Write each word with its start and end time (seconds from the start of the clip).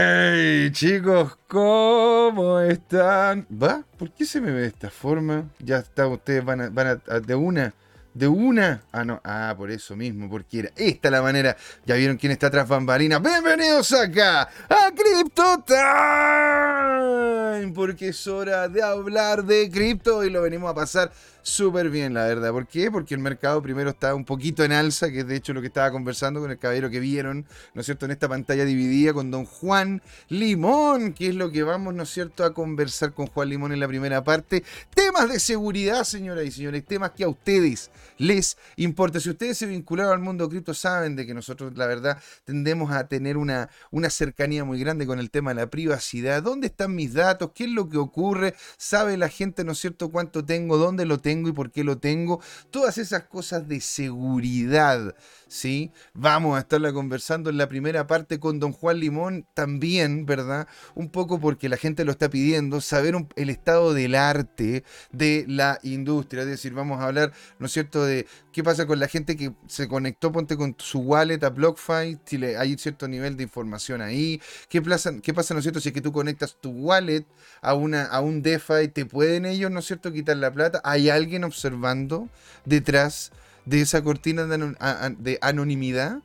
Hey 0.00 0.70
chicos, 0.70 1.36
¿cómo 1.48 2.60
están? 2.60 3.48
¿Va? 3.50 3.82
¿Por 3.98 4.12
qué 4.12 4.26
se 4.26 4.40
me 4.40 4.52
ve 4.52 4.60
de 4.60 4.68
esta 4.68 4.90
forma? 4.90 5.50
Ya 5.58 5.78
está, 5.78 6.06
ustedes 6.06 6.44
van 6.44 6.60
a, 6.60 6.70
van 6.70 7.02
a, 7.08 7.18
de 7.18 7.34
una, 7.34 7.74
de 8.14 8.28
una. 8.28 8.80
Ah, 8.92 9.04
no, 9.04 9.20
ah, 9.24 9.52
por 9.58 9.72
eso 9.72 9.96
mismo, 9.96 10.30
porque 10.30 10.60
era 10.60 10.70
esta 10.76 11.10
la 11.10 11.20
manera. 11.20 11.56
Ya 11.84 11.96
vieron 11.96 12.16
quién 12.16 12.30
está 12.30 12.48
tras 12.48 12.68
bambalinas. 12.68 13.20
Bienvenidos 13.20 13.92
acá 13.92 14.42
a 14.68 14.92
Crypto 14.94 15.64
Time, 15.66 17.72
porque 17.74 18.10
es 18.10 18.24
hora 18.28 18.68
de 18.68 18.80
hablar 18.80 19.42
de 19.42 19.68
cripto 19.68 20.22
y 20.22 20.30
lo 20.30 20.42
venimos 20.42 20.70
a 20.70 20.76
pasar 20.76 21.10
súper 21.48 21.90
bien, 21.90 22.14
la 22.14 22.26
verdad. 22.26 22.52
¿Por 22.52 22.66
qué? 22.66 22.90
Porque 22.90 23.14
el 23.14 23.20
mercado 23.20 23.62
primero 23.62 23.90
está 23.90 24.14
un 24.14 24.24
poquito 24.24 24.64
en 24.64 24.72
alza, 24.72 25.10
que 25.10 25.20
es 25.20 25.26
de 25.26 25.36
hecho 25.36 25.52
lo 25.52 25.60
que 25.60 25.68
estaba 25.68 25.90
conversando 25.90 26.40
con 26.40 26.50
el 26.50 26.58
caballero 26.58 26.90
que 26.90 27.00
vieron, 27.00 27.46
¿no 27.74 27.80
es 27.80 27.86
cierto?, 27.86 28.06
en 28.06 28.12
esta 28.12 28.28
pantalla 28.28 28.64
dividida 28.64 29.12
con 29.12 29.30
don 29.30 29.44
Juan 29.44 30.02
Limón, 30.28 31.12
que 31.12 31.28
es 31.28 31.34
lo 31.34 31.50
que 31.50 31.62
vamos, 31.62 31.94
¿no 31.94 32.02
es 32.02 32.10
cierto?, 32.10 32.44
a 32.44 32.52
conversar 32.52 33.14
con 33.14 33.26
Juan 33.26 33.48
Limón 33.48 33.72
en 33.72 33.80
la 33.80 33.88
primera 33.88 34.22
parte. 34.22 34.62
Temas 34.94 35.28
de 35.28 35.40
seguridad, 35.40 36.04
señoras 36.04 36.44
y 36.44 36.50
señores, 36.50 36.84
temas 36.84 37.12
que 37.12 37.24
a 37.24 37.28
ustedes 37.28 37.90
les 38.18 38.56
importa. 38.76 39.20
Si 39.20 39.30
ustedes 39.30 39.56
se 39.56 39.66
vincularon 39.66 40.12
al 40.12 40.20
mundo 40.20 40.48
cripto, 40.48 40.74
saben 40.74 41.16
de 41.16 41.26
que 41.26 41.34
nosotros, 41.34 41.76
la 41.76 41.86
verdad, 41.86 42.20
tendemos 42.44 42.92
a 42.92 43.08
tener 43.08 43.36
una, 43.36 43.70
una 43.90 44.10
cercanía 44.10 44.64
muy 44.64 44.78
grande 44.80 45.06
con 45.06 45.18
el 45.18 45.30
tema 45.30 45.54
de 45.54 45.62
la 45.62 45.70
privacidad. 45.70 46.42
¿Dónde 46.42 46.66
están 46.66 46.94
mis 46.94 47.14
datos? 47.14 47.52
¿Qué 47.54 47.64
es 47.64 47.70
lo 47.70 47.88
que 47.88 47.96
ocurre? 47.96 48.54
¿Sabe 48.76 49.16
la 49.16 49.28
gente, 49.28 49.64
¿no 49.64 49.72
es 49.72 49.78
cierto?, 49.78 50.10
cuánto 50.10 50.44
tengo, 50.44 50.76
dónde 50.76 51.06
lo 51.06 51.18
tengo? 51.18 51.37
Y 51.46 51.52
por 51.52 51.70
qué 51.70 51.84
lo 51.84 51.98
tengo, 51.98 52.40
todas 52.70 52.98
esas 52.98 53.24
cosas 53.24 53.68
de 53.68 53.80
seguridad, 53.80 55.14
¿sí? 55.46 55.92
Vamos 56.14 56.56
a 56.56 56.60
estarla 56.60 56.92
conversando 56.92 57.50
en 57.50 57.58
la 57.58 57.68
primera 57.68 58.06
parte 58.06 58.40
con 58.40 58.58
don 58.58 58.72
Juan 58.72 58.98
Limón 58.98 59.46
también, 59.54 60.26
¿verdad? 60.26 60.66
Un 60.94 61.10
poco 61.10 61.38
porque 61.38 61.68
la 61.68 61.76
gente 61.76 62.04
lo 62.04 62.12
está 62.12 62.30
pidiendo, 62.30 62.80
saber 62.80 63.14
el 63.36 63.50
estado 63.50 63.94
del 63.94 64.14
arte 64.14 64.84
de 65.12 65.44
la 65.46 65.78
industria, 65.82 66.42
es 66.42 66.48
decir, 66.48 66.72
vamos 66.72 67.00
a 67.00 67.04
hablar, 67.04 67.32
¿no 67.58 67.66
es 67.66 67.72
cierto?, 67.72 68.04
de 68.04 68.26
qué 68.58 68.64
pasa 68.64 68.86
con 68.86 68.98
la 68.98 69.06
gente 69.06 69.36
que 69.36 69.52
se 69.68 69.86
conectó, 69.86 70.32
ponte 70.32 70.56
con 70.56 70.74
su 70.78 70.98
wallet 70.98 71.44
a 71.44 71.50
BlockFi, 71.50 72.18
si 72.24 72.44
hay 72.44 72.76
cierto 72.76 73.06
nivel 73.06 73.36
de 73.36 73.44
información 73.44 74.02
ahí, 74.02 74.42
qué 74.68 74.82
pasa, 74.82 75.12
qué 75.22 75.32
pasa, 75.32 75.54
¿no 75.54 75.60
es 75.60 75.62
cierto?, 75.62 75.78
si 75.78 75.90
es 75.90 75.94
que 75.94 76.00
tú 76.00 76.10
conectas 76.10 76.56
tu 76.60 76.70
wallet 76.70 77.24
a, 77.60 77.74
una, 77.74 78.06
a 78.06 78.20
un 78.20 78.42
DeFi, 78.42 78.88
¿te 78.88 79.06
pueden 79.06 79.46
ellos, 79.46 79.70
¿no 79.70 79.78
es 79.78 79.86
cierto?, 79.86 80.12
quitar 80.12 80.38
la 80.38 80.52
plata? 80.52 80.80
¿Hay 80.82 81.08
alguien 81.08 81.44
observando 81.44 82.28
detrás 82.64 83.30
de 83.68 83.82
esa 83.82 84.02
cortina 84.02 84.46
de, 84.46 85.38
anonimidad. 85.42 86.18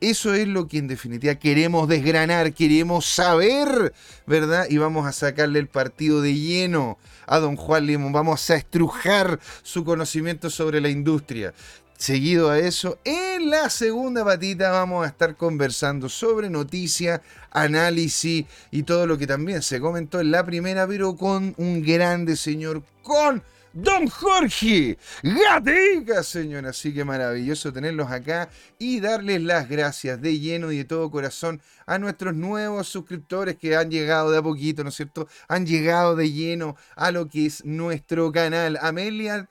Eso 0.00 0.34
es 0.34 0.46
lo 0.46 0.68
que 0.68 0.78
en 0.78 0.88
definitiva 0.88 1.34
queremos 1.36 1.88
desgranar, 1.88 2.52
queremos 2.52 3.06
saber, 3.06 3.94
¿verdad? 4.26 4.66
Y 4.68 4.76
vamos 4.76 5.06
a 5.06 5.12
sacarle 5.12 5.58
el 5.58 5.68
partido 5.68 6.20
de 6.20 6.34
lleno 6.34 6.98
a 7.26 7.38
don 7.38 7.56
Juan 7.56 7.86
Limón, 7.86 8.12
vamos 8.12 8.50
a 8.50 8.56
estrujar 8.56 9.40
su 9.62 9.84
conocimiento 9.84 10.50
sobre 10.50 10.80
la 10.80 10.90
industria. 10.90 11.54
Seguido 11.96 12.50
a 12.50 12.58
eso, 12.58 12.98
en 13.04 13.48
la 13.48 13.70
segunda 13.70 14.22
patita 14.22 14.70
vamos 14.70 15.06
a 15.06 15.08
estar 15.08 15.34
conversando 15.34 16.10
sobre 16.10 16.50
noticia, 16.50 17.22
análisis 17.50 18.44
y 18.70 18.82
todo 18.82 19.06
lo 19.06 19.16
que 19.16 19.26
también 19.26 19.62
se 19.62 19.80
comentó 19.80 20.20
en 20.20 20.30
la 20.30 20.44
primera, 20.44 20.86
pero 20.86 21.16
con 21.16 21.54
un 21.56 21.82
grande 21.82 22.36
señor, 22.36 22.82
con 23.02 23.42
Don 23.76 24.08
Jorge 24.08 24.96
Gatica, 25.22 26.22
señor. 26.22 26.64
Así 26.64 26.94
que 26.94 27.04
maravilloso 27.04 27.74
tenerlos 27.74 28.10
acá 28.10 28.48
y 28.78 29.00
darles 29.00 29.42
las 29.42 29.68
gracias 29.68 30.22
de 30.22 30.38
lleno 30.38 30.72
y 30.72 30.78
de 30.78 30.84
todo 30.86 31.10
corazón 31.10 31.60
a 31.84 31.98
nuestros 31.98 32.34
nuevos 32.34 32.88
suscriptores 32.88 33.56
que 33.56 33.76
han 33.76 33.90
llegado 33.90 34.30
de 34.30 34.38
a 34.38 34.42
poquito, 34.42 34.82
¿no 34.82 34.88
es 34.88 34.94
cierto? 34.94 35.28
Han 35.46 35.66
llegado 35.66 36.16
de 36.16 36.32
lleno 36.32 36.74
a 36.94 37.10
lo 37.10 37.28
que 37.28 37.44
es 37.44 37.66
nuestro 37.66 38.32
canal. 38.32 38.78
Amelia, 38.80 39.46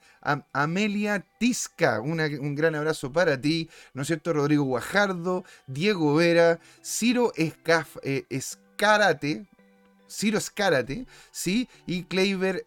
Amelia 0.53 1.23
Tisca, 1.37 2.01
un 2.01 2.55
gran 2.55 2.73
abrazo 2.73 3.13
para 3.13 3.39
ti, 3.39 3.69
¿no 3.93 4.01
es 4.01 4.07
cierto? 4.07 4.33
Rodrigo 4.33 4.63
Guajardo, 4.63 5.45
Diego 5.67 6.15
Vera, 6.15 6.59
Ciro 6.83 7.31
Escaf, 7.35 7.97
eh, 8.01 8.25
Escarate, 8.31 9.45
Ciro 10.09 10.37
Escárate, 10.37 11.05
¿sí? 11.31 11.67
Y 11.85 12.03
Kleiber 12.03 12.63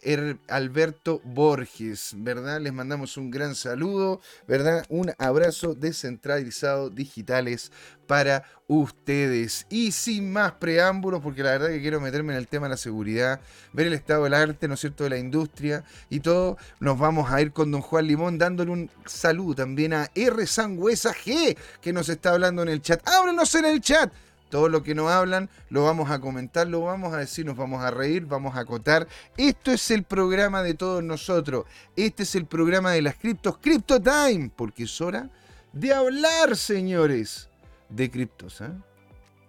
Alberto 0.49 1.21
Borges, 1.25 2.13
¿verdad? 2.17 2.61
Les 2.61 2.73
mandamos 2.73 3.17
un 3.17 3.31
gran 3.31 3.55
saludo, 3.55 4.21
¿verdad? 4.47 4.85
Un 4.89 5.13
abrazo 5.19 5.75
descentralizado 5.75 6.91
digitales 6.91 7.71
para 8.07 8.45
ustedes. 8.67 9.67
Y 9.69 9.93
sin 9.93 10.33
más 10.33 10.53
preámbulos, 10.53 11.21
porque 11.23 11.43
la 11.43 11.53
verdad 11.53 11.69
que 11.69 11.81
quiero 11.81 12.01
meterme 12.01 12.33
en 12.33 12.39
el 12.39 12.49
tema 12.49 12.67
de 12.67 12.71
la 12.71 12.77
seguridad, 12.77 13.41
ver 13.73 13.87
el 13.87 13.93
estado 13.93 14.25
del 14.25 14.35
arte, 14.35 14.67
¿no 14.67 14.75
es 14.75 14.81
cierto?, 14.81 15.05
de 15.05 15.11
la 15.11 15.19
industria 15.19 15.85
y 16.11 16.21
todo, 16.21 16.57
nos 16.81 16.99
vamos 16.99 17.31
a 17.31 17.41
ir 17.41 17.53
con 17.53 17.71
don 17.71 17.83
Juan 17.83 18.07
Limón 18.07 18.39
dándole 18.39 18.71
un 18.71 18.91
saludo 19.07 19.55
también 19.55 19.93
a 19.93 20.11
R. 20.15 20.47
Sangüesa 20.47 21.15
G, 21.15 21.57
que 21.81 21.93
nos 21.93 22.09
está 22.09 22.33
hablando 22.33 22.63
en 22.63 22.69
el 22.69 22.83
chat. 22.83 23.07
Ábrenos 23.07 23.55
en 23.55 23.67
el 23.67 23.81
chat 23.81 24.13
todo 24.49 24.69
lo 24.69 24.83
que 24.83 24.95
nos 24.95 25.11
hablan 25.11 25.49
lo 25.71 25.85
vamos 25.85 26.11
a 26.11 26.21
comentar, 26.21 26.67
lo 26.67 26.83
vamos 26.83 27.13
a 27.15 27.19
decir, 27.19 27.47
nos 27.47 27.57
vamos 27.57 27.83
a 27.83 27.91
reír, 27.91 28.27
vamos 28.27 28.57
a 28.57 28.61
acotar. 28.61 29.07
Esto 29.37 29.73
es 29.73 29.91
el 29.91 30.05
programa 30.05 30.63
de 30.63 30.75
todos 30.75 31.03
nosotros. 31.03 31.65
Este 31.97 32.23
es 32.23 32.35
el 32.35 32.47
programa 32.47 32.93
de 32.93 33.03
las 33.03 33.17
criptos, 33.17 33.59
Crypto 33.59 34.01
Time, 34.01 34.51
porque 34.55 34.85
es 34.85 35.01
hora 35.01 35.31
de 35.73 35.93
hablar, 35.93 36.57
señores, 36.57 37.49
de 37.89 38.11
criptos. 38.11 38.61
¿eh? 38.61 38.71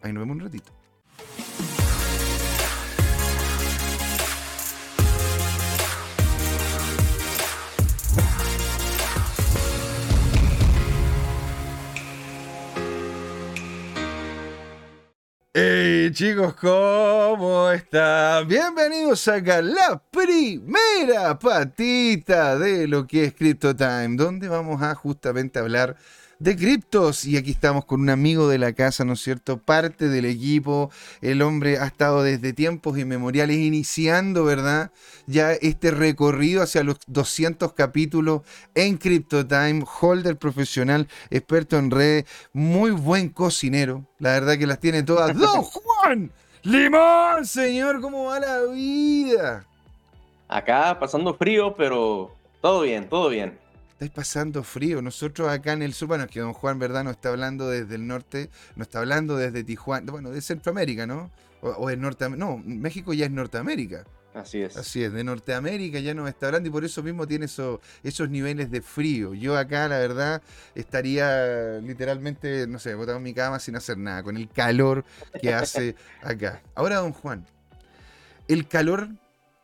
Ahí 0.01 0.13
nos 0.13 0.21
vemos 0.21 0.37
un 0.37 0.43
ratito. 0.43 0.71
Chicos, 16.07 16.55
¿cómo 16.55 17.69
están? 17.71 18.47
Bienvenidos 18.47 19.27
acá 19.27 19.57
a 19.57 19.61
la 19.61 20.01
primera 20.09 21.37
patita 21.37 22.57
de 22.57 22.87
lo 22.87 23.05
que 23.05 23.25
es 23.25 23.33
Crypto 23.33 23.75
Time, 23.75 24.15
donde 24.15 24.47
vamos 24.47 24.81
a 24.81 24.95
justamente 24.95 25.59
hablar 25.59 25.97
de 26.39 26.55
criptos. 26.55 27.25
Y 27.25 27.37
aquí 27.37 27.51
estamos 27.51 27.85
con 27.85 28.01
un 28.01 28.09
amigo 28.09 28.47
de 28.47 28.57
la 28.57 28.73
casa, 28.73 29.03
¿no 29.03 29.13
es 29.13 29.21
cierto? 29.21 29.57
Parte 29.57 30.07
del 30.07 30.25
equipo. 30.25 30.89
El 31.21 31.41
hombre 31.41 31.77
ha 31.77 31.85
estado 31.85 32.23
desde 32.23 32.53
tiempos 32.53 32.97
inmemoriales 32.97 33.57
iniciando, 33.57 34.45
¿verdad? 34.45 34.91
Ya 35.27 35.51
este 35.51 35.91
recorrido 35.91 36.63
hacia 36.63 36.83
los 36.83 36.97
200 37.07 37.73
capítulos 37.73 38.41
en 38.73 38.97
CryptoTime. 38.97 39.83
Holder 40.01 40.37
profesional, 40.37 41.07
experto 41.29 41.77
en 41.77 41.91
redes, 41.91 42.25
muy 42.53 42.91
buen 42.91 43.29
cocinero. 43.29 44.05
La 44.17 44.31
verdad 44.31 44.57
que 44.57 44.67
las 44.67 44.79
tiene 44.79 45.03
todas. 45.03 45.37
¡Don 45.37 45.63
¡Limón, 46.63 47.45
señor! 47.45 48.01
¿Cómo 48.01 48.25
va 48.25 48.39
la 48.39 48.61
vida? 48.63 49.65
Acá 50.47 50.97
pasando 50.99 51.33
frío, 51.33 51.75
pero 51.75 52.35
todo 52.61 52.81
bien, 52.81 53.07
todo 53.07 53.29
bien 53.29 53.57
estáis 53.99 54.11
pasando 54.11 54.63
frío. 54.63 55.01
Nosotros 55.01 55.49
acá 55.49 55.73
en 55.73 55.81
el 55.81 55.93
sur, 55.93 56.07
bueno, 56.07 56.23
es 56.23 56.31
que 56.31 56.39
don 56.39 56.53
Juan, 56.53 56.79
¿verdad? 56.79 57.03
No 57.03 57.11
está 57.11 57.29
hablando 57.29 57.69
desde 57.69 57.95
el 57.95 58.07
norte, 58.07 58.49
no 58.77 58.83
está 58.83 58.99
hablando 58.99 59.35
desde 59.35 59.65
Tijuana, 59.65 60.09
bueno, 60.09 60.29
de 60.29 60.41
Centroamérica, 60.41 61.05
¿no? 61.05 61.29
O, 61.61 61.89
es 61.89 61.97
Norteamérica. 61.97 62.45
No, 62.45 62.61
México 62.63 63.13
ya 63.13 63.25
es 63.25 63.31
Norteamérica. 63.31 64.05
Así 64.33 64.61
es. 64.61 64.77
Así 64.77 65.03
es, 65.03 65.11
de 65.11 65.23
Norteamérica 65.23 65.99
ya 65.99 66.13
nos 66.13 66.29
está 66.29 66.45
hablando 66.45 66.69
y 66.69 66.71
por 66.71 66.85
eso 66.85 67.01
mismo 67.01 67.25
tiene 67.25 67.47
esos 67.47 68.29
niveles 68.29 68.69
de 68.69 68.81
frío. 68.81 69.33
Yo 69.33 69.57
acá, 69.57 69.87
la 69.87 69.97
verdad, 69.97 70.43
estaría 70.75 71.79
literalmente, 71.79 72.67
no 72.67 72.77
sé, 72.77 72.93
botado 72.93 73.17
en 73.17 73.23
mi 73.23 73.33
cama 73.33 73.59
sin 73.59 73.75
hacer 73.75 73.97
nada, 73.97 74.21
con 74.21 74.37
el 74.37 74.47
calor 74.47 75.03
que 75.41 75.51
hace 75.53 75.95
acá. 76.21 76.61
Ahora, 76.75 76.97
don 76.97 77.11
Juan, 77.11 77.43
el 78.47 78.67
calor 78.67 79.09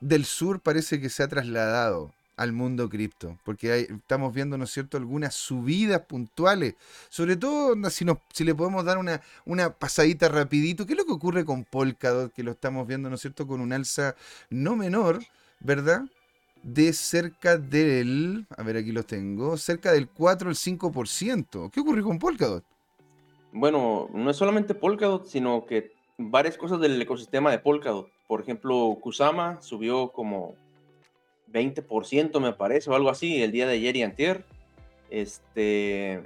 del 0.02 0.26
sur 0.26 0.60
parece 0.60 1.00
que 1.00 1.10
se 1.10 1.22
ha 1.22 1.28
trasladado 1.28 2.15
al 2.38 2.52
mundo 2.52 2.90
cripto, 2.90 3.38
porque 3.44 3.88
estamos 3.90 4.34
viendo, 4.34 4.58
¿no 4.58 4.66
es 4.66 4.72
cierto?, 4.72 4.98
algunas 4.98 5.34
subidas 5.34 6.02
puntuales, 6.02 6.76
sobre 7.10 7.38
todo 7.38 7.76
si, 7.90 8.06
nos, 8.06 8.18
si 8.34 8.44
le 8.44 8.56
podemos 8.56 8.84
dar 8.84 8.98
una, 8.98 9.22
una 9.46 9.72
pasadita 9.72 10.28
rapidito, 10.30 10.86
¿qué 10.86 10.94
es 10.94 11.00
lo 11.00 11.06
que 11.06 11.14
ocurre 11.14 11.46
con 11.46 11.64
Polkadot, 11.64 12.34
que 12.34 12.44
lo 12.44 12.52
estamos 12.52 12.88
viendo, 12.88 13.10
¿no 13.10 13.16
es 13.16 13.22
cierto?, 13.22 13.48
con 13.48 13.62
un 13.62 13.74
alza 13.74 14.16
no 14.50 14.76
menor, 14.76 15.24
¿verdad? 15.60 16.04
De 16.64 16.94
cerca 16.94 17.58
del, 17.58 18.46
a 18.58 18.64
ver, 18.64 18.78
aquí 18.78 18.92
lo 18.92 19.04
tengo, 19.04 19.56
cerca 19.58 19.92
del 19.92 20.08
4 20.10 20.50
al 20.50 20.56
5%. 20.56 21.70
¿Qué 21.72 21.80
ocurre 21.80 22.02
con 22.02 22.18
Polkadot? 22.18 22.64
Bueno, 23.52 24.10
no 24.14 24.30
es 24.30 24.36
solamente 24.36 24.76
Polkadot, 24.76 25.28
sino 25.28 25.66
que 25.66 25.94
varias 26.18 26.58
cosas 26.58 26.80
del 26.80 27.02
ecosistema 27.02 27.52
de 27.52 27.60
Polkadot. 27.60 28.10
Por 28.28 28.42
ejemplo, 28.42 28.98
Kusama 29.00 29.62
subió 29.62 30.10
como 30.10 30.56
20% 31.56 32.40
me 32.42 32.54
parece, 32.54 32.90
o 32.90 32.96
algo 32.96 33.10
así, 33.10 33.42
el 33.42 33.52
día 33.52 33.66
de 33.66 33.74
ayer 33.74 33.96
y 33.96 34.04
antier. 34.04 34.44
Este, 35.10 36.22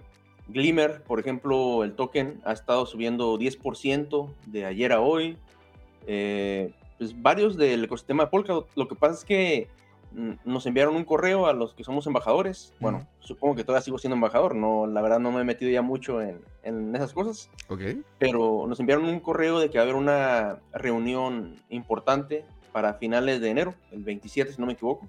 Glimmer, 0.47 1.03
por 1.03 1.19
ejemplo, 1.19 1.83
el 1.83 1.93
token 1.93 2.41
ha 2.43 2.53
estado 2.53 2.85
subiendo 2.85 3.37
10% 3.37 4.33
de 4.47 4.65
ayer 4.65 4.91
a 4.91 5.01
hoy. 5.01 5.37
eh, 6.07 6.71
pues 6.97 7.21
varios 7.21 7.55
del 7.55 7.85
ecosistema 7.85 8.25
de 8.25 8.29
Polkadot. 8.29 8.67
Lo 8.75 8.87
que 8.89 8.95
pasa 8.95 9.13
es 9.13 9.23
que 9.23 9.67
mm, 10.11 10.31
nos 10.43 10.65
enviaron 10.65 10.97
un 10.97 11.05
correo 11.05 11.45
a 11.45 11.53
los 11.53 11.73
que 11.73 11.85
somos 11.85 12.05
embajadores. 12.07 12.73
Bueno, 12.81 13.07
supongo 13.21 13.55
que 13.55 13.63
todavía 13.63 13.83
sigo 13.83 13.97
siendo 13.97 14.15
embajador. 14.15 14.53
No, 14.53 14.85
la 14.85 15.01
verdad 15.01 15.19
no 15.19 15.31
me 15.31 15.39
he 15.39 15.43
metido 15.45 15.71
ya 15.71 15.81
mucho 15.81 16.21
en, 16.21 16.41
en 16.63 16.93
esas 16.95 17.13
cosas. 17.13 17.49
Ok. 17.69 17.81
Pero 18.17 18.65
nos 18.67 18.81
enviaron 18.81 19.05
un 19.05 19.21
correo 19.21 19.59
de 19.59 19.69
que 19.69 19.77
va 19.77 19.83
a 19.83 19.85
haber 19.85 19.95
una 19.95 20.57
reunión 20.73 21.55
importante 21.69 22.43
para 22.73 22.95
finales 22.95 23.39
de 23.39 23.49
enero, 23.49 23.75
el 23.91 24.03
27 24.03 24.51
si 24.51 24.59
no 24.59 24.67
me 24.67 24.73
equivoco. 24.73 25.07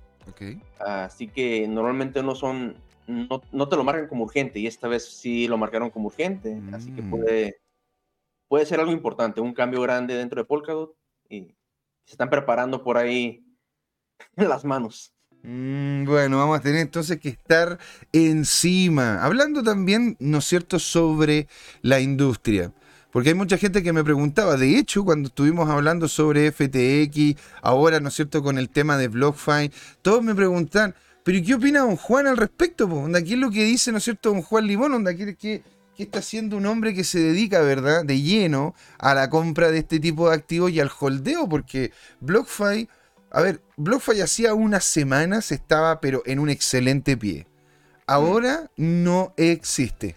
Así 0.79 1.29
que 1.29 1.67
normalmente 1.69 2.23
no 2.23 2.35
son, 2.35 2.77
no, 3.07 3.43
no 3.53 3.69
te 3.69 3.77
lo 3.77 3.85
marcan 3.85 4.09
como 4.09 4.25
urgente 4.25 4.59
y 4.59 4.67
esta 4.67 4.89
vez 4.89 5.05
sí 5.09 5.47
lo 5.47 5.59
marcaron 5.59 5.91
como 5.91 6.07
urgente. 6.07 6.63
Así 6.73 6.93
que 6.93 7.03
Mm. 7.03 7.11
puede, 7.11 7.61
puede 8.49 8.67
ser 8.67 8.81
algo 8.81 8.93
importante, 8.93 9.41
un 9.41 9.55
cambio 9.55 9.81
grande 9.83 10.15
dentro 10.15 10.41
de 10.41 10.47
Polkadot 10.47 10.95
y 11.29 11.55
se 12.05 12.13
están 12.15 12.31
preparando 12.31 12.83
por 12.83 12.97
ahí 12.97 13.45
las 14.37 14.65
manos. 14.65 15.13
Mm, 15.43 16.05
bueno, 16.05 16.37
vamos 16.39 16.59
a 16.59 16.63
tener 16.63 16.81
entonces 16.81 17.19
que 17.19 17.31
estar 17.31 17.79
encima. 18.13 19.25
Hablando 19.25 19.63
también, 19.63 20.17
¿no 20.19 20.39
es 20.39 20.45
cierto?, 20.45 20.79
sobre 20.79 21.49
la 21.83 22.01
industria. 22.01 22.73
Porque 23.13 23.31
hay 23.31 23.35
mucha 23.35 23.59
gente 23.59 23.83
que 23.83 23.93
me 23.93 24.05
preguntaba, 24.05 24.57
de 24.57 24.79
hecho, 24.79 25.05
cuando 25.05 25.29
estuvimos 25.29 25.69
hablando 25.69 26.07
sobre 26.09 26.51
FTX, 26.53 27.41
ahora, 27.63 28.01
¿no 28.01 28.09
es 28.09 28.15
cierto?, 28.15 28.43
con 28.43 28.59
el 28.59 28.69
tema 28.71 28.97
de 28.97 29.09
BlockFi, 29.09 29.73
todos 30.03 30.23
me 30.23 30.35
preguntan, 30.35 30.95
¿pero 31.25 31.39
¿y 31.39 31.43
qué 31.43 31.55
opina 31.55 31.81
don 31.81 31.97
Juan 31.97 32.27
al 32.27 32.37
respecto? 32.37 32.89
po? 32.89 32.97
Onda, 32.97 33.23
¿Qué 33.23 33.35
es 33.35 33.39
lo 33.39 33.51
que 33.51 33.65
dice, 33.65 33.91
¿no 33.91 33.99
es 33.99 34.05
cierto?, 34.05 34.31
don 34.31 34.43
Juan 34.43 34.67
Limón? 34.67 34.95
Onda, 34.95 35.15
¿qué, 35.15 35.35
qué, 35.35 35.63
qué 35.97 36.03
está 36.05 36.21
haciendo 36.21 36.57
un 36.57 36.67
hombre 36.67 36.95
que 36.95 37.03
se 37.03 37.19
dedica, 37.19 37.61
¿verdad?, 37.61 38.05
de 38.05 38.21
lleno 38.21 38.75
a 38.99 39.15
la 39.15 39.29
compra 39.29 39.73
de 39.73 39.79
este 39.79 39.99
tipo 39.99 40.29
de 40.29 40.37
activos 40.37 40.71
y 40.71 40.79
al 40.79 40.91
holdeo, 41.01 41.49
porque 41.49 41.93
BlockFi 42.21 42.89
a 43.33 43.43
ver, 43.43 43.63
BlockFi 43.77 44.21
hacía 44.21 44.55
unas 44.55 44.85
semanas 44.85 45.53
estaba, 45.53 46.01
pero 46.01 46.23
en 46.27 46.41
un 46.41 46.51
excelente 46.51 47.17
pie. 47.17 47.47
Ahora 48.07 48.71
no 48.77 49.35
existe. 49.37 50.17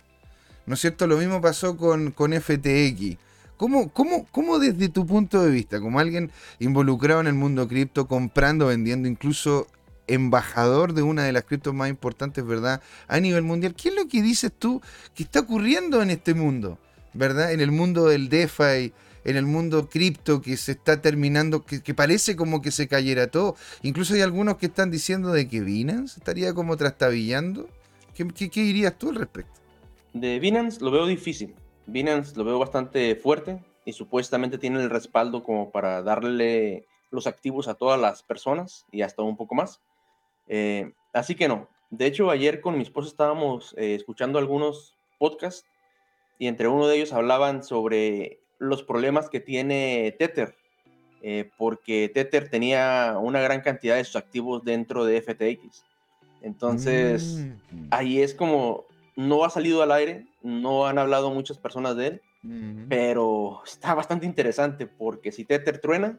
¿No 0.65 0.75
es 0.75 0.81
cierto? 0.81 1.07
Lo 1.07 1.17
mismo 1.17 1.41
pasó 1.41 1.75
con, 1.75 2.11
con 2.11 2.33
FTX. 2.33 3.17
¿Cómo, 3.57 3.89
cómo, 3.91 4.25
¿Cómo 4.31 4.59
desde 4.59 4.89
tu 4.89 5.05
punto 5.05 5.41
de 5.43 5.51
vista, 5.51 5.79
como 5.79 5.99
alguien 5.99 6.31
involucrado 6.59 7.21
en 7.21 7.27
el 7.27 7.33
mundo 7.33 7.67
cripto, 7.67 8.07
comprando, 8.07 8.67
vendiendo, 8.67 9.07
incluso 9.07 9.67
embajador 10.07 10.93
de 10.93 11.01
una 11.01 11.23
de 11.23 11.31
las 11.31 11.43
criptos 11.43 11.73
más 11.73 11.89
importantes, 11.89 12.45
¿verdad? 12.45 12.81
A 13.07 13.19
nivel 13.19 13.43
mundial, 13.43 13.75
¿qué 13.75 13.89
es 13.89 13.95
lo 13.95 14.07
que 14.07 14.21
dices 14.21 14.51
tú 14.57 14.81
que 15.13 15.23
está 15.23 15.41
ocurriendo 15.41 16.01
en 16.01 16.09
este 16.09 16.33
mundo? 16.33 16.79
¿Verdad? 17.13 17.51
En 17.51 17.61
el 17.61 17.71
mundo 17.71 18.07
del 18.07 18.27
DeFi, 18.27 18.91
en 19.23 19.37
el 19.37 19.45
mundo 19.45 19.87
cripto 19.89 20.41
que 20.41 20.57
se 20.57 20.73
está 20.73 21.01
terminando, 21.01 21.63
que, 21.63 21.81
que, 21.81 21.93
parece 21.93 22.35
como 22.35 22.61
que 22.61 22.71
se 22.71 22.87
cayera 22.87 23.27
todo. 23.27 23.55
Incluso 23.83 24.15
hay 24.15 24.21
algunos 24.21 24.57
que 24.57 24.65
están 24.65 24.91
diciendo 24.91 25.31
de 25.31 25.47
que 25.47 25.61
Binance 25.61 26.19
estaría 26.19 26.53
como 26.53 26.75
trastabillando. 26.75 27.69
¿Qué, 28.15 28.27
qué, 28.27 28.49
qué 28.49 28.61
dirías 28.63 28.97
tú 28.97 29.09
al 29.09 29.15
respecto? 29.15 29.62
De 30.13 30.39
Binance 30.39 30.81
lo 30.83 30.91
veo 30.91 31.05
difícil. 31.05 31.55
Binance 31.87 32.35
lo 32.37 32.43
veo 32.43 32.59
bastante 32.59 33.15
fuerte 33.15 33.59
y 33.85 33.93
supuestamente 33.93 34.57
tiene 34.57 34.81
el 34.81 34.89
respaldo 34.89 35.43
como 35.43 35.71
para 35.71 36.01
darle 36.01 36.85
los 37.11 37.27
activos 37.27 37.67
a 37.67 37.75
todas 37.75 37.99
las 37.99 38.23
personas 38.23 38.85
y 38.91 39.01
hasta 39.01 39.21
un 39.21 39.35
poco 39.37 39.55
más. 39.55 39.81
Eh, 40.47 40.93
así 41.13 41.35
que 41.35 41.47
no. 41.47 41.67
De 41.89 42.05
hecho, 42.05 42.29
ayer 42.29 42.61
con 42.61 42.75
mi 42.77 42.83
esposa 42.83 43.09
estábamos 43.09 43.75
eh, 43.77 43.95
escuchando 43.95 44.39
algunos 44.39 44.95
podcasts 45.19 45.67
y 46.39 46.47
entre 46.47 46.67
uno 46.67 46.87
de 46.87 46.95
ellos 46.97 47.13
hablaban 47.13 47.63
sobre 47.63 48.39
los 48.59 48.83
problemas 48.83 49.29
que 49.29 49.39
tiene 49.39 50.15
Tether, 50.17 50.55
eh, 51.21 51.49
porque 51.57 52.09
Tether 52.13 52.49
tenía 52.49 53.17
una 53.21 53.41
gran 53.41 53.61
cantidad 53.61 53.95
de 53.95 54.03
sus 54.05 54.15
activos 54.15 54.63
dentro 54.63 55.05
de 55.05 55.17
FTX. 55.21 55.85
Entonces, 56.41 57.45
Mm. 57.71 57.87
ahí 57.91 58.21
es 58.21 58.33
como, 58.33 58.85
no 59.15 59.45
ha 59.45 59.49
salido 59.49 59.83
al 59.83 59.91
aire, 59.91 60.25
no 60.41 60.87
han 60.87 60.97
hablado 60.97 61.31
muchas 61.31 61.57
personas 61.57 61.95
de 61.95 62.07
él, 62.07 62.21
pero 62.89 63.61
está 63.65 63.93
bastante 63.93 64.25
interesante 64.25 64.85
porque 64.87 65.31
si 65.31 65.45
Tether 65.45 65.79
truena, 65.79 66.17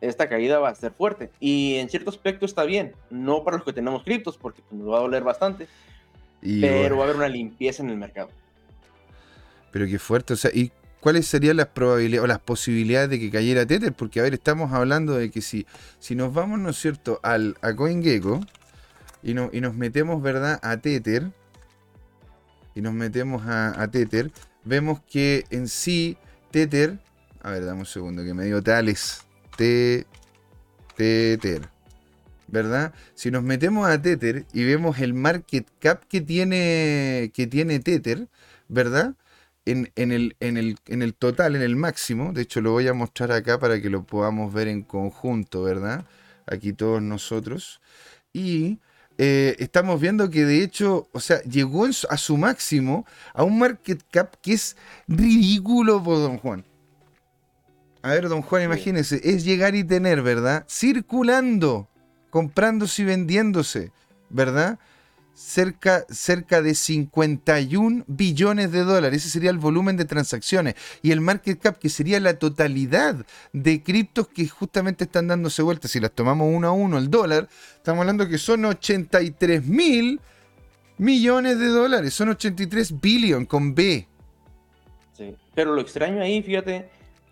esta 0.00 0.28
caída 0.28 0.58
va 0.58 0.68
a 0.70 0.74
ser 0.74 0.92
fuerte. 0.92 1.30
Y 1.38 1.76
en 1.76 1.88
cierto 1.88 2.10
aspecto 2.10 2.44
está 2.44 2.64
bien, 2.64 2.94
no 3.10 3.44
para 3.44 3.58
los 3.58 3.64
que 3.64 3.72
tenemos 3.72 4.02
criptos, 4.02 4.36
porque 4.36 4.62
nos 4.70 4.88
va 4.90 4.98
a 4.98 5.02
doler 5.02 5.22
bastante, 5.22 5.68
Y 6.40 6.60
pero 6.60 6.78
bueno, 6.80 6.96
va 6.96 7.02
a 7.02 7.04
haber 7.04 7.16
una 7.16 7.28
limpieza 7.28 7.82
en 7.84 7.90
el 7.90 7.96
mercado. 7.96 8.30
pero 9.70 9.86
qué 9.86 9.98
fuerte. 9.98 10.32
O 10.34 10.36
sea, 10.36 10.50
¿y 10.52 10.72
cuáles 11.00 11.26
serían 11.26 11.56
las 11.56 11.68
probabilidades 11.68 12.24
o 12.24 12.26
las 12.26 12.40
posibilidades 12.40 13.10
de 13.10 13.20
que 13.20 13.30
cayera 13.30 13.64
Tether? 13.66 13.92
Porque, 13.92 14.20
a 14.20 14.24
ver, 14.24 14.34
estamos 14.34 14.72
hablando 14.72 15.14
de 15.14 15.30
que 15.30 15.40
si, 15.40 15.66
si 15.98 16.14
nos 16.14 16.32
vamos, 16.34 16.58
¿no 16.58 16.70
es 16.70 16.76
cierto?, 16.78 17.20
al, 17.22 17.56
a 17.62 17.74
CoinGecko 17.74 18.40
y, 19.22 19.34
no, 19.34 19.50
y 19.52 19.60
nos 19.60 19.74
metemos, 19.74 20.20
¿verdad?, 20.20 20.58
a 20.62 20.76
Tether. 20.78 21.30
Y 22.74 22.80
nos 22.80 22.94
metemos 22.94 23.42
a, 23.46 23.88
Tether. 23.90 24.30
Vemos 24.64 25.00
que 25.02 25.44
en 25.50 25.68
sí, 25.68 26.16
Tether. 26.50 26.98
A 27.42 27.50
ver, 27.50 27.64
dame 27.64 27.80
un 27.80 27.86
segundo, 27.86 28.24
que 28.24 28.34
me 28.34 28.44
dio 28.44 28.62
tales. 28.62 29.22
Te- 29.56 30.06
Tether. 30.96 31.68
¿Verdad? 32.48 32.92
Si 33.14 33.30
nos 33.30 33.42
metemos 33.42 33.88
a 33.88 34.00
Tether 34.00 34.44
y 34.52 34.64
vemos 34.64 34.98
el 35.00 35.14
market 35.14 35.66
cap 35.78 36.04
que 36.08 36.20
tiene, 36.20 37.30
que 37.34 37.46
tiene 37.46 37.80
Tether, 37.80 38.28
¿verdad? 38.68 39.14
En, 39.64 39.90
en 39.96 40.12
el, 40.12 40.36
en, 40.40 40.56
el, 40.58 40.76
en 40.86 41.02
el 41.02 41.14
total, 41.14 41.56
en 41.56 41.62
el 41.62 41.76
máximo, 41.76 42.32
de 42.32 42.42
hecho 42.42 42.60
lo 42.60 42.72
voy 42.72 42.88
a 42.88 42.94
mostrar 42.94 43.32
acá 43.32 43.58
para 43.58 43.80
que 43.80 43.88
lo 43.88 44.04
podamos 44.04 44.52
ver 44.52 44.68
en 44.68 44.82
conjunto, 44.82 45.62
¿verdad? 45.62 46.04
Aquí 46.46 46.72
todos 46.72 47.00
nosotros. 47.00 47.80
Y 48.34 48.80
eh, 49.18 49.56
estamos 49.58 50.00
viendo 50.00 50.30
que 50.30 50.44
de 50.44 50.62
hecho, 50.62 51.08
o 51.12 51.20
sea, 51.20 51.42
llegó 51.42 51.86
a 51.86 52.16
su 52.16 52.36
máximo 52.36 53.06
a 53.34 53.44
un 53.44 53.58
market 53.58 54.02
cap 54.10 54.34
que 54.40 54.54
es 54.54 54.76
ridículo 55.06 56.02
por 56.02 56.18
Don 56.18 56.38
Juan. 56.38 56.64
A 58.02 58.10
ver, 58.10 58.28
Don 58.28 58.42
Juan, 58.42 58.64
imagínese, 58.64 59.20
es 59.22 59.44
llegar 59.44 59.74
y 59.74 59.84
tener, 59.84 60.22
¿verdad? 60.22 60.64
Circulando, 60.68 61.88
comprándose 62.30 63.02
y 63.02 63.04
vendiéndose, 63.04 63.92
¿verdad? 64.28 64.78
Cerca, 65.34 66.04
cerca 66.10 66.60
de 66.62 66.74
51 66.74 68.04
billones 68.06 68.70
de 68.70 68.80
dólares. 68.80 69.22
Ese 69.22 69.30
sería 69.30 69.50
el 69.50 69.58
volumen 69.58 69.96
de 69.96 70.04
transacciones. 70.04 70.74
Y 71.02 71.10
el 71.10 71.20
market 71.20 71.58
cap, 71.58 71.78
que 71.78 71.88
sería 71.88 72.20
la 72.20 72.38
totalidad 72.38 73.24
de 73.52 73.82
criptos 73.82 74.28
que 74.28 74.46
justamente 74.46 75.04
están 75.04 75.28
dándose 75.28 75.62
vueltas. 75.62 75.90
Si 75.90 76.00
las 76.00 76.12
tomamos 76.12 76.48
uno 76.52 76.68
a 76.68 76.72
uno, 76.72 76.98
el 76.98 77.10
dólar, 77.10 77.48
estamos 77.76 78.00
hablando 78.00 78.28
que 78.28 78.38
son 78.38 78.64
83 78.64 79.64
mil 79.64 80.20
millones 80.98 81.58
de 81.58 81.66
dólares. 81.66 82.14
Son 82.14 82.28
83 82.28 83.00
billion 83.00 83.46
con 83.46 83.74
B. 83.74 84.06
Sí. 85.12 85.34
Pero 85.54 85.74
lo 85.74 85.80
extraño 85.80 86.22
ahí, 86.22 86.42
fíjate, 86.42 86.88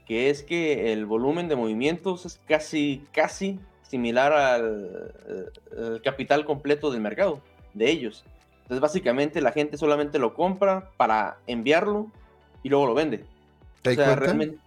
que 0.06 0.30
es 0.30 0.42
que 0.42 0.92
el 0.92 1.06
volumen 1.06 1.48
de 1.48 1.56
movimientos 1.56 2.26
es 2.26 2.40
casi, 2.48 3.04
casi 3.12 3.60
similar 3.82 4.32
al, 4.32 5.12
al 5.76 6.02
capital 6.02 6.44
completo 6.44 6.90
del 6.90 7.00
mercado, 7.00 7.42
de 7.74 7.90
ellos. 7.90 8.24
Entonces, 8.62 8.80
básicamente, 8.80 9.40
la 9.40 9.52
gente 9.52 9.76
solamente 9.76 10.18
lo 10.18 10.34
compra 10.34 10.90
para 10.96 11.38
enviarlo 11.46 12.10
y 12.62 12.68
luego 12.68 12.86
lo 12.86 12.94
vende. 12.94 13.24
¿Te 13.82 13.90
O 13.90 13.94
sea, 13.94 14.04
cuenta? 14.04 14.16
realmente 14.16 14.58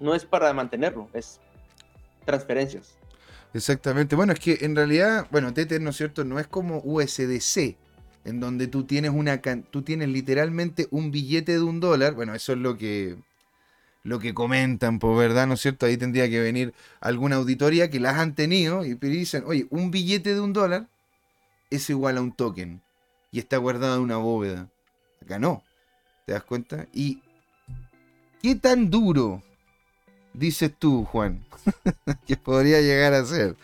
no 0.00 0.14
es 0.14 0.24
para 0.24 0.52
mantenerlo, 0.52 1.08
es 1.12 1.40
transferencias. 2.24 2.98
Exactamente. 3.54 4.16
Bueno, 4.16 4.32
es 4.32 4.40
que 4.40 4.58
en 4.62 4.74
realidad, 4.76 5.26
bueno, 5.30 5.52
Tether, 5.52 5.80
¿no 5.80 5.90
es 5.90 5.96
cierto? 5.96 6.24
No 6.24 6.38
es 6.38 6.46
como 6.46 6.80
USDC, 6.84 7.76
en 8.24 8.40
donde 8.40 8.66
tú 8.66 8.84
tienes 8.84 9.10
una 9.12 9.40
tú 9.70 9.82
tienes 9.82 10.08
literalmente 10.08 10.88
un 10.90 11.10
billete 11.10 11.52
de 11.52 11.62
un 11.62 11.80
dólar. 11.80 12.14
Bueno, 12.14 12.34
eso 12.34 12.52
es 12.52 12.58
lo 12.58 12.76
que 12.78 13.16
lo 14.04 14.18
que 14.18 14.34
comentan, 14.34 14.98
por 14.98 15.16
verdad, 15.16 15.46
¿no 15.46 15.54
es 15.54 15.60
cierto? 15.60 15.86
Ahí 15.86 15.96
tendría 15.96 16.28
que 16.28 16.40
venir 16.40 16.74
alguna 17.00 17.36
auditoría 17.36 17.90
que 17.90 18.00
las 18.00 18.16
han 18.16 18.34
tenido 18.34 18.84
y 18.84 18.94
dicen, 18.94 19.44
oye, 19.46 19.66
un 19.70 19.90
billete 19.90 20.34
de 20.34 20.40
un 20.40 20.52
dólar 20.52 20.88
es 21.76 21.90
igual 21.90 22.18
a 22.18 22.20
un 22.22 22.32
token 22.32 22.82
y 23.30 23.38
está 23.38 23.56
guardado 23.56 23.96
en 23.96 24.02
una 24.02 24.16
bóveda. 24.18 24.70
Acá 25.22 25.38
no. 25.38 25.62
¿Te 26.26 26.32
das 26.32 26.44
cuenta? 26.44 26.86
Y 26.92 27.22
¿qué 28.42 28.54
tan 28.54 28.90
duro 28.90 29.42
dices 30.34 30.72
tú, 30.78 31.04
Juan? 31.04 31.44
que 32.26 32.36
podría 32.36 32.80
llegar 32.80 33.14
a 33.14 33.24
ser 33.24 33.56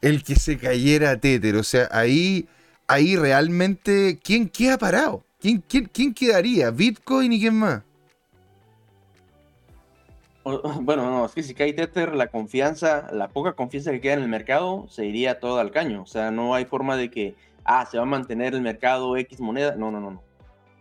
el 0.00 0.22
que 0.22 0.36
se 0.36 0.58
cayera 0.58 1.20
Tether. 1.20 1.56
O 1.56 1.62
sea, 1.62 1.88
ahí, 1.92 2.48
ahí 2.86 3.16
realmente, 3.16 4.18
¿quién 4.22 4.48
queda 4.48 4.78
parado? 4.78 5.24
¿Quién, 5.40 5.62
quién, 5.66 5.86
quién 5.92 6.14
quedaría? 6.14 6.70
¿Bitcoin 6.70 7.32
y 7.32 7.40
quién 7.40 7.54
más? 7.54 7.82
Bueno, 10.80 11.10
no, 11.10 11.24
es 11.26 11.32
que 11.32 11.42
si 11.42 11.54
cae 11.54 11.72
Tether, 11.72 12.14
la 12.14 12.28
confianza, 12.28 13.08
la 13.12 13.28
poca 13.28 13.52
confianza 13.52 13.90
que 13.90 14.00
queda 14.00 14.14
en 14.14 14.22
el 14.22 14.28
mercado 14.28 14.86
se 14.88 15.06
iría 15.06 15.38
todo 15.38 15.58
al 15.58 15.70
caño. 15.70 16.02
O 16.02 16.06
sea, 16.06 16.30
no 16.30 16.54
hay 16.54 16.64
forma 16.64 16.96
de 16.96 17.10
que, 17.10 17.34
ah, 17.64 17.86
se 17.86 17.98
va 17.98 18.04
a 18.04 18.06
mantener 18.06 18.54
el 18.54 18.62
mercado 18.62 19.16
X 19.16 19.40
moneda. 19.40 19.74
No, 19.76 19.90
no, 19.90 20.00
no, 20.00 20.10
no. 20.12 20.22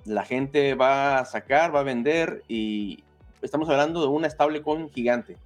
La 0.06 0.24
gente 0.24 0.76
va 0.76 1.20
a 1.20 1.26
sacar, 1.26 1.76
va 1.76 1.82
a 1.82 1.84
vender 1.84 2.44
y 2.48 3.04
estamos 3.42 3.70
hablando 3.70 4.02
de 4.02 4.08
una 4.08 4.30
stablecoin 4.30 4.90
gigante. 4.90 5.38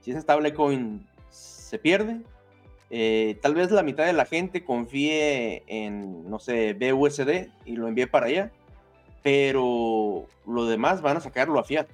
Si 0.00 0.10
esa 0.10 0.20
stablecoin 0.20 1.06
se 1.30 1.78
pierde, 1.78 2.22
eh, 2.90 3.38
tal 3.42 3.54
vez 3.54 3.70
la 3.70 3.82
mitad 3.82 4.06
de 4.06 4.14
la 4.14 4.24
gente 4.24 4.64
confíe 4.64 5.62
en, 5.66 6.28
no 6.28 6.38
sé, 6.38 6.72
BUSD 6.72 7.48
y 7.66 7.76
lo 7.76 7.86
envíe 7.86 8.06
para 8.06 8.26
allá, 8.26 8.50
pero 9.22 10.26
lo 10.46 10.64
demás 10.64 11.02
van 11.02 11.18
a 11.18 11.20
sacarlo 11.20 11.58
a 11.58 11.64
fiat, 11.64 11.86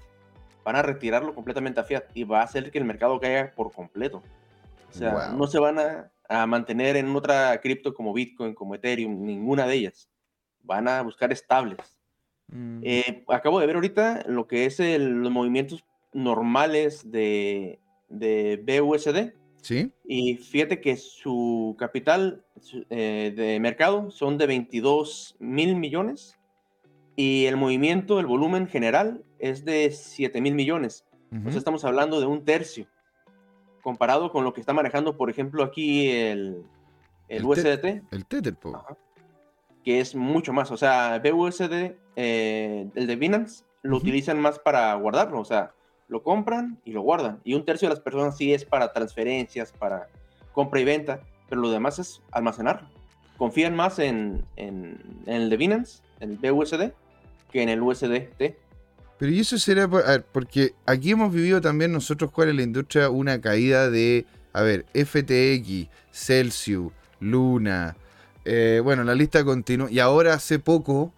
van 0.64 0.76
a 0.76 0.82
retirarlo 0.82 1.34
completamente 1.34 1.80
a 1.80 1.84
fiat 1.84 2.04
y 2.14 2.24
va 2.24 2.40
a 2.40 2.44
hacer 2.44 2.70
que 2.70 2.78
el 2.78 2.84
mercado 2.84 3.20
caiga 3.20 3.52
por 3.54 3.72
completo. 3.72 4.22
O 4.90 4.96
sea, 4.96 5.32
no 5.36 5.46
se 5.46 5.58
van 5.58 5.78
a, 5.78 6.10
mantener 6.46 6.96
en 6.96 7.14
otra 7.14 7.60
cripto 7.60 7.92
como 7.92 8.12
Bitcoin, 8.12 8.54
como 8.54 8.74
Ethereum, 8.74 9.24
ninguna 9.24 9.66
de 9.66 9.74
ellas. 9.74 10.08
Van 10.62 10.88
a 10.88 11.02
buscar 11.02 11.32
estables. 11.32 12.00
Mm. 12.48 12.80
Eh, 12.82 13.24
acabo 13.28 13.60
de 13.60 13.66
ver 13.66 13.76
ahorita 13.76 14.24
lo 14.26 14.46
que 14.46 14.64
es 14.64 14.78
los 14.80 15.30
movimientos 15.30 15.84
normales 16.12 17.10
de, 17.10 17.78
de 18.08 18.80
BUSD 18.80 19.32
¿Sí? 19.64 19.90
Y 20.04 20.36
fíjate 20.36 20.82
que 20.82 20.94
su 20.98 21.74
capital 21.78 22.44
eh, 22.90 23.32
de 23.34 23.58
mercado 23.60 24.10
son 24.10 24.36
de 24.36 24.46
22 24.46 25.36
mil 25.38 25.74
millones 25.76 26.36
y 27.16 27.46
el 27.46 27.56
movimiento, 27.56 28.20
el 28.20 28.26
volumen 28.26 28.66
general 28.66 29.24
es 29.38 29.64
de 29.64 29.90
7 29.90 30.40
mil 30.40 30.54
millones. 30.54 31.04
Entonces 31.30 31.58
estamos 31.58 31.84
hablando 31.84 32.20
de 32.20 32.26
un 32.26 32.44
tercio 32.44 32.86
comparado 33.82 34.30
con 34.30 34.44
lo 34.44 34.54
que 34.54 34.60
está 34.60 34.72
manejando, 34.72 35.16
por 35.16 35.30
ejemplo, 35.30 35.64
aquí 35.64 36.08
el, 36.08 36.64
el, 37.28 37.44
USDT. 37.44 37.84
el 38.12 38.26
Tether, 38.26 38.56
que 39.84 40.00
es 40.00 40.14
mucho 40.14 40.52
más. 40.52 40.70
O 40.70 40.76
sea, 40.76 41.20
BUSD, 41.20 41.94
eh, 42.16 42.88
el 42.94 43.06
de 43.06 43.16
Binance, 43.16 43.64
lo 43.82 43.98
utilizan 43.98 44.40
más 44.40 44.58
para 44.58 44.94
guardarlo. 44.94 45.40
O 45.40 45.44
sea, 45.44 45.72
lo 46.08 46.22
compran 46.22 46.80
y 46.84 46.92
lo 46.92 47.02
guardan. 47.02 47.40
Y 47.44 47.54
un 47.54 47.64
tercio 47.64 47.88
de 47.88 47.94
las 47.94 48.02
personas 48.02 48.36
sí 48.36 48.54
es 48.54 48.64
para 48.64 48.92
transferencias, 48.92 49.72
para 49.72 50.08
compra 50.52 50.80
y 50.80 50.84
venta, 50.84 51.20
pero 51.48 51.60
lo 51.60 51.70
demás 51.70 51.98
es 51.98 52.22
almacenarlo. 52.32 52.88
Confían 53.36 53.76
más 53.76 53.98
en, 53.98 54.44
el 54.56 55.50
de 55.50 55.56
Binance, 55.56 56.02
el 56.20 56.38
BUSD, 56.38 56.92
que 57.54 57.62
en 57.62 57.68
el 57.68 57.80
USDT. 57.80 58.56
Pero 59.16 59.32
y 59.32 59.38
eso 59.40 59.56
será, 59.58 59.88
porque 60.32 60.74
aquí 60.86 61.12
hemos 61.12 61.32
vivido 61.32 61.60
también 61.60 61.92
nosotros, 61.92 62.32
cuál 62.32 62.48
es 62.48 62.56
la 62.56 62.62
industria, 62.62 63.08
una 63.10 63.40
caída 63.40 63.88
de, 63.88 64.26
a 64.52 64.62
ver, 64.62 64.84
FTX, 64.92 65.88
Celsius, 66.10 66.92
Luna, 67.20 67.96
eh, 68.44 68.80
bueno, 68.82 69.04
la 69.04 69.14
lista 69.14 69.44
continúa. 69.44 69.88
Y 69.88 70.00
ahora 70.00 70.34
hace 70.34 70.58
poco, 70.58 71.12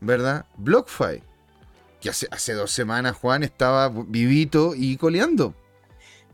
¿verdad? 0.00 0.46
BlockFi 0.56 1.22
que 2.00 2.10
hace, 2.10 2.52
dos 2.52 2.70
semanas 2.70 3.16
Juan 3.16 3.42
estaba 3.42 3.88
vivito 3.88 4.74
y 4.76 4.96
coleando. 4.96 5.54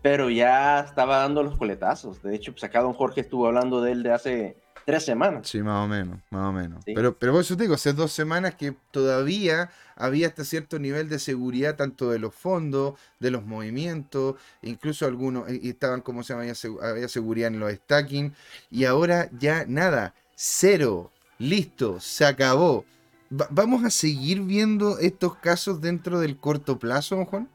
Pero 0.03 0.31
ya 0.31 0.81
estaba 0.81 1.19
dando 1.19 1.43
los 1.43 1.57
coletazos. 1.57 2.23
De 2.23 2.35
hecho, 2.35 2.53
pues 2.53 2.65
acá 2.65 2.81
don 2.81 2.93
Jorge 2.93 3.21
estuvo 3.21 3.47
hablando 3.47 3.81
de 3.81 3.93
él 3.93 4.03
de 4.03 4.13
hace 4.13 4.57
tres 4.85 5.05
semanas. 5.05 5.49
Sí, 5.49 5.63
más 5.63 5.85
o 5.85 5.89
menos, 5.89 6.21
más 6.31 6.49
o 6.49 6.53
menos. 6.53 6.83
Pero, 6.85 7.17
pero 7.17 7.33
por 7.33 7.41
eso 7.41 7.57
te 7.57 7.65
digo, 7.65 7.75
hace 7.75 7.93
dos 7.93 8.13
semanas 8.13 8.55
que 8.55 8.75
todavía 8.91 9.71
había 9.97 10.29
hasta 10.29 10.45
cierto 10.45 10.79
nivel 10.79 11.09
de 11.09 11.19
seguridad, 11.19 11.77
tanto 11.77 12.11
de 12.11 12.19
los 12.19 12.35
fondos, 12.35 12.99
de 13.19 13.31
los 13.31 13.45
movimientos, 13.45 14.37
incluso 14.63 15.07
algunos 15.07 15.51
y 15.51 15.69
estaban, 15.69 16.01
como 16.01 16.23
se 16.23 16.33
llama, 16.33 16.45
había 16.83 17.09
seguridad 17.09 17.49
en 17.49 17.61
los 17.61 17.73
stacking, 17.73 18.35
y 18.71 18.85
ahora 18.85 19.29
ya 19.39 19.65
nada, 19.67 20.15
cero, 20.35 21.11
listo, 21.39 22.01
se 22.01 22.25
acabó. 22.25 22.85
¿Vamos 23.29 23.85
a 23.85 23.91
seguir 23.91 24.41
viendo 24.41 24.99
estos 24.99 25.37
casos 25.37 25.81
dentro 25.81 26.19
del 26.19 26.37
corto 26.37 26.79
plazo, 26.79 27.25
Juan? 27.27 27.49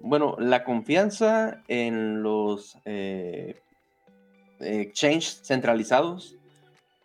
Bueno, 0.00 0.36
la 0.38 0.64
confianza 0.64 1.62
en 1.68 2.22
los 2.22 2.76
eh, 2.84 3.62
exchanges 4.60 5.40
centralizados, 5.42 6.36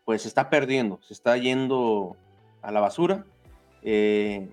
pues 0.06 0.22
se 0.22 0.28
está 0.28 0.50
perdiendo, 0.50 1.00
se 1.02 1.14
está 1.14 1.36
yendo 1.38 2.16
a 2.62 2.72
la 2.72 2.80
basura. 2.80 3.26
Eh, 3.82 4.48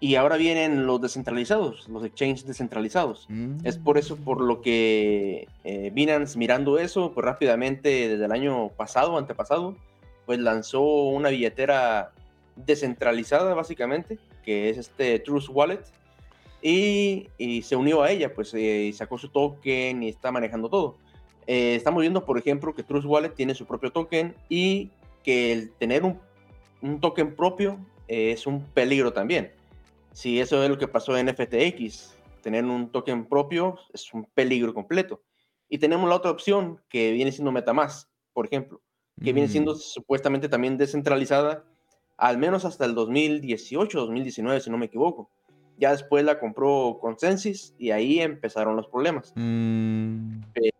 y 0.00 0.16
ahora 0.16 0.36
vienen 0.36 0.86
los 0.86 1.00
descentralizados, 1.00 1.88
los 1.88 2.04
exchanges 2.04 2.46
descentralizados. 2.46 3.26
Es 3.62 3.78
por 3.78 3.96
eso, 3.96 4.16
por 4.16 4.42
lo 4.42 4.60
que 4.60 5.48
eh, 5.64 5.90
Binance, 5.94 6.38
mirando 6.38 6.78
eso, 6.78 7.12
pues 7.12 7.24
rápidamente, 7.24 8.08
desde 8.08 8.26
el 8.26 8.32
año 8.32 8.68
pasado, 8.68 9.16
antepasado, 9.16 9.76
pues 10.26 10.38
lanzó 10.40 10.82
una 10.82 11.30
billetera 11.30 12.12
descentralizada 12.54 13.54
básicamente, 13.54 14.18
que 14.44 14.68
es 14.68 14.76
este 14.76 15.18
Trust 15.20 15.48
Wallet, 15.50 15.80
y, 16.60 17.62
se 17.62 17.76
unió 17.76 18.02
a 18.02 18.10
ella, 18.10 18.34
pues 18.34 18.52
eh, 18.54 18.92
sacó 18.94 19.16
su 19.16 19.28
token 19.28 20.02
y 20.02 20.08
está 20.08 20.30
manejando 20.30 20.68
todo. 20.68 20.96
Eh, 21.46 21.74
estamos 21.74 22.00
viendo, 22.00 22.24
por 22.24 22.38
ejemplo, 22.38 22.74
que 22.74 22.82
Trust 22.82 23.06
Wallet 23.06 23.34
tiene 23.34 23.54
su 23.54 23.66
propio 23.66 23.90
token 23.90 24.34
y 24.48 24.90
que 25.22 25.52
el 25.52 25.70
tener 25.72 26.04
un, 26.04 26.18
un 26.82 27.00
token 27.00 27.34
propio 27.34 27.78
es 28.08 28.46
un 28.46 28.62
peligro 28.62 29.12
también. 29.12 29.52
Si 30.12 30.40
eso 30.40 30.62
es 30.62 30.70
lo 30.70 30.78
que 30.78 30.88
pasó 30.88 31.16
en 31.16 31.28
FTX, 31.28 32.14
tener 32.42 32.64
un 32.64 32.90
token 32.90 33.24
propio 33.24 33.78
es 33.92 34.12
un 34.12 34.24
peligro 34.26 34.74
completo. 34.74 35.22
Y 35.68 35.78
tenemos 35.78 36.08
la 36.08 36.16
otra 36.16 36.30
opción 36.30 36.80
que 36.88 37.12
viene 37.12 37.32
siendo 37.32 37.50
Metamask, 37.50 38.08
por 38.32 38.46
ejemplo, 38.46 38.80
que 39.22 39.32
viene 39.32 39.48
siendo 39.48 39.74
mm. 39.74 39.78
supuestamente 39.78 40.48
también 40.48 40.76
descentralizada 40.76 41.64
al 42.16 42.38
menos 42.38 42.64
hasta 42.64 42.84
el 42.84 42.94
2018, 42.94 43.98
2019, 43.98 44.60
si 44.60 44.70
no 44.70 44.78
me 44.78 44.86
equivoco. 44.86 45.30
Ya 45.76 45.90
después 45.90 46.24
la 46.24 46.38
compró 46.38 46.98
Consensus 47.00 47.74
y 47.78 47.90
ahí 47.90 48.20
empezaron 48.20 48.76
los 48.76 48.86
problemas. 48.86 49.32
Mm. 49.34 50.42
Pero 50.52 50.76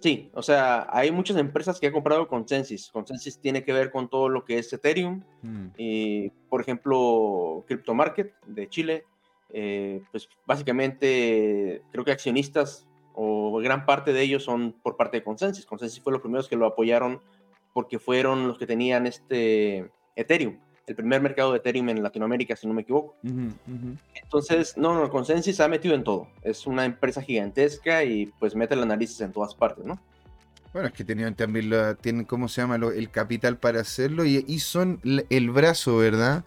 sí, 0.00 0.30
o 0.34 0.42
sea, 0.42 0.86
hay 0.90 1.10
muchas 1.10 1.36
empresas 1.36 1.78
que 1.78 1.86
han 1.86 1.92
comprado 1.92 2.28
Consensus. 2.28 2.90
Consensus 2.90 3.38
tiene 3.40 3.64
que 3.64 3.72
ver 3.72 3.90
con 3.90 4.08
todo 4.08 4.28
lo 4.28 4.44
que 4.44 4.58
es 4.58 4.72
Ethereum. 4.72 5.22
Mm. 5.42 5.66
Y, 5.76 6.30
por 6.48 6.60
ejemplo, 6.60 7.64
Crypto 7.66 7.94
Market 7.94 8.32
de 8.46 8.68
Chile. 8.68 9.04
Eh, 9.50 10.02
pues 10.10 10.28
básicamente 10.44 11.82
creo 11.90 12.04
que 12.04 12.12
accionistas 12.12 12.86
o 13.14 13.58
gran 13.60 13.86
parte 13.86 14.12
de 14.12 14.20
ellos 14.20 14.44
son 14.44 14.72
por 14.82 14.96
parte 14.96 15.18
de 15.18 15.24
Consensus. 15.24 15.66
Consensus 15.66 16.02
fue 16.02 16.12
los 16.12 16.20
primeros 16.20 16.48
que 16.48 16.56
lo 16.56 16.66
apoyaron 16.66 17.20
porque 17.72 17.98
fueron 17.98 18.46
los 18.46 18.58
que 18.58 18.66
tenían 18.66 19.06
este 19.06 19.90
Ethereum, 20.16 20.58
el 20.88 20.96
primer 20.96 21.20
mercado 21.20 21.52
de 21.52 21.58
Ethereum 21.58 21.88
en 21.90 22.02
Latinoamérica, 22.02 22.56
si 22.56 22.66
no 22.66 22.74
me 22.74 22.82
equivoco. 22.82 23.16
Entonces, 24.22 24.76
no, 24.76 24.94
no, 24.94 25.08
Consensus 25.10 25.56
se 25.56 25.62
ha 25.62 25.68
metido 25.68 25.94
en 25.94 26.04
todo. 26.04 26.28
Es 26.42 26.66
una 26.66 26.84
empresa 26.84 27.22
gigantesca 27.22 28.04
y 28.04 28.26
pues 28.38 28.54
mete 28.54 28.76
las 28.76 28.86
narices 28.86 29.20
en 29.20 29.32
todas 29.32 29.54
partes, 29.54 29.84
¿no? 29.84 29.98
Bueno, 30.72 30.88
es 30.88 30.94
que 30.94 31.04
tenían 31.04 31.34
también, 31.34 31.72
tienen, 32.00 32.24
¿cómo 32.24 32.48
se 32.48 32.60
llama? 32.60 32.76
el 32.76 33.10
capital 33.10 33.56
para 33.56 33.80
hacerlo 33.80 34.24
y, 34.24 34.44
y, 34.46 34.58
son 34.58 35.00
el 35.04 35.50
brazo, 35.50 35.96
¿verdad? 35.96 36.44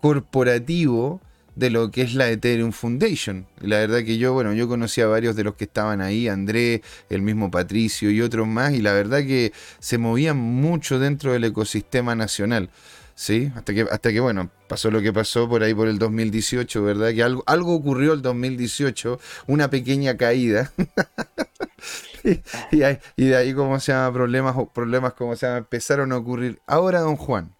Corporativo 0.00 1.20
de 1.56 1.70
lo 1.70 1.90
que 1.90 2.02
es 2.02 2.14
la 2.14 2.28
Ethereum 2.28 2.72
Foundation. 2.72 3.46
La 3.60 3.78
verdad 3.78 4.02
que 4.04 4.18
yo, 4.18 4.32
bueno, 4.32 4.52
yo 4.52 4.68
conocí 4.68 5.00
a 5.00 5.06
varios 5.06 5.36
de 5.36 5.44
los 5.44 5.54
que 5.54 5.64
estaban 5.64 6.00
ahí, 6.00 6.28
André, 6.28 6.82
el 7.10 7.22
mismo 7.22 7.50
Patricio 7.50 8.10
y 8.10 8.20
otros 8.20 8.46
más, 8.46 8.72
y 8.72 8.82
la 8.82 8.92
verdad 8.92 9.20
que 9.20 9.52
se 9.78 9.98
movían 9.98 10.36
mucho 10.36 10.98
dentro 10.98 11.32
del 11.32 11.44
ecosistema 11.44 12.14
nacional. 12.14 12.70
¿Sí? 13.14 13.52
Hasta 13.54 13.72
que, 13.74 13.82
hasta 13.82 14.12
que, 14.12 14.20
bueno, 14.20 14.50
pasó 14.68 14.90
lo 14.90 15.00
que 15.02 15.12
pasó 15.12 15.48
por 15.48 15.62
ahí 15.62 15.74
por 15.74 15.88
el 15.88 15.98
2018, 15.98 16.82
¿verdad? 16.82 17.12
Que 17.12 17.22
algo, 17.22 17.42
algo 17.46 17.74
ocurrió 17.74 18.12
el 18.12 18.22
2018, 18.22 19.20
una 19.46 19.70
pequeña 19.70 20.16
caída. 20.16 20.72
y, 22.24 23.24
de 23.24 23.36
ahí, 23.36 23.54
como 23.54 23.78
se 23.80 23.92
llama, 23.92 24.12
problemas, 24.12 24.56
problemas 24.72 25.12
como 25.14 25.36
se 25.36 25.46
llama, 25.46 25.58
empezaron 25.58 26.12
a 26.12 26.16
ocurrir. 26.16 26.60
Ahora, 26.66 27.00
don 27.00 27.16
Juan, 27.16 27.54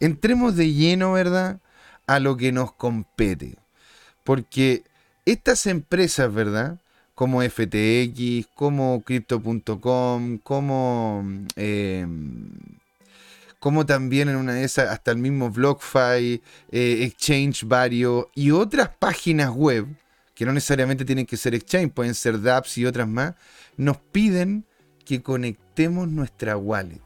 entremos 0.00 0.56
de 0.56 0.72
lleno, 0.72 1.12
¿verdad? 1.12 1.58
A 2.06 2.18
lo 2.18 2.36
que 2.36 2.52
nos 2.52 2.72
compete. 2.72 3.56
Porque 4.24 4.82
estas 5.24 5.66
empresas, 5.66 6.32
¿verdad? 6.32 6.78
Como 7.14 7.42
FTX, 7.42 8.46
como 8.54 9.02
Crypto.com, 9.02 10.38
como... 10.38 11.24
Eh, 11.56 12.06
como 13.62 13.86
también 13.86 14.28
en 14.28 14.34
una 14.34 14.54
de 14.54 14.64
esas, 14.64 14.88
hasta 14.90 15.12
el 15.12 15.18
mismo 15.18 15.48
BlockFi, 15.48 16.42
eh, 16.72 17.04
Exchange 17.04 17.62
varios 17.62 18.26
y 18.34 18.50
otras 18.50 18.88
páginas 18.88 19.50
web, 19.50 19.86
que 20.34 20.44
no 20.44 20.52
necesariamente 20.52 21.04
tienen 21.04 21.26
que 21.26 21.36
ser 21.36 21.54
Exchange, 21.54 21.92
pueden 21.92 22.16
ser 22.16 22.42
dApps 22.42 22.78
y 22.78 22.86
otras 22.86 23.06
más, 23.06 23.34
nos 23.76 23.98
piden 23.98 24.64
que 25.04 25.22
conectemos 25.22 26.08
nuestra 26.08 26.56
wallet. 26.56 27.00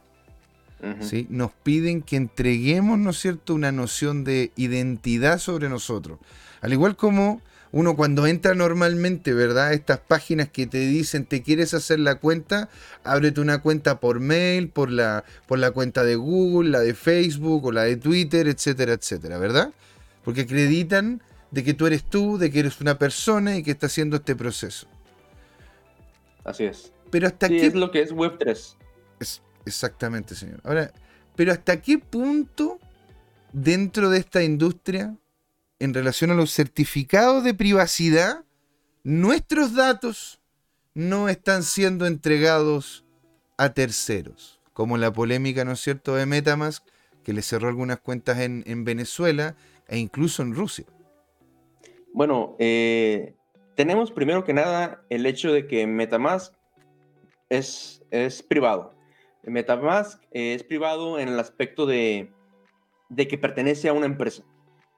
¿sí? 1.00 1.26
Nos 1.28 1.52
piden 1.52 2.00
que 2.00 2.16
entreguemos, 2.16 2.98
¿no 2.98 3.10
es 3.10 3.20
cierto?, 3.20 3.52
una 3.52 3.70
noción 3.70 4.24
de 4.24 4.50
identidad 4.56 5.38
sobre 5.38 5.68
nosotros. 5.68 6.20
Al 6.62 6.72
igual 6.72 6.96
como 6.96 7.42
uno 7.72 7.96
cuando 7.96 8.26
entra 8.26 8.54
normalmente, 8.54 9.34
¿verdad? 9.34 9.72
Estas 9.72 9.98
páginas 9.98 10.48
que 10.48 10.66
te 10.66 10.78
dicen, 10.78 11.24
te 11.26 11.42
quieres 11.42 11.74
hacer 11.74 11.98
la 12.00 12.16
cuenta, 12.16 12.68
ábrete 13.04 13.40
una 13.40 13.60
cuenta 13.60 14.00
por 14.00 14.20
mail, 14.20 14.68
por 14.68 14.90
la, 14.90 15.24
por 15.46 15.58
la 15.58 15.70
cuenta 15.72 16.04
de 16.04 16.14
Google, 16.16 16.70
la 16.70 16.80
de 16.80 16.94
Facebook 16.94 17.66
o 17.66 17.72
la 17.72 17.82
de 17.82 17.96
Twitter, 17.96 18.48
etcétera, 18.48 18.92
etcétera, 18.94 19.38
¿verdad? 19.38 19.72
Porque 20.24 20.42
acreditan 20.42 21.22
de 21.50 21.64
que 21.64 21.74
tú 21.74 21.86
eres 21.86 22.04
tú, 22.04 22.38
de 22.38 22.50
que 22.50 22.60
eres 22.60 22.80
una 22.80 22.98
persona 22.98 23.56
y 23.56 23.62
que 23.62 23.70
está 23.72 23.86
haciendo 23.86 24.16
este 24.16 24.34
proceso. 24.36 24.86
Así 26.44 26.64
es. 26.64 26.92
Pero 27.10 27.26
hasta 27.26 27.48
Sí, 27.48 27.58
qué 27.58 27.66
es 27.66 27.74
lo 27.74 27.90
que 27.90 28.02
es 28.02 28.12
Web 28.12 28.36
3. 28.38 28.76
Es- 29.20 29.42
exactamente, 29.64 30.34
señor. 30.34 30.60
Ahora, 30.64 30.92
pero 31.34 31.52
¿hasta 31.52 31.80
qué 31.80 31.98
punto 31.98 32.78
dentro 33.52 34.10
de 34.10 34.18
esta 34.18 34.42
industria, 34.42 35.16
en 35.78 35.94
relación 35.94 36.30
a 36.30 36.34
los 36.34 36.52
certificados 36.52 37.44
de 37.44 37.54
privacidad, 37.54 38.44
nuestros 39.04 39.74
datos 39.74 40.40
no 40.94 41.28
están 41.28 41.62
siendo 41.62 42.06
entregados 42.06 43.04
a 43.58 43.74
terceros? 43.74 44.60
Como 44.72 44.98
la 44.98 45.12
polémica, 45.12 45.64
¿no 45.64 45.72
es 45.72 45.80
cierto?, 45.80 46.14
de 46.14 46.26
Metamask, 46.26 46.84
que 47.22 47.32
le 47.32 47.42
cerró 47.42 47.68
algunas 47.68 47.98
cuentas 47.98 48.38
en, 48.40 48.62
en 48.66 48.84
Venezuela 48.84 49.56
e 49.88 49.98
incluso 49.98 50.42
en 50.42 50.54
Rusia. 50.54 50.86
Bueno, 52.12 52.56
eh, 52.58 53.34
tenemos 53.74 54.10
primero 54.10 54.44
que 54.44 54.54
nada 54.54 55.04
el 55.10 55.26
hecho 55.26 55.52
de 55.52 55.66
que 55.66 55.86
Metamask 55.86 56.54
es, 57.48 58.02
es 58.10 58.42
privado. 58.42 58.94
Metamask 59.42 60.22
eh, 60.32 60.54
es 60.54 60.64
privado 60.64 61.18
en 61.18 61.28
el 61.28 61.38
aspecto 61.38 61.86
de, 61.86 62.32
de 63.08 63.28
que 63.28 63.38
pertenece 63.38 63.88
a 63.88 63.92
una 63.92 64.06
empresa. 64.06 64.44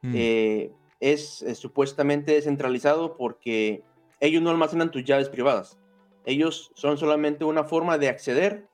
Mm, 0.03 0.13
Eh, 0.15 0.73
es, 1.01 1.43
eh, 1.43 1.55
supuestamente 1.55 2.33
descentralizado 2.33 3.17
porque 3.17 3.83
ellos 4.21 4.43
no 4.43 4.51
almacenan 4.51 4.91
tus 4.91 5.05
llaves 5.05 5.29
privadas. 5.29 5.79
Ellos 6.25 6.73
son 6.75 6.99
solamente 6.99 7.45
una 7.45 7.65
forma 7.65 7.99
de 7.99 8.09
acceder 8.09 8.67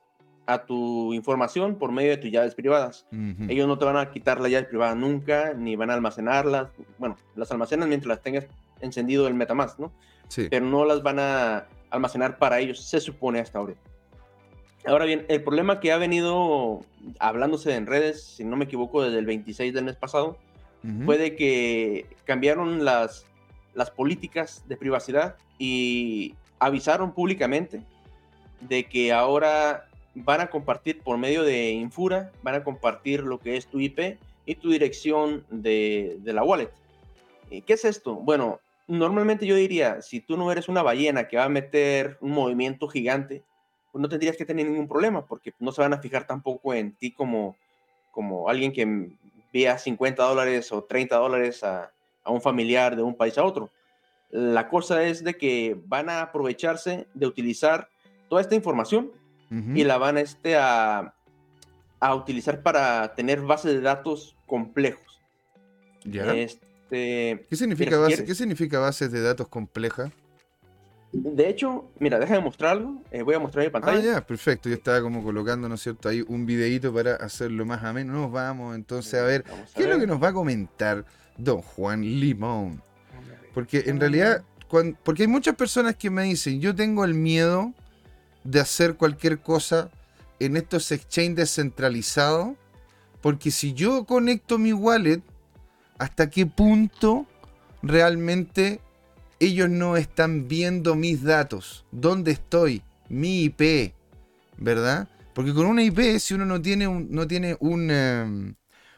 a 0.47 0.65
tu 0.65 1.13
información 1.13 1.75
por 1.75 1.91
medio 1.91 2.11
de 2.11 2.17
tus 2.17 2.31
llaves 2.31 2.53
privadas. 2.55 3.07
Ellos 3.47 3.67
no 3.67 3.77
te 3.77 3.85
van 3.85 3.97
a 3.97 4.11
quitar 4.11 4.39
la 4.41 4.49
llave 4.49 4.67
privada 4.67 4.93
nunca, 4.95 5.53
ni 5.53 5.75
van 5.75 5.89
a 5.89 5.93
almacenarlas. 5.93 6.69
Bueno, 6.97 7.15
las 7.35 7.51
almacenan 7.51 7.89
mientras 7.89 8.09
las 8.09 8.21
tengas 8.21 8.45
encendido 8.81 9.27
el 9.27 9.33
MetaMask, 9.33 9.79
¿no? 9.79 9.91
Sí. 10.27 10.47
Pero 10.49 10.65
no 10.65 10.85
las 10.85 11.01
van 11.01 11.19
a 11.19 11.67
almacenar 11.89 12.37
para 12.37 12.59
ellos, 12.59 12.79
se 12.81 12.99
supone 12.99 13.39
hasta 13.39 13.59
ahora. 13.59 13.73
Ahora 14.85 15.05
bien, 15.05 15.25
el 15.29 15.41
problema 15.43 15.79
que 15.79 15.91
ha 15.91 15.97
venido 15.97 16.81
hablándose 17.19 17.73
en 17.75 17.87
redes, 17.87 18.23
si 18.23 18.43
no 18.43 18.55
me 18.55 18.65
equivoco, 18.65 19.01
desde 19.01 19.17
el 19.17 19.25
26 19.25 19.73
del 19.73 19.85
mes 19.85 19.95
pasado, 19.95 20.37
Ujú. 20.85 21.05
fue 21.05 21.17
de 21.17 21.35
que 21.35 22.05
cambiaron 22.25 22.85
las, 22.85 23.25
las 23.73 23.89
políticas 23.89 24.63
de 24.67 24.77
privacidad 24.77 25.35
y 25.57 26.35
avisaron 26.59 27.13
públicamente 27.13 27.81
de 28.61 28.83
que 28.85 29.11
ahora 29.11 29.87
van 30.13 30.41
a 30.41 30.47
compartir 30.47 31.01
por 31.01 31.17
medio 31.17 31.43
de 31.43 31.71
Infura, 31.71 32.31
van 32.43 32.55
a 32.55 32.63
compartir 32.63 33.21
lo 33.21 33.39
que 33.39 33.57
es 33.57 33.67
tu 33.67 33.79
IP 33.79 34.17
y 34.45 34.55
tu 34.55 34.69
dirección 34.69 35.45
de, 35.49 36.17
de 36.21 36.33
la 36.33 36.43
wallet. 36.43 36.71
¿Y 37.49 37.61
¿Qué 37.61 37.73
es 37.73 37.85
esto? 37.85 38.15
Bueno, 38.15 38.59
normalmente 38.87 39.45
yo 39.45 39.55
diría, 39.55 40.01
si 40.01 40.21
tú 40.21 40.37
no 40.37 40.51
eres 40.51 40.69
una 40.69 40.83
ballena 40.83 41.27
que 41.27 41.37
va 41.37 41.45
a 41.45 41.49
meter 41.49 42.17
un 42.21 42.31
movimiento 42.31 42.87
gigante, 42.87 43.43
pues 43.91 44.01
no 44.01 44.09
tendrías 44.09 44.37
que 44.37 44.45
tener 44.45 44.67
ningún 44.67 44.87
problema, 44.87 45.25
porque 45.25 45.53
no 45.59 45.71
se 45.71 45.81
van 45.81 45.93
a 45.93 45.99
fijar 45.99 46.27
tampoco 46.27 46.73
en 46.73 46.93
ti 46.93 47.11
como, 47.11 47.55
como 48.11 48.49
alguien 48.49 48.71
que 48.71 49.09
envía 49.55 49.77
50 49.77 50.21
dólares 50.21 50.69
o 50.73 50.83
30 50.83 51.15
dólares 51.15 51.63
a, 51.63 51.89
a 52.25 52.31
un 52.31 52.41
familiar 52.41 52.95
de 52.97 53.03
un 53.03 53.15
país 53.15 53.37
a 53.37 53.43
otro. 53.45 53.71
La 54.29 54.67
cosa 54.67 55.03
es 55.03 55.23
de 55.23 55.35
que 55.37 55.77
van 55.87 56.09
a 56.09 56.21
aprovecharse 56.21 57.07
de 57.13 57.25
utilizar 57.25 57.87
toda 58.27 58.41
esta 58.41 58.55
información 58.55 59.11
y 59.73 59.85
la 59.85 59.97
van 59.97 60.17
este, 60.17 60.57
a, 60.57 61.13
a 62.01 62.15
utilizar 62.15 62.61
para 62.61 63.13
tener 63.15 63.39
bases 63.41 63.73
de 63.75 63.79
datos 63.79 64.35
complejos. 64.45 65.21
Ya. 66.03 66.33
Este, 66.33 67.45
¿Qué 67.49 67.55
significa, 67.55 67.91
mira, 67.91 67.99
base- 68.09 68.25
¿Qué 68.25 68.35
significa 68.35 68.79
bases 68.79 69.09
de 69.13 69.21
datos 69.21 69.47
complejas? 69.47 70.11
De 71.23 71.49
hecho, 71.49 71.85
mira, 71.99 72.19
déjame 72.19 72.41
mostrar 72.41 72.73
algo. 72.73 73.01
eh, 73.11 73.21
voy 73.21 73.35
a 73.35 73.39
mostrar 73.39 73.63
mi 73.63 73.69
Ah, 73.69 73.71
pantalla. 73.71 74.01
ya, 74.01 74.25
perfecto. 74.25 74.69
Yo 74.69 74.75
estaba 74.75 75.01
como 75.01 75.23
colocando, 75.23 75.69
¿no 75.69 75.75
es 75.75 75.81
cierto? 75.81 76.09
Ahí 76.09 76.23
un 76.27 76.45
videíto 76.45 76.93
para 76.93 77.15
hacerlo 77.15 77.65
más 77.65 77.83
ameno. 77.83 78.13
Nos 78.13 78.31
vamos 78.31 78.75
entonces 78.75 79.13
a 79.19 79.23
ver 79.23 79.45
a 79.47 79.65
qué 79.75 79.83
es 79.83 79.85
lo 79.85 79.91
ver. 79.91 80.01
que 80.01 80.07
nos 80.07 80.21
va 80.21 80.29
a 80.29 80.33
comentar 80.33 81.05
don 81.37 81.61
Juan 81.61 82.01
Limón. 82.01 82.81
Porque 83.53 83.83
en 83.87 83.99
realidad, 83.99 84.43
porque 85.03 85.23
hay 85.23 85.27
muchas 85.27 85.55
personas 85.55 85.95
que 85.95 86.09
me 86.09 86.23
dicen, 86.23 86.59
yo 86.59 86.75
tengo 86.75 87.05
el 87.05 87.13
miedo 87.13 87.73
de 88.43 88.59
hacer 88.59 88.95
cualquier 88.95 89.39
cosa 89.39 89.89
en 90.39 90.57
estos 90.57 90.91
exchanges 90.91 91.35
descentralizados, 91.35 92.55
porque 93.21 93.51
si 93.51 93.73
yo 93.73 94.03
conecto 94.05 94.57
mi 94.57 94.73
wallet, 94.73 95.21
¿hasta 95.97 96.29
qué 96.29 96.45
punto 96.45 97.25
realmente 97.81 98.81
ellos 99.39 99.69
no 99.69 99.97
están 99.97 100.47
viendo 100.47 100.95
mis 100.95 101.23
datos? 101.23 101.85
¿Dónde 101.91 102.31
estoy? 102.31 102.81
Mi 103.09 103.43
IP, 103.43 103.93
¿verdad? 104.57 105.07
Porque 105.33 105.53
con 105.53 105.65
una 105.65 105.83
IP, 105.83 106.19
si 106.19 106.33
uno 106.33 106.45
no 106.45 106.61
tiene 106.61 106.87
un, 106.87 107.07
no 107.11 107.27
tiene 107.27 107.57
un, 107.59 107.91
em, 107.91 108.55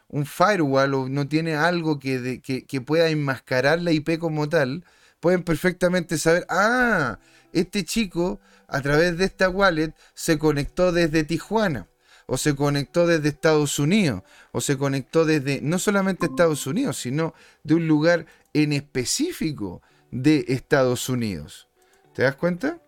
un 0.08 0.26
firewall 0.26 0.94
o 0.94 1.08
no 1.08 1.28
tiene 1.28 1.54
algo 1.54 1.98
que, 1.98 2.40
que, 2.42 2.64
que 2.64 2.80
pueda 2.80 3.08
enmascarar 3.08 3.80
la 3.82 3.92
IP 3.92 4.18
como 4.18 4.48
tal, 4.48 4.84
pueden 5.20 5.42
perfectamente 5.42 6.16
saber, 6.18 6.46
ah, 6.48 7.18
este 7.52 7.84
chico 7.84 8.40
a 8.68 8.80
través 8.80 9.16
de 9.18 9.24
esta 9.24 9.48
wallet 9.48 9.94
se 10.14 10.38
conectó 10.38 10.92
desde 10.92 11.24
Tijuana, 11.24 11.88
o 12.26 12.36
se 12.36 12.54
conectó 12.54 13.06
desde 13.06 13.30
Estados 13.30 13.78
Unidos, 13.78 14.22
o 14.52 14.60
se 14.60 14.76
conectó 14.76 15.24
desde 15.24 15.60
no 15.62 15.78
solamente 15.78 16.26
Estados 16.26 16.66
Unidos, 16.66 16.98
sino 16.98 17.34
de 17.64 17.74
un 17.74 17.88
lugar 17.88 18.26
en 18.52 18.72
específico 18.72 19.82
de 20.10 20.44
Estados 20.48 21.08
Unidos. 21.08 21.68
¿Te 22.14 22.22
das 22.22 22.36
cuenta? 22.36 22.80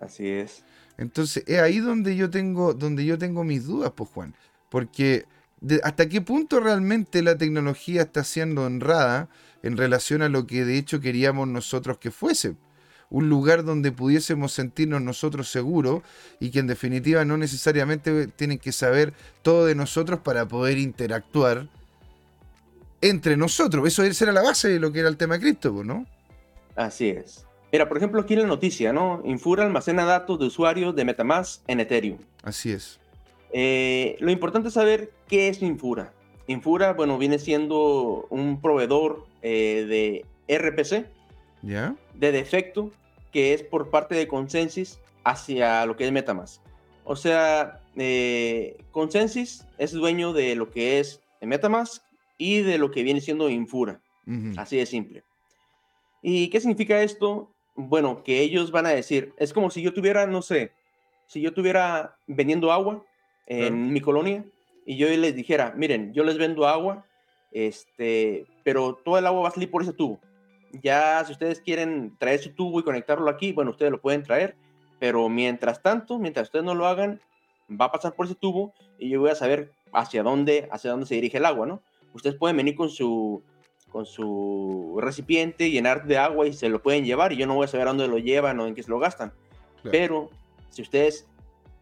Así 0.00 0.28
es. 0.28 0.64
Entonces, 0.96 1.44
es 1.46 1.60
ahí 1.60 1.78
donde 1.78 2.16
yo 2.16 2.28
tengo, 2.30 2.74
donde 2.74 3.04
yo 3.04 3.18
tengo 3.18 3.44
mis 3.44 3.64
dudas, 3.66 3.92
pues 3.94 4.10
Juan. 4.10 4.34
Porque 4.68 5.26
de- 5.60 5.80
hasta 5.84 6.08
qué 6.08 6.20
punto 6.20 6.60
realmente 6.60 7.22
la 7.22 7.36
tecnología 7.36 8.02
está 8.02 8.24
siendo 8.24 8.64
honrada 8.64 9.28
en 9.62 9.76
relación 9.76 10.22
a 10.22 10.28
lo 10.28 10.46
que 10.46 10.64
de 10.64 10.78
hecho 10.78 11.00
queríamos 11.00 11.48
nosotros 11.48 11.98
que 11.98 12.10
fuese. 12.10 12.56
Un 13.10 13.28
lugar 13.28 13.64
donde 13.64 13.90
pudiésemos 13.90 14.52
sentirnos 14.52 15.00
nosotros 15.00 15.50
seguros 15.50 16.02
y 16.40 16.50
que 16.50 16.58
en 16.58 16.66
definitiva 16.66 17.24
no 17.24 17.36
necesariamente 17.36 18.26
tienen 18.26 18.58
que 18.58 18.72
saber 18.72 19.14
todo 19.42 19.66
de 19.66 19.74
nosotros 19.74 20.20
para 20.20 20.46
poder 20.46 20.78
interactuar 20.78 21.68
entre 23.00 23.36
nosotros. 23.36 23.86
Eso 23.86 24.02
era 24.24 24.32
la 24.32 24.42
base 24.42 24.68
de 24.68 24.80
lo 24.80 24.92
que 24.92 25.00
era 25.00 25.08
el 25.08 25.16
tema 25.16 25.38
cripto, 25.38 25.72
pues, 25.72 25.86
¿no? 25.86 26.06
Así 26.78 27.08
es. 27.08 27.44
Mira, 27.72 27.88
por 27.88 27.96
ejemplo, 27.96 28.20
aquí 28.20 28.36
la 28.36 28.46
noticia, 28.46 28.92
¿no? 28.92 29.20
Infura 29.24 29.64
almacena 29.64 30.04
datos 30.04 30.38
de 30.38 30.46
usuarios 30.46 30.94
de 30.94 31.04
Metamask 31.04 31.60
en 31.66 31.80
Ethereum. 31.80 32.18
Así 32.44 32.70
es. 32.70 33.00
Eh, 33.52 34.16
lo 34.20 34.30
importante 34.30 34.68
es 34.68 34.74
saber 34.74 35.12
qué 35.26 35.48
es 35.48 35.60
Infura. 35.60 36.12
Infura, 36.46 36.92
bueno, 36.92 37.18
viene 37.18 37.40
siendo 37.40 38.26
un 38.30 38.60
proveedor 38.60 39.26
eh, 39.42 40.24
de 40.48 40.56
RPC 40.56 41.06
¿Ya? 41.62 41.96
de 42.14 42.32
defecto 42.32 42.92
que 43.32 43.54
es 43.54 43.64
por 43.64 43.90
parte 43.90 44.14
de 44.14 44.28
Consensus 44.28 45.00
hacia 45.24 45.84
lo 45.84 45.96
que 45.96 46.06
es 46.06 46.12
Metamask. 46.12 46.62
O 47.02 47.16
sea, 47.16 47.80
eh, 47.96 48.78
Consensus 48.92 49.64
es 49.78 49.92
dueño 49.92 50.32
de 50.32 50.54
lo 50.54 50.70
que 50.70 51.00
es 51.00 51.20
Metamask 51.42 52.04
y 52.38 52.60
de 52.60 52.78
lo 52.78 52.92
que 52.92 53.02
viene 53.02 53.20
siendo 53.20 53.50
Infura. 53.50 54.00
Así 54.56 54.76
de 54.76 54.86
simple. 54.86 55.24
¿Y 56.22 56.48
qué 56.50 56.60
significa 56.60 57.02
esto? 57.02 57.50
Bueno, 57.74 58.22
que 58.24 58.40
ellos 58.40 58.70
van 58.70 58.86
a 58.86 58.90
decir, 58.90 59.32
es 59.38 59.52
como 59.52 59.70
si 59.70 59.82
yo 59.82 59.92
tuviera, 59.94 60.26
no 60.26 60.42
sé, 60.42 60.72
si 61.26 61.40
yo 61.40 61.52
tuviera 61.54 62.16
vendiendo 62.26 62.72
agua 62.72 63.04
en 63.46 63.58
Claro. 63.58 63.74
mi 63.76 64.00
colonia 64.00 64.44
y 64.84 64.96
yo 64.96 65.08
les 65.08 65.34
dijera, 65.34 65.72
miren, 65.76 66.12
yo 66.12 66.24
les 66.24 66.38
vendo 66.38 66.66
agua, 66.66 67.04
este, 67.52 68.46
pero 68.64 68.94
todo 68.94 69.18
el 69.18 69.26
agua 69.26 69.42
va 69.42 69.48
a 69.48 69.52
salir 69.52 69.70
por 69.70 69.82
ese 69.82 69.92
tubo. 69.92 70.20
Ya 70.82 71.24
si 71.24 71.32
ustedes 71.32 71.60
quieren 71.60 72.16
traer 72.18 72.40
su 72.40 72.52
tubo 72.54 72.80
y 72.80 72.82
conectarlo 72.82 73.30
aquí, 73.30 73.52
bueno, 73.52 73.70
ustedes 73.70 73.92
lo 73.92 74.00
pueden 74.00 74.22
traer, 74.22 74.56
pero 74.98 75.28
mientras 75.28 75.82
tanto, 75.82 76.18
mientras 76.18 76.48
ustedes 76.48 76.64
no 76.64 76.74
lo 76.74 76.86
hagan, 76.86 77.20
va 77.70 77.86
a 77.86 77.92
pasar 77.92 78.14
por 78.14 78.26
ese 78.26 78.34
tubo 78.34 78.74
y 78.98 79.08
yo 79.08 79.20
voy 79.20 79.30
a 79.30 79.34
saber 79.34 79.72
hacia 79.92 80.22
dónde, 80.22 80.68
hacia 80.72 80.90
dónde 80.90 81.06
se 81.06 81.14
dirige 81.14 81.38
el 81.38 81.46
agua, 81.46 81.66
¿no? 81.66 81.82
Ustedes 82.12 82.36
pueden 82.36 82.56
venir 82.56 82.74
con 82.74 82.90
su, 82.90 83.42
con 83.90 84.06
su 84.06 84.98
recipiente, 85.00 85.70
llenar 85.70 86.06
de 86.06 86.18
agua 86.18 86.46
y 86.46 86.52
se 86.52 86.68
lo 86.68 86.82
pueden 86.82 87.04
llevar 87.04 87.32
y 87.32 87.36
yo 87.36 87.46
no 87.46 87.54
voy 87.54 87.64
a 87.64 87.68
saber 87.68 87.86
a 87.86 87.90
dónde 87.90 88.08
lo 88.08 88.18
llevan 88.18 88.60
o 88.60 88.66
en 88.66 88.74
qué 88.74 88.82
se 88.82 88.90
lo 88.90 88.98
gastan. 88.98 89.32
Claro. 89.82 89.90
Pero 89.90 90.30
si 90.70 90.82
ustedes 90.82 91.26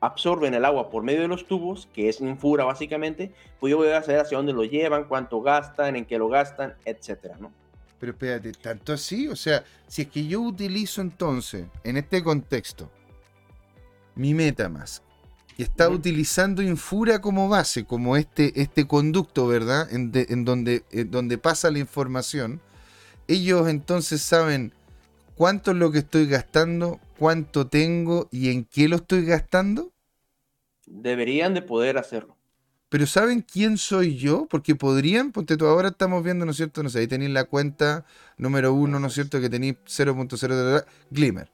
absorben 0.01 0.55
el 0.55 0.65
agua 0.65 0.91
por 0.91 1.03
medio 1.03 1.23
de 1.23 1.29
los 1.29 1.47
tubos, 1.47 1.89
que 1.93 2.09
es 2.09 2.21
infura 2.21 2.65
básicamente, 2.65 3.33
pues 3.61 3.71
yo 3.71 3.77
voy 3.77 3.89
a 3.89 4.03
saber 4.03 4.21
hacia 4.21 4.37
dónde 4.37 4.53
lo 4.53 4.65
llevan, 4.65 5.05
cuánto 5.05 5.41
gastan, 5.41 5.97
en 5.97 6.05
qué 6.05 6.19
lo 6.19 6.29
gastan, 6.29 6.75
etcétera, 6.85 7.37
¿no? 7.41 7.53
Pero 7.99 8.13
espérate, 8.13 8.53
¿tanto 8.53 8.93
así? 8.93 9.27
O 9.29 9.37
sea, 9.37 9.65
si 9.87 10.03
es 10.03 10.09
que 10.09 10.27
yo 10.27 10.41
utilizo 10.43 11.01
entonces, 11.01 11.67
en 11.83 11.97
este 11.97 12.23
contexto, 12.23 12.91
mi 14.15 14.35
Metamask, 14.35 15.03
y 15.57 15.63
está 15.63 15.89
utilizando 15.89 16.63
Infura 16.63 17.21
como 17.21 17.49
base, 17.49 17.85
como 17.85 18.17
este, 18.17 18.61
este 18.61 18.87
conducto, 18.87 19.47
¿verdad? 19.47 19.93
En, 19.93 20.13
de- 20.13 20.27
en 20.31 20.45
donde, 20.45 20.85
en 20.91 21.11
donde 21.11 21.39
pasa 21.39 21.71
la 21.71 21.79
información, 21.79 22.61
ellos 23.29 23.69
entonces 23.69 24.23
saben 24.23 24.73
cuánto 25.37 25.73
es 25.73 25.77
lo 25.79 25.93
que 25.93 25.99
estoy 26.01 26.27
gastando, 26.27 27.01
cuánto 27.19 27.69
tengo 27.69 28.29
y 28.31 28.51
en 28.51 28.65
qué 28.65 28.89
lo 28.89 28.97
estoy 28.97 29.25
gastando? 29.25 29.93
Deberían 30.87 31.55
de 31.55 31.63
poder 31.63 31.97
hacerlo. 31.99 32.37
Pero 32.89 33.07
¿saben 33.07 33.43
quién 33.43 33.79
soy 33.79 34.17
yo? 34.17 34.47
Porque 34.49 34.77
podrían, 34.77 35.33
porque 35.33 35.57
tú 35.57 35.67
ahora 35.67 35.89
estamos 35.89 36.23
viendo, 36.23 36.45
¿no 36.45 36.53
es 36.53 36.57
cierto? 36.57 36.83
No 36.83 36.89
sé, 36.89 37.01
ahí 37.01 37.09
tenéis 37.09 37.33
la 37.33 37.45
cuenta 37.45 38.05
número 38.39 38.73
uno, 38.73 39.01
¿no 39.01 39.09
es 39.09 39.15
cierto? 39.15 39.41
Que 39.41 39.51
tenéis 39.51 39.77
0.0 39.87 40.85
Glimmer, 41.11 41.51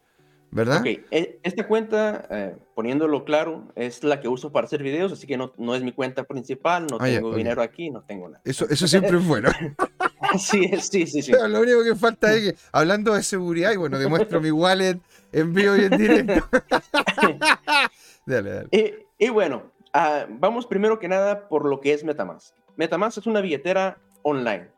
¿verdad? 0.53 0.81
Ok, 0.81 0.87
e, 1.11 1.41
esta 1.43 1.67
cuenta, 1.67 2.27
eh, 2.31 2.57
poniéndolo 2.75 3.25
claro, 3.25 3.73
es 3.75 4.05
la 4.05 4.21
que 4.21 4.29
uso 4.29 4.53
para 4.53 4.67
hacer 4.67 4.83
videos, 4.83 5.11
así 5.11 5.27
que 5.27 5.37
no, 5.37 5.53
no 5.57 5.75
es 5.75 5.83
mi 5.83 5.93
cuenta 5.93 6.25
principal, 6.25 6.87
no 6.87 6.99
Ah, 7.01 7.07
tengo 7.07 7.31
ok. 7.31 7.37
dinero 7.37 7.62
aquí, 7.62 7.91
no 7.91 8.03
tengo 8.03 8.29
nada. 8.29 8.43
Eso, 8.45 8.69
eso 8.69 8.87
siempre 8.87 9.17
es 9.17 9.27
bueno. 9.27 9.49
sí, 10.38 10.71
sí, 10.81 11.07
sí, 11.07 11.23
sí. 11.23 11.33
Pero 11.33 11.49
lo 11.49 11.61
único 11.61 11.83
que 11.83 11.97
falta 11.97 12.33
es 12.35 12.53
que, 12.53 12.59
hablando 12.71 13.15
de 13.15 13.23
seguridad, 13.23 13.73
y 13.73 13.77
bueno, 13.79 13.99
demuestro 13.99 14.41
mi 14.41 14.51
wallet 14.51 15.01
en 15.33 15.55
vivo 15.55 15.75
y 15.77 15.85
en 15.85 15.97
directo. 15.97 16.47
dale, 18.27 18.51
dale. 18.53 18.69
Y, 18.71 19.25
y 19.27 19.29
bueno, 19.31 19.73
ah, 19.95 20.27
vamos 20.29 20.67
primero 20.67 20.99
que 20.99 21.09
nada 21.09 21.49
por 21.49 21.65
lo 21.67 21.81
que 21.81 21.95
es 21.95 22.05
Metamask. 22.05 22.55
Metamask 22.77 23.19
es 23.19 23.27
una 23.27 23.41
billetera 23.41 23.99
online. 24.23 24.69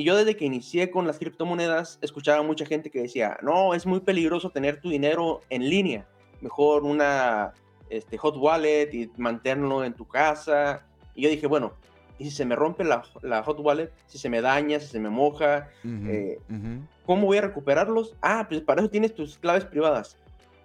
Y 0.00 0.04
yo 0.04 0.16
desde 0.16 0.34
que 0.34 0.46
inicié 0.46 0.90
con 0.90 1.06
las 1.06 1.18
criptomonedas, 1.18 1.98
escuchaba 2.00 2.42
mucha 2.42 2.64
gente 2.64 2.90
que 2.90 3.02
decía, 3.02 3.36
no, 3.42 3.74
es 3.74 3.84
muy 3.84 4.00
peligroso 4.00 4.48
tener 4.48 4.80
tu 4.80 4.88
dinero 4.88 5.42
en 5.50 5.68
línea. 5.68 6.06
Mejor 6.40 6.84
una 6.84 7.52
este, 7.90 8.16
hot 8.16 8.34
wallet 8.38 8.88
y 8.94 9.10
mantenerlo 9.18 9.84
en 9.84 9.92
tu 9.92 10.08
casa. 10.08 10.86
Y 11.14 11.20
yo 11.20 11.28
dije, 11.28 11.46
bueno, 11.46 11.74
¿y 12.18 12.24
si 12.24 12.30
se 12.30 12.46
me 12.46 12.56
rompe 12.56 12.82
la, 12.82 13.02
la 13.20 13.42
hot 13.42 13.60
wallet? 13.60 13.92
Si 14.06 14.16
se 14.16 14.30
me 14.30 14.40
daña, 14.40 14.80
si 14.80 14.86
se 14.86 14.98
me 14.98 15.10
moja, 15.10 15.68
Ujú, 15.84 16.08
eh, 16.08 16.40
ujú. 16.48 16.80
¿cómo 17.04 17.26
voy 17.26 17.36
a 17.36 17.42
recuperarlos? 17.42 18.16
Ah, 18.22 18.46
pues 18.48 18.62
para 18.62 18.80
eso 18.80 18.88
tienes 18.88 19.14
tus 19.14 19.36
claves 19.36 19.66
privadas. 19.66 20.16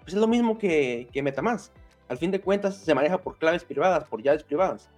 Pues 0.04 0.14
es 0.14 0.20
lo 0.22 0.28
mismo 0.28 0.58
que, 0.58 1.10
que 1.12 1.22
Metamask. 1.22 1.74
Al 2.08 2.18
fin 2.18 2.32
de 2.32 2.40
cuentas 2.40 2.78
se 2.78 2.96
maneja 2.96 3.18
por 3.18 3.38
claves 3.38 3.66
privadas, 3.66 4.06
por 4.06 4.24
llaves 4.24 4.44
privadas, 4.44 4.90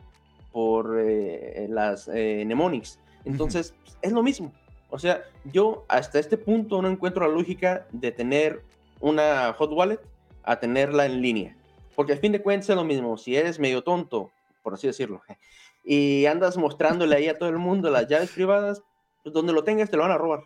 por 0.51 0.95
eh, 0.99 1.65
las 1.71 2.07
eh, 2.13 2.43
mnemonics. 2.45 2.99
Entonces, 3.25 3.73
pues, 3.83 3.97
es 4.01 4.11
lo 4.11 4.23
mismo. 4.23 4.53
O 4.89 4.99
sea, 4.99 5.23
yo 5.43 5.85
hasta 5.89 6.19
este 6.19 6.37
punto 6.37 6.81
no 6.81 6.89
encuentro 6.89 7.27
la 7.27 7.33
lógica 7.33 7.87
de 7.91 8.11
tener 8.11 8.63
una 8.99 9.53
hot 9.53 9.71
wallet 9.71 9.99
a 10.43 10.59
tenerla 10.59 11.05
en 11.05 11.21
línea. 11.21 11.55
Porque 11.95 12.13
al 12.13 12.19
fin 12.19 12.31
de 12.31 12.41
cuentas 12.41 12.69
es 12.69 12.75
lo 12.75 12.83
mismo. 12.83 13.17
Si 13.17 13.35
eres 13.35 13.59
medio 13.59 13.83
tonto, 13.83 14.31
por 14.63 14.73
así 14.73 14.87
decirlo, 14.87 15.21
y 15.83 16.25
andas 16.25 16.57
mostrándole 16.57 17.15
ahí 17.15 17.27
a 17.27 17.37
todo 17.37 17.49
el 17.49 17.57
mundo 17.57 17.89
las 17.89 18.07
llaves 18.07 18.31
privadas, 18.31 18.81
pues 19.23 19.33
donde 19.33 19.53
lo 19.53 19.63
tengas 19.63 19.89
te 19.89 19.97
lo 19.97 20.03
van 20.03 20.11
a 20.11 20.17
robar. 20.17 20.43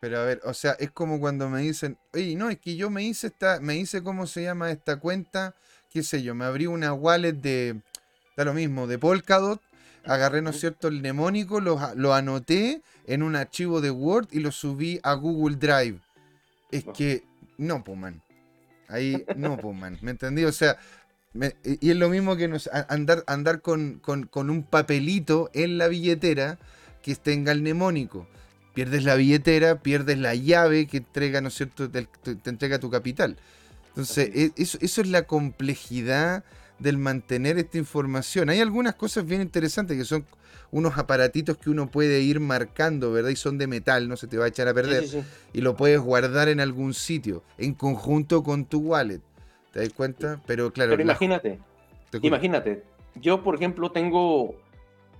Pero 0.00 0.18
a 0.18 0.24
ver, 0.24 0.40
o 0.44 0.52
sea, 0.52 0.72
es 0.72 0.90
como 0.90 1.18
cuando 1.18 1.48
me 1.48 1.60
dicen, 1.60 1.96
oye, 2.12 2.36
no, 2.36 2.50
es 2.50 2.58
que 2.58 2.76
yo 2.76 2.90
me 2.90 3.02
hice 3.02 3.28
esta, 3.28 3.58
me 3.60 3.76
hice 3.76 4.02
cómo 4.02 4.26
se 4.26 4.42
llama 4.42 4.70
esta 4.70 5.00
cuenta, 5.00 5.54
qué 5.90 6.02
sé 6.02 6.22
yo, 6.22 6.34
me 6.34 6.44
abrí 6.44 6.66
una 6.66 6.92
wallet 6.92 7.32
de, 7.32 7.80
da 8.36 8.44
lo 8.44 8.52
mismo, 8.52 8.86
de 8.86 8.98
Polkadot, 8.98 9.62
agarré, 10.06 10.42
¿no 10.42 10.50
es 10.50 10.60
cierto?, 10.60 10.88
el 10.88 11.00
mnemónico, 11.00 11.60
lo, 11.60 12.14
anoté 12.14 12.82
en 13.06 13.22
un 13.22 13.36
archivo 13.36 13.80
de 13.80 13.90
Word 13.90 14.28
y 14.32 14.40
lo 14.40 14.52
subí 14.52 15.00
a 15.02 15.14
Google 15.14 15.56
Drive. 15.56 15.98
Es 16.70 16.86
No. 16.86 16.92
que, 16.92 17.24
no, 17.58 17.84
pues, 17.84 17.98
man. 17.98 18.22
Ahí, 18.88 19.24
no, 19.36 19.56
pues, 19.56 19.76
man. 19.76 19.98
¿Me 20.02 20.10
entendí? 20.12 20.44
O 20.44 20.52
sea, 20.52 20.76
me- 21.32 21.54
y 21.64 21.90
es 21.90 21.96
lo 21.96 22.08
mismo 22.08 22.36
que 22.36 22.48
nos, 22.48 22.68
andar, 22.88 23.24
andar 23.26 23.60
con, 23.60 23.98
con- 24.00 24.26
con 24.26 24.50
un 24.50 24.62
papelito 24.62 25.50
en 25.54 25.78
la 25.78 25.88
billetera 25.88 26.58
que 27.02 27.14
tenga 27.16 27.52
el 27.52 27.60
mnemónico. 27.60 28.26
Pierdes 28.74 29.04
la 29.04 29.14
billetera, 29.14 29.80
pierdes 29.80 30.18
la 30.18 30.34
llave 30.34 30.86
que 30.86 30.96
entrega, 30.98 31.40
¿no 31.40 31.48
es 31.48 31.54
cierto?, 31.54 31.88
te, 31.90 32.08
entrega 32.44 32.78
tu 32.78 32.90
capital. 32.90 33.36
Entonces, 33.88 34.30
es. 34.34 34.50
e- 34.50 34.52
eso, 34.56 34.78
eso 34.80 35.00
es 35.00 35.08
la 35.08 35.22
complejidad 35.22 36.44
del 36.78 36.98
mantener 36.98 37.58
esta 37.58 37.78
información. 37.78 38.48
Hay 38.50 38.60
algunas 38.60 38.94
cosas 38.94 39.24
bien 39.24 39.40
interesantes 39.40 39.96
que 39.96 40.04
son 40.04 40.24
unos 40.70 40.98
aparatitos 40.98 41.56
que 41.56 41.70
uno 41.70 41.88
puede 41.88 42.20
ir 42.20 42.40
marcando, 42.40 43.12
¿verdad? 43.12 43.30
Y 43.30 43.36
son 43.36 43.58
de 43.58 43.66
metal, 43.66 44.08
no 44.08 44.16
se 44.16 44.26
te 44.26 44.36
va 44.38 44.46
a 44.46 44.48
echar 44.48 44.66
a 44.66 44.74
perder. 44.74 45.06
sí, 45.06 45.20
sí. 45.20 45.26
Y 45.52 45.60
lo 45.60 45.76
puedes 45.76 46.00
guardar 46.00 46.48
en 46.48 46.60
algún 46.60 46.94
sitio, 46.94 47.44
en 47.58 47.74
conjunto 47.74 48.42
con 48.42 48.64
tu 48.64 48.80
wallet. 48.80 49.20
¿Te 49.72 49.80
das 49.80 49.90
cuenta? 49.90 50.40
Pero 50.46 50.72
claro, 50.72 50.90
Pero 50.90 51.02
imagínate, 51.02 51.60
imagínate, 52.22 52.84
yo 53.16 53.42
por 53.42 53.54
ejemplo 53.54 53.92
tengo, 53.92 54.54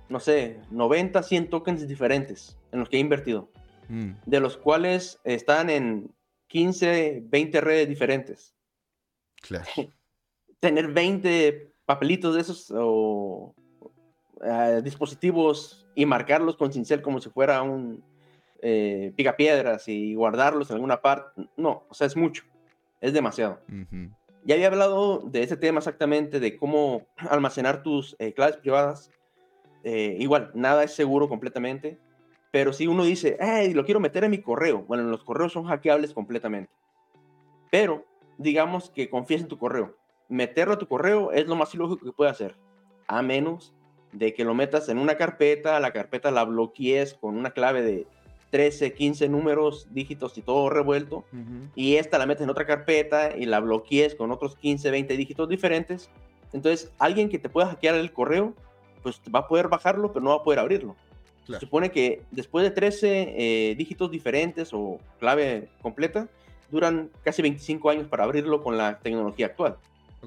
no 0.09 0.19
sé, 0.19 0.59
90, 0.71 1.23
100 1.23 1.49
tokens 1.49 1.87
diferentes 1.87 2.57
en 2.71 2.79
los 2.79 2.89
que 2.89 2.97
he 2.97 2.99
invertido, 2.99 3.49
Mm, 3.87 4.13
de 4.25 4.39
los 4.39 4.57
cuales 4.57 5.19
están 5.23 5.69
en 5.69 6.11
15, 6.47 7.21
20 7.25 7.61
redes 7.61 7.87
diferentes. 7.87 8.55
claro. 9.41 9.65
Tener 10.65 10.87
20 10.87 11.69
papelitos 11.85 12.33
de 12.33 12.41
esos 12.41 12.73
o 12.75 13.53
eh, 14.43 14.81
dispositivos 14.83 15.85
y 15.93 16.07
marcarlos 16.07 16.57
con 16.57 16.73
cincel 16.73 17.03
como 17.03 17.21
si 17.21 17.29
fuera 17.29 17.61
un 17.61 18.03
eh, 18.63 19.13
picapiedras 19.15 19.87
y 19.87 20.15
guardarlos 20.15 20.71
en 20.71 20.77
alguna 20.77 20.99
parte, 20.99 21.47
no, 21.55 21.83
o 21.87 21.93
sea, 21.93 22.07
es 22.07 22.17
mucho, 22.17 22.45
es 22.99 23.13
demasiado. 23.13 23.59
Ujú. 23.67 24.09
Ya 24.43 24.55
había 24.55 24.65
hablado 24.65 25.19
de 25.19 25.43
ese 25.43 25.55
tema 25.55 25.77
exactamente, 25.77 26.39
de 26.39 26.57
cómo 26.57 27.05
almacenar 27.29 27.83
tus 27.83 28.15
eh, 28.17 28.33
claves 28.33 28.57
privadas. 28.57 29.11
Eh, 29.83 30.17
igual, 30.19 30.49
nada 30.55 30.83
es 30.83 30.95
seguro 30.95 31.29
completamente, 31.29 31.99
pero 32.49 32.73
si 32.73 32.87
uno 32.87 33.03
dice, 33.03 33.37
hey, 33.39 33.71
lo 33.75 33.85
quiero 33.85 33.99
meter 33.99 34.23
en 34.23 34.31
mi 34.31 34.41
correo, 34.41 34.81
bueno, 34.81 35.03
los 35.03 35.23
correos 35.23 35.53
son 35.53 35.65
hackeables 35.65 36.11
completamente. 36.11 36.71
Pero 37.69 38.03
digamos 38.39 38.89
que 38.89 39.11
confíes 39.11 39.41
en 39.41 39.47
tu 39.47 39.59
correo. 39.59 39.95
Meterlo 40.27 40.73
a 40.73 40.77
tu 40.77 40.87
correo 40.87 41.31
es 41.31 41.47
lo 41.47 41.55
más 41.55 41.73
ilógico 41.73 42.05
que 42.05 42.11
puede 42.11 42.31
hacer, 42.31 42.55
a 43.07 43.21
menos 43.21 43.73
de 44.11 44.33
que 44.33 44.45
lo 44.45 44.53
metas 44.53 44.89
en 44.89 44.97
una 44.97 45.15
carpeta, 45.15 45.79
la 45.79 45.91
carpeta 45.91 46.31
la 46.31 46.45
bloquees 46.45 47.13
con 47.13 47.37
una 47.37 47.51
clave 47.51 47.81
de 47.81 48.07
13, 48.49 48.93
15 48.93 49.27
números, 49.27 49.87
dígitos 49.91 50.37
y 50.37 50.41
todo 50.41 50.69
revuelto 50.69 51.25
y 51.75 51.97
esta 51.97 52.17
la 52.17 52.25
metes 52.25 52.43
en 52.43 52.49
otra 52.49 52.65
carpeta 52.65 53.35
y 53.35 53.45
la 53.45 53.59
bloquees 53.59 54.15
con 54.15 54.31
otros 54.31 54.55
15, 54.55 54.91
20 54.91 55.17
dígitos 55.17 55.49
diferentes. 55.49 56.09
Entonces, 56.53 56.91
alguien 56.97 57.27
que 57.27 57.37
te 57.37 57.49
pueda 57.49 57.67
hackear 57.67 57.95
el 57.95 58.13
correo, 58.13 58.53
pues 59.03 59.21
va 59.33 59.39
a 59.39 59.47
poder 59.47 59.67
bajarlo, 59.67 60.13
pero 60.13 60.23
no 60.23 60.29
va 60.29 60.37
a 60.37 60.43
poder 60.43 60.59
abrirlo. 60.59 60.95
Claro. 61.45 61.59
Se 61.59 61.65
supone 61.65 61.91
que 61.91 62.23
después 62.31 62.63
de 62.63 62.71
13 62.71 63.35
eh, 63.37 63.75
dígitos 63.75 64.09
diferentes 64.09 64.69
o 64.71 64.99
clave 65.19 65.69
completa, 65.81 66.29
duran 66.71 67.11
casi 67.23 67.41
25 67.41 67.89
años 67.89 68.07
para 68.07 68.23
abrirlo 68.23 68.63
con 68.63 68.77
la 68.77 68.99
tecnología 68.99 69.47
actual. 69.47 69.77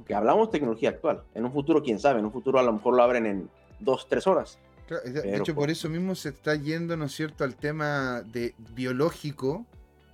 Ok. 0.00 0.06
Que 0.06 0.14
hablamos 0.14 0.50
tecnología 0.50 0.90
actual. 0.90 1.22
En 1.34 1.44
un 1.44 1.52
futuro, 1.52 1.82
quién 1.82 1.98
sabe, 1.98 2.18
en 2.20 2.24
un 2.26 2.32
futuro 2.32 2.58
a 2.58 2.62
lo 2.62 2.72
mejor 2.72 2.94
lo 2.94 3.02
abren 3.02 3.26
en 3.26 3.50
2, 3.80 4.06
3 4.08 4.26
horas. 4.26 4.58
Claro, 4.86 5.02
de- 5.04 5.12
de 5.12 5.20
Pero 5.22 5.36
hecho, 5.36 5.54
por- 5.54 5.62
por 5.64 5.70
eso 5.70 5.88
mismo 5.88 6.14
se 6.14 6.30
está 6.30 6.54
yendo, 6.54 6.96
¿no 6.96 7.04
es 7.06 7.12
cierto?, 7.12 7.44
al 7.44 7.56
tema 7.56 8.22
de 8.22 8.54
biológico, 8.74 9.66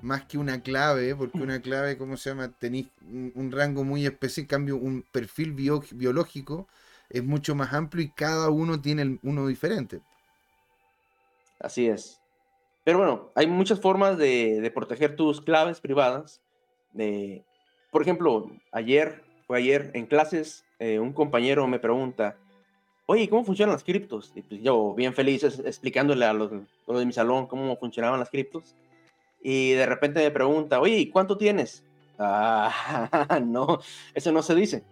más 0.02 0.24
que 0.24 0.36
una 0.36 0.60
clave, 0.62 1.14
porque 1.14 1.38
una 1.38 1.60
clave, 1.62 1.96
¿cómo 1.96 2.16
se 2.16 2.30
llama? 2.30 2.48
Tenéis 2.58 2.88
un, 3.02 3.32
un 3.34 3.52
rango 3.52 3.84
muy 3.84 4.04
específico, 4.04 4.54
en 4.54 4.58
cambio, 4.60 4.76
un 4.76 5.04
perfil 5.12 5.52
bio- 5.52 5.82
biológico 5.92 6.66
es 7.08 7.22
mucho 7.24 7.54
más 7.54 7.72
amplio 7.72 8.04
y 8.04 8.10
cada 8.10 8.50
uno 8.50 8.80
tiene 8.80 9.02
el- 9.02 9.20
uno 9.22 9.46
diferente. 9.46 10.00
Así 11.60 11.86
es. 11.88 12.20
Pero 12.84 12.98
bueno, 12.98 13.30
hay 13.34 13.46
muchas 13.46 13.80
formas 13.80 14.18
de, 14.18 14.60
de 14.60 14.70
proteger 14.70 15.16
tus 15.16 15.40
claves 15.40 15.80
privadas. 15.80 16.42
De, 16.92 17.44
por 17.90 18.02
ejemplo, 18.02 18.50
ayer, 18.72 19.22
fue 19.46 19.58
ayer 19.58 19.90
en 19.94 20.06
clases, 20.06 20.64
eh, 20.78 20.98
un 20.98 21.12
compañero 21.12 21.66
me 21.66 21.78
pregunta, 21.78 22.36
oye, 23.06 23.28
¿cómo 23.28 23.44
funcionan 23.44 23.74
las 23.74 23.84
criptos? 23.84 24.32
Y 24.34 24.42
pues 24.42 24.62
yo, 24.62 24.94
bien 24.94 25.14
feliz, 25.14 25.44
explicándole 25.44 26.24
a 26.24 26.32
los, 26.32 26.50
los 26.86 26.98
de 26.98 27.06
mi 27.06 27.12
salón 27.12 27.46
cómo 27.46 27.76
funcionaban 27.76 28.20
las 28.20 28.30
criptos. 28.30 28.74
Y 29.42 29.72
de 29.72 29.86
repente 29.86 30.20
me 30.20 30.30
pregunta, 30.30 30.80
oye, 30.80 30.96
¿y 30.96 31.10
cuánto 31.10 31.36
tienes? 31.36 31.84
Ah, 32.18 33.38
no, 33.44 33.80
eso 34.14 34.32
no 34.32 34.42
se 34.42 34.54
dice. 34.54 34.82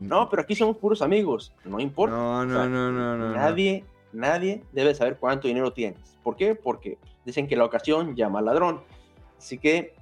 No, 0.00 0.28
pero 0.28 0.42
aquí 0.42 0.56
somos 0.56 0.76
puros 0.78 1.00
amigos. 1.02 1.52
No 1.64 1.78
importa. 1.78 2.16
No, 2.16 2.40
O 2.40 2.44
no, 2.44 2.54
sea, 2.54 2.68
no, 2.68 2.90
no, 2.90 3.16
no, 3.16 3.28
no. 3.28 3.34
Nadie, 3.36 3.84
nadie 4.12 4.64
debe 4.72 4.94
saber 4.94 5.16
cuánto 5.18 5.46
dinero 5.46 5.72
tienes. 5.72 6.16
¿Por 6.24 6.34
qué? 6.34 6.56
Porque 6.56 6.98
dicen 7.24 7.46
que 7.46 7.54
la 7.54 7.64
ocasión 7.64 8.16
llama 8.16 8.40
al 8.40 8.46
ladrón. 8.46 8.80
Así 9.38 9.58
que 9.58 9.94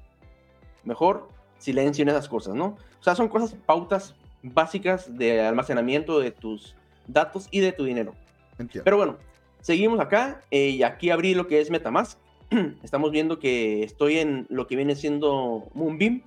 mejor 0.85 1.29
silencio 1.61 2.03
en 2.03 2.09
esas 2.09 2.29
cosas, 2.29 2.55
¿no? 2.55 2.77
O 2.99 3.03
sea, 3.03 3.15
son 3.15 3.29
cosas, 3.29 3.55
pautas 3.67 4.15
básicas 4.43 5.17
de 5.17 5.41
almacenamiento 5.43 6.19
de 6.19 6.31
tus 6.33 6.75
datos 7.07 7.49
y 7.51 7.61
de 7.61 7.73
tu 7.73 7.85
dinero. 7.85 8.15
Entiendo. 8.59 8.85
Pero 8.85 8.97
bueno, 8.97 9.19
seguimos 9.61 10.01
acá 10.01 10.41
eh, 10.51 10.71
y 10.71 10.83
aquí 10.83 11.11
abrí 11.11 11.35
lo 11.35 11.47
que 11.47 11.61
es 11.61 11.71
Metamask. 11.71 12.19
Estamos 12.83 13.11
viendo 13.11 13.39
que 13.39 13.83
estoy 13.83 14.19
en 14.19 14.47
lo 14.51 14.67
que 14.67 14.77
viene 14.77 14.97
siendo 14.97 15.69
Moonbeam. 15.75 16.23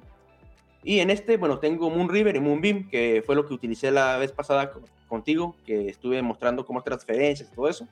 Y 0.84 1.00
en 1.00 1.10
este, 1.10 1.38
bueno, 1.38 1.60
tengo 1.60 1.90
Moonriver 1.90 2.36
y 2.36 2.40
Moonbeam, 2.40 2.90
que 2.90 3.24
fue 3.26 3.36
lo 3.36 3.46
que 3.48 3.54
utilicé 3.54 3.90
la 3.92 4.18
vez 4.18 4.32
pasada 4.32 4.72
co- 4.72 4.82
contigo, 5.08 5.56
que 5.66 5.88
estuve 5.88 6.22
mostrando 6.22 6.66
cómo 6.66 6.82
transferencias 6.84 7.50
y 7.52 7.56
todo 7.56 7.68
eso. 7.70 7.88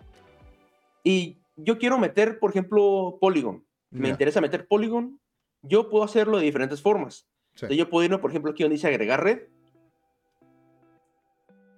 Y 1.04 1.38
yo 1.56 1.78
quiero 1.78 1.98
meter, 1.98 2.38
por 2.40 2.52
ejemplo, 2.52 3.18
Polygon. 3.20 3.66
Me 3.90 4.08
interesa 4.10 4.40
meter 4.42 4.68
Polygon 4.68 5.20
yo 5.64 5.90
puedo 5.90 6.04
hacerlo 6.04 6.38
de 6.38 6.46
diferentes 6.46 6.82
formas. 6.82 7.28
Yo 7.70 7.90
puedo 7.90 8.06
irme, 8.06 8.18
por 8.18 8.32
ejemplo, 8.32 8.52
aquí 8.52 8.64
donde 8.64 8.76
dice 8.76 8.88
agregar 8.88 9.24
red. 9.24 9.42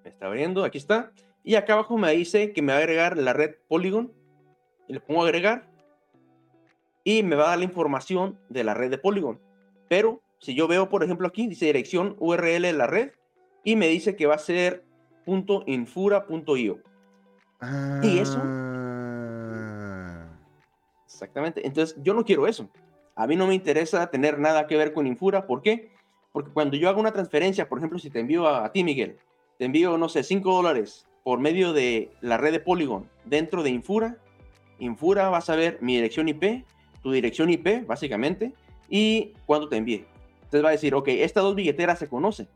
Me 0.03 0.09
está 0.09 0.27
abriendo, 0.27 0.63
aquí 0.63 0.77
está. 0.77 1.11
Y 1.43 1.55
acá 1.55 1.73
abajo 1.73 1.97
me 1.97 2.11
dice 2.11 2.53
que 2.53 2.61
me 2.61 2.71
va 2.71 2.79
a 2.79 2.81
agregar 2.81 3.17
la 3.17 3.33
red 3.33 3.55
Polygon. 3.67 4.13
Y 4.87 4.93
le 4.93 4.99
pongo 4.99 5.23
agregar. 5.23 5.69
Y 7.03 7.23
me 7.23 7.35
va 7.35 7.45
a 7.45 7.49
dar 7.49 7.57
la 7.59 7.65
información 7.65 8.39
de 8.49 8.63
la 8.63 8.73
red 8.73 8.89
de 8.89 8.97
Polygon. 8.97 9.39
Pero 9.89 10.21
si 10.39 10.55
yo 10.55 10.67
veo, 10.67 10.89
por 10.89 11.03
ejemplo, 11.03 11.27
aquí 11.27 11.47
dice 11.47 11.65
dirección 11.65 12.15
URL 12.19 12.61
de 12.61 12.73
la 12.73 12.87
red. 12.87 13.11
Y 13.63 13.75
me 13.75 13.87
dice 13.87 14.15
que 14.15 14.25
va 14.25 14.35
a 14.35 14.39
ser 14.39 14.85
.infura.io. 15.25 16.81
Y 18.03 18.19
eso. 18.19 18.39
Ah. 18.41 19.03
Exactamente. 21.05 21.65
Entonces, 21.65 21.95
yo 22.03 22.13
no 22.13 22.25
quiero 22.25 22.47
eso. 22.47 22.69
A 23.15 23.27
mí 23.27 23.35
no 23.35 23.47
me 23.47 23.53
interesa 23.53 24.07
tener 24.07 24.39
nada 24.39 24.67
que 24.67 24.77
ver 24.77 24.93
con 24.93 25.07
Infura. 25.07 25.45
¿Por 25.45 25.61
qué? 25.61 25.91
Porque 26.31 26.51
cuando 26.51 26.75
yo 26.77 26.89
hago 26.89 26.99
una 26.99 27.11
transferencia, 27.11 27.69
por 27.69 27.77
ejemplo, 27.77 27.99
si 27.99 28.09
te 28.09 28.19
envío 28.19 28.47
a, 28.47 28.71
ti, 28.71 28.83
Miguel, 28.83 29.17
te 29.57 29.65
envío, 29.65 29.97
no 29.97 30.09
sé, 30.09 30.23
5 30.23 30.51
dólares 30.51 31.05
por 31.23 31.39
medio 31.39 31.73
de 31.73 32.09
la 32.21 32.37
red 32.37 32.51
de 32.51 32.59
Polygon 32.59 33.07
dentro 33.25 33.63
de 33.63 33.69
Infura, 33.69 34.17
Infura 34.79 35.29
va 35.29 35.37
a 35.37 35.41
saber 35.41 35.77
mi 35.81 35.95
dirección 35.95 36.27
IP, 36.27 36.65
tu 37.01 37.11
dirección 37.11 37.49
IP, 37.49 37.85
básicamente, 37.85 38.53
y 38.89 39.33
cuándo 39.45 39.69
te 39.69 39.77
envíe. 39.77 40.05
Entonces 40.43 40.63
va 40.63 40.69
a 40.69 40.73
decir, 40.73 40.95
ok, 40.95 41.07
estas 41.09 41.43
dos 41.43 41.55
billeteras 41.55 41.99
se 41.99 42.07
conocen. 42.07 42.47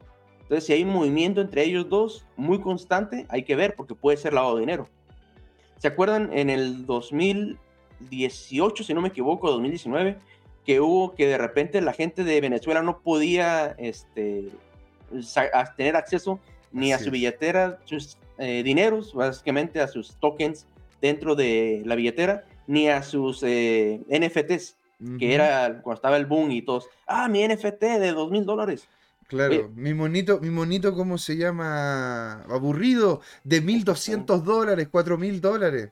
Entonces, 0.41 0.65
si 0.65 0.73
hay 0.73 0.83
un 0.83 0.93
movimiento 0.93 1.41
entre 1.41 1.63
ellos 1.63 1.89
dos 1.89 2.25
muy 2.35 2.59
constante, 2.59 3.25
hay 3.29 3.43
que 3.43 3.55
ver 3.55 3.75
porque 3.75 3.95
puede 3.95 4.17
ser 4.17 4.33
lavado 4.33 4.55
de 4.55 4.61
dinero. 4.61 4.87
¿Se 5.77 5.87
acuerdan 5.87 6.31
en 6.31 6.49
el 6.49 6.85
2018, 6.85 8.83
si 8.83 8.93
no 8.93 9.01
me 9.01 9.09
equivoco, 9.09 9.51
2019, 9.51 10.17
que 10.67 10.81
hubo 10.81 11.15
que 11.15 11.27
de 11.27 11.37
repente 11.37 11.79
la 11.79 11.93
gente 11.93 12.25
de 12.25 12.41
Venezuela 12.41 12.81
no 12.81 12.99
podía 12.99 13.73
este, 13.77 14.49
tener 15.77 15.95
acceso 15.95 16.41
ni 16.73 16.91
a 16.91 16.99
su 16.99 17.09
billetera, 17.09 17.79
sus 17.85 18.17
eh, 18.37 18.63
dineros, 18.63 19.13
básicamente 19.13 19.79
a 19.79 19.87
sus 19.87 20.17
tokens 20.17 20.67
dentro 21.01 21.35
de 21.35 21.83
la 21.85 21.95
billetera, 21.95 22.43
ni 22.67 22.89
a 22.89 23.01
sus 23.01 23.43
eh, 23.43 24.01
NFTs, 24.09 24.75
que 25.17 25.33
era 25.33 25.81
cuando 25.81 25.95
estaba 25.95 26.17
el 26.17 26.25
boom 26.25 26.51
y 26.51 26.61
todos, 26.61 26.89
ah, 27.07 27.29
mi 27.29 27.47
NFT 27.47 27.83
de 27.83 28.11
dos 28.11 28.29
mil 28.29 28.45
dólares. 28.45 28.89
Claro, 29.27 29.53
eh, 29.53 29.69
mi 29.73 29.93
monito, 29.93 30.41
mi 30.41 30.49
monito, 30.49 30.93
¿cómo 30.93 31.17
se 31.17 31.37
llama? 31.37 32.43
Aburrido, 32.49 33.21
de 33.45 33.63
1.200 33.63 34.41
dólares, 34.41 34.89
4.000 34.91 35.39
dólares. 35.39 35.91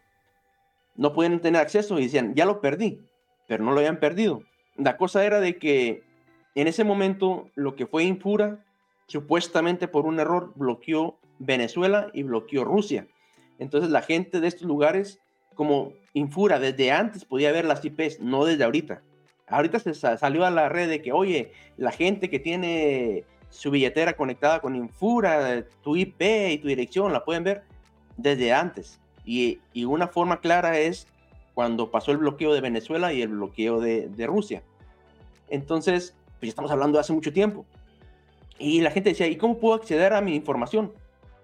No 0.97 1.13
pueden 1.13 1.39
tener 1.39 1.61
acceso 1.61 1.97
y 1.97 2.03
decían, 2.03 2.33
ya 2.35 2.45
lo 2.45 2.59
perdí, 2.59 2.99
pero 3.47 3.63
no 3.63 3.71
lo 3.71 3.79
habían 3.79 3.99
perdido 3.99 4.43
la 4.77 4.97
cosa 4.97 5.25
era 5.25 5.39
de 5.39 5.57
que 5.57 6.03
en 6.55 6.67
ese 6.67 6.83
momento 6.83 7.49
lo 7.55 7.75
que 7.75 7.85
fue 7.85 8.03
Infura, 8.03 8.63
supuestamente 9.07 9.87
por 9.87 10.05
un 10.05 10.19
error, 10.19 10.53
bloqueó 10.55 11.17
Venezuela 11.39 12.09
y 12.13 12.23
bloqueó 12.23 12.63
Rusia. 12.63 13.07
Entonces 13.59 13.89
la 13.89 14.01
gente 14.01 14.39
de 14.39 14.47
estos 14.47 14.67
lugares, 14.67 15.19
como 15.53 15.93
Infura, 16.13 16.59
desde 16.59 16.91
antes 16.91 17.25
podía 17.25 17.51
ver 17.51 17.65
las 17.65 17.83
IPs, 17.83 18.19
no 18.19 18.45
desde 18.45 18.63
ahorita. 18.63 19.01
Ahorita 19.47 19.79
se 19.79 19.93
salió 19.93 20.45
a 20.45 20.49
la 20.49 20.69
red 20.69 20.89
de 20.89 21.01
que, 21.01 21.11
oye, 21.11 21.51
la 21.77 21.91
gente 21.91 22.29
que 22.29 22.39
tiene 22.39 23.25
su 23.49 23.71
billetera 23.71 24.13
conectada 24.13 24.59
con 24.59 24.75
Infura, 24.75 25.63
tu 25.83 25.95
IP 25.95 26.21
y 26.51 26.57
tu 26.57 26.67
dirección, 26.67 27.13
la 27.13 27.23
pueden 27.23 27.43
ver 27.43 27.63
desde 28.17 28.51
antes. 28.53 28.99
Y, 29.23 29.59
y 29.73 29.85
una 29.85 30.07
forma 30.07 30.39
clara 30.39 30.79
es 30.79 31.07
cuando 31.55 31.89
pasó 31.89 32.11
el 32.11 32.17
bloqueo 32.17 32.53
de 32.53 32.61
Venezuela 32.61 33.13
y 33.13 33.21
el 33.21 33.29
bloqueo 33.29 33.79
de, 33.79 34.27
Rusia. 34.27 34.61
Entonces, 35.49 36.13
pues 36.33 36.41
ya 36.41 36.49
estamos 36.49 36.69
hablando 36.69 36.97
de 36.97 37.01
hace 37.01 37.13
mucho 37.13 37.33
tiempo. 37.33 37.65
Y 38.59 38.81
la 38.81 38.91
gente 38.91 39.09
decía, 39.09 39.27
¿y 39.27 39.37
cómo 39.37 39.57
puedo 39.57 39.73
acceder 39.73 40.13
a 40.13 40.21
mi 40.21 40.35
información? 40.35 40.93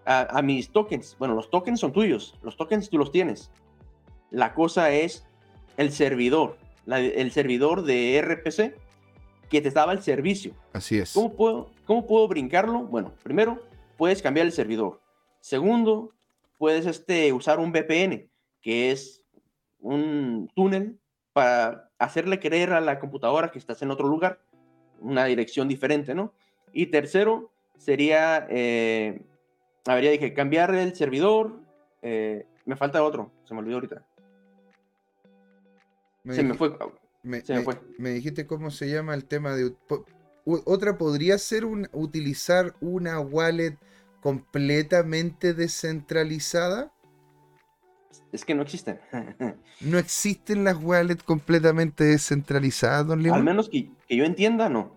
A, 0.05 0.41
mis 0.41 0.69
tokens. 0.69 1.15
Bueno, 1.17 1.35
los 1.35 1.49
tokens 1.49 1.79
son 1.79 1.93
tuyos, 1.93 2.35
los 2.43 2.57
tokens 2.57 2.89
tú 2.89 2.97
los 2.97 3.11
tienes. 3.11 3.49
La 4.29 4.53
cosa 4.53 4.91
es 4.91 5.25
el 5.77 5.91
servidor, 5.91 6.57
el 6.87 7.31
servidor 7.31 7.83
de 7.83 8.21
RPC 8.21 8.75
que 9.49 9.61
te 9.61 9.71
daba 9.71 9.93
el 9.93 10.01
servicio. 10.01 10.53
Así 10.73 10.97
es. 10.97 11.13
¿Cómo 11.13 11.33
puedo, 11.33 11.69
¿Cómo 11.85 12.05
puedo 12.05 12.27
brincarlo? 12.27 12.81
Bueno, 12.81 13.13
primero, 13.23 13.61
puedes 13.97 14.21
cambiar 14.21 14.45
el 14.45 14.51
servidor. 14.51 15.01
Segundo, 15.39 16.11
puedes 16.57 16.85
este, 16.85 17.31
usar 17.31 17.59
un 17.59 17.71
VPN, 17.71 18.29
que 18.61 18.91
es 18.91 19.20
un 19.81 20.49
túnel 20.55 20.99
para 21.33 21.89
hacerle 21.97 22.39
creer 22.39 22.73
a 22.73 22.81
la 22.81 22.99
computadora 22.99 23.51
que 23.51 23.59
estás 23.59 23.81
en 23.81 23.91
otro 23.91 24.07
lugar, 24.07 24.39
una 24.99 25.25
dirección 25.25 25.67
diferente, 25.67 26.15
¿no? 26.15 26.33
Y 26.73 26.87
tercero 26.87 27.51
sería, 27.77 28.47
eh, 28.49 29.21
a 29.85 29.95
ver, 29.95 30.03
ya 30.05 30.11
dije, 30.11 30.33
cambiar 30.33 30.73
el 30.75 30.95
servidor, 30.95 31.59
eh, 32.01 32.45
me 32.65 32.75
falta 32.75 33.03
otro, 33.03 33.31
se 33.45 33.53
me 33.53 33.59
olvidó 33.59 33.75
ahorita. 33.75 34.05
se 36.29 36.43
me 36.43 36.53
fue. 36.53 36.77
Me, 37.23 37.41
se 37.41 37.55
me, 37.55 37.61
fue. 37.61 37.79
Me 37.97 38.11
dijiste 38.11 38.47
cómo 38.47 38.71
se 38.71 38.89
llama 38.89 39.13
el 39.13 39.25
tema 39.25 39.55
de... 39.55 39.73
Otra 40.43 40.97
podría 40.97 41.37
ser 41.37 41.65
un, 41.65 41.87
utilizar 41.91 42.73
una 42.81 43.19
wallet 43.19 43.77
completamente 44.21 45.53
descentralizada 45.53 46.91
es 48.31 48.45
que 48.45 48.55
no 48.55 48.61
existen. 48.61 48.99
¿No 49.81 49.97
existen 49.97 50.63
las 50.63 50.77
wallets 50.81 51.23
completamente 51.23 52.03
descentralizadas, 52.03 53.07
don 53.07 53.23
León? 53.23 53.35
Al 53.35 53.43
menos 53.43 53.69
que, 53.69 53.89
yo 54.09 54.25
entienda, 54.25 54.69
no. 54.69 54.95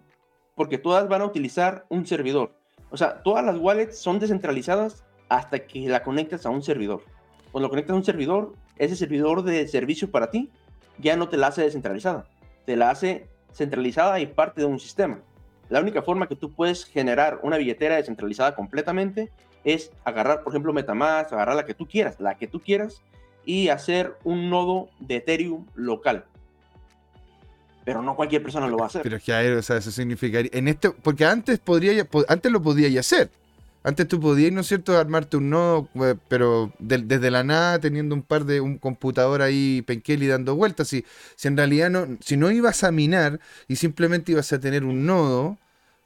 Porque 0.54 0.78
todas 0.78 1.08
van 1.08 1.22
a 1.22 1.26
utilizar 1.26 1.86
un 1.88 2.06
servidor. 2.06 2.56
O 2.90 2.96
sea, 2.96 3.22
todas 3.22 3.44
las 3.44 3.58
wallets 3.58 3.98
son 3.98 4.18
descentralizadas 4.18 5.04
hasta 5.28 5.60
que 5.60 5.88
la 5.88 6.02
conectas 6.02 6.46
a 6.46 6.50
un 6.50 6.62
servidor. 6.62 7.02
Cuando 7.50 7.66
lo 7.66 7.70
conectas 7.70 7.94
a 7.94 7.96
un 7.96 8.04
servidor, 8.04 8.54
ese 8.76 8.96
servidor 8.96 9.42
de 9.42 9.66
servicio 9.68 10.10
para 10.10 10.30
ti 10.30 10.50
ya 10.98 11.16
no 11.16 11.28
te 11.28 11.36
la 11.36 11.48
hace 11.48 11.62
descentralizada. 11.62 12.26
Te 12.66 12.76
la 12.76 12.90
hace 12.90 13.28
centralizada 13.52 14.20
y 14.20 14.26
parte 14.26 14.60
de 14.60 14.66
un 14.66 14.78
sistema. 14.78 15.20
La 15.68 15.80
única 15.80 16.02
forma 16.02 16.28
que 16.28 16.36
tú 16.36 16.52
puedes 16.52 16.84
generar 16.84 17.40
una 17.42 17.56
billetera 17.56 17.96
descentralizada 17.96 18.54
completamente 18.54 19.30
es 19.64 19.90
agarrar, 20.04 20.42
por 20.42 20.52
ejemplo, 20.52 20.72
Metamask, 20.72 21.32
agarrar 21.32 21.56
la 21.56 21.64
que 21.64 21.74
tú 21.74 21.86
quieras, 21.86 22.20
la 22.20 22.36
que 22.36 22.46
tú 22.46 22.60
quieras, 22.60 23.02
y 23.44 23.68
hacer 23.68 24.14
un 24.24 24.50
nodo 24.50 24.88
de 25.00 25.16
Ethereum 25.16 25.66
local. 25.74 26.24
Pero 27.84 28.00
no 28.02 28.16
cualquier 28.16 28.42
persona 28.42 28.66
lo 28.66 28.78
va 28.78 28.84
a 28.84 28.86
hacer. 28.86 29.02
Pero 29.02 29.16
es 29.16 29.22
que 29.22 29.32
o 29.32 29.58
eso 29.58 29.90
significaría. 29.90 30.50
En 30.54 30.68
este, 30.68 30.90
porque 30.90 31.24
antes 31.24 31.58
podría 31.58 32.06
antes 32.28 32.50
lo 32.50 32.62
podía 32.62 32.98
hacer. 32.98 33.30
Antes 33.86 34.08
tú 34.08 34.18
podías, 34.18 34.50
¿no 34.50 34.62
es 34.62 34.66
cierto?, 34.68 34.96
armarte 34.96 35.36
un 35.36 35.50
nodo, 35.50 35.90
pero 36.28 36.72
desde 36.78 37.30
la 37.30 37.44
nada, 37.44 37.78
teniendo 37.78 38.14
un 38.14 38.22
par 38.22 38.46
de 38.46 38.62
un 38.62 38.78
computador 38.78 39.42
ahí 39.42 39.82
penquel 39.82 40.26
dando 40.26 40.56
vueltas. 40.56 40.88
Si, 40.88 41.04
si 41.36 41.48
en 41.48 41.58
realidad 41.58 41.90
no, 41.90 42.16
si 42.20 42.38
no 42.38 42.50
ibas 42.50 42.82
a 42.82 42.90
minar 42.90 43.40
y 43.68 43.76
simplemente 43.76 44.32
ibas 44.32 44.50
a 44.54 44.58
tener 44.58 44.84
un 44.84 45.04
nodo, 45.04 45.58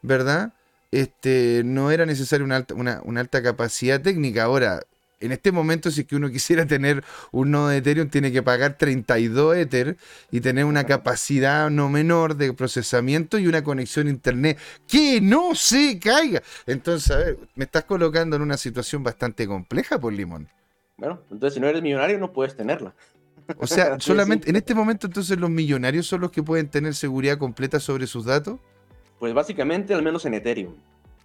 ¿verdad? 0.02 0.54
Este, 0.90 1.62
no 1.64 1.90
era 1.90 2.06
necesaria 2.06 2.44
una 2.44 2.56
alta, 2.56 2.74
una, 2.74 3.02
alta 3.16 3.42
capacidad 3.42 4.00
técnica. 4.00 4.44
Ahora, 4.44 4.80
en 5.20 5.32
este 5.32 5.52
momento, 5.52 5.90
si 5.90 6.02
es 6.02 6.06
que 6.06 6.16
uno 6.16 6.30
quisiera 6.30 6.66
tener 6.66 7.04
un 7.32 7.50
nodo 7.50 7.68
de 7.68 7.78
Ethereum, 7.78 8.08
tiene 8.08 8.32
que 8.32 8.42
pagar 8.42 8.78
32 8.78 9.56
Ether 9.56 9.96
y 10.30 10.40
tener 10.40 10.64
una 10.64 10.84
capacidad 10.84 11.70
no 11.70 11.88
menor 11.88 12.36
de 12.36 12.52
procesamiento 12.52 13.38
y 13.38 13.46
una 13.46 13.62
conexión 13.64 14.06
a 14.06 14.10
internet 14.10 14.58
que 14.86 15.20
no 15.20 15.54
se 15.54 15.98
caiga. 15.98 16.42
Entonces, 16.66 17.10
a 17.10 17.18
ver, 17.18 17.38
me 17.54 17.64
estás 17.64 17.84
colocando 17.84 18.36
en 18.36 18.42
una 18.42 18.56
situación 18.56 19.02
bastante 19.02 19.46
compleja, 19.46 19.98
por 19.98 20.12
Limón. 20.12 20.48
Bueno, 20.96 21.20
entonces 21.30 21.54
si 21.54 21.60
no 21.60 21.68
eres 21.68 21.80
millonario, 21.80 22.18
no 22.18 22.32
puedes 22.32 22.56
tenerla. 22.56 22.92
O 23.56 23.66
sea, 23.66 23.98
solamente 24.00 24.50
en 24.50 24.56
este 24.56 24.74
momento, 24.74 25.06
entonces 25.06 25.38
los 25.38 25.48
millonarios 25.48 26.06
son 26.06 26.20
los 26.20 26.30
que 26.30 26.42
pueden 26.42 26.68
tener 26.68 26.94
seguridad 26.94 27.38
completa 27.38 27.80
sobre 27.80 28.06
sus 28.06 28.24
datos. 28.24 28.58
Pues 29.18 29.34
básicamente, 29.34 29.94
al 29.94 30.02
menos 30.02 30.24
en 30.24 30.34
Ethereum. 30.34 30.74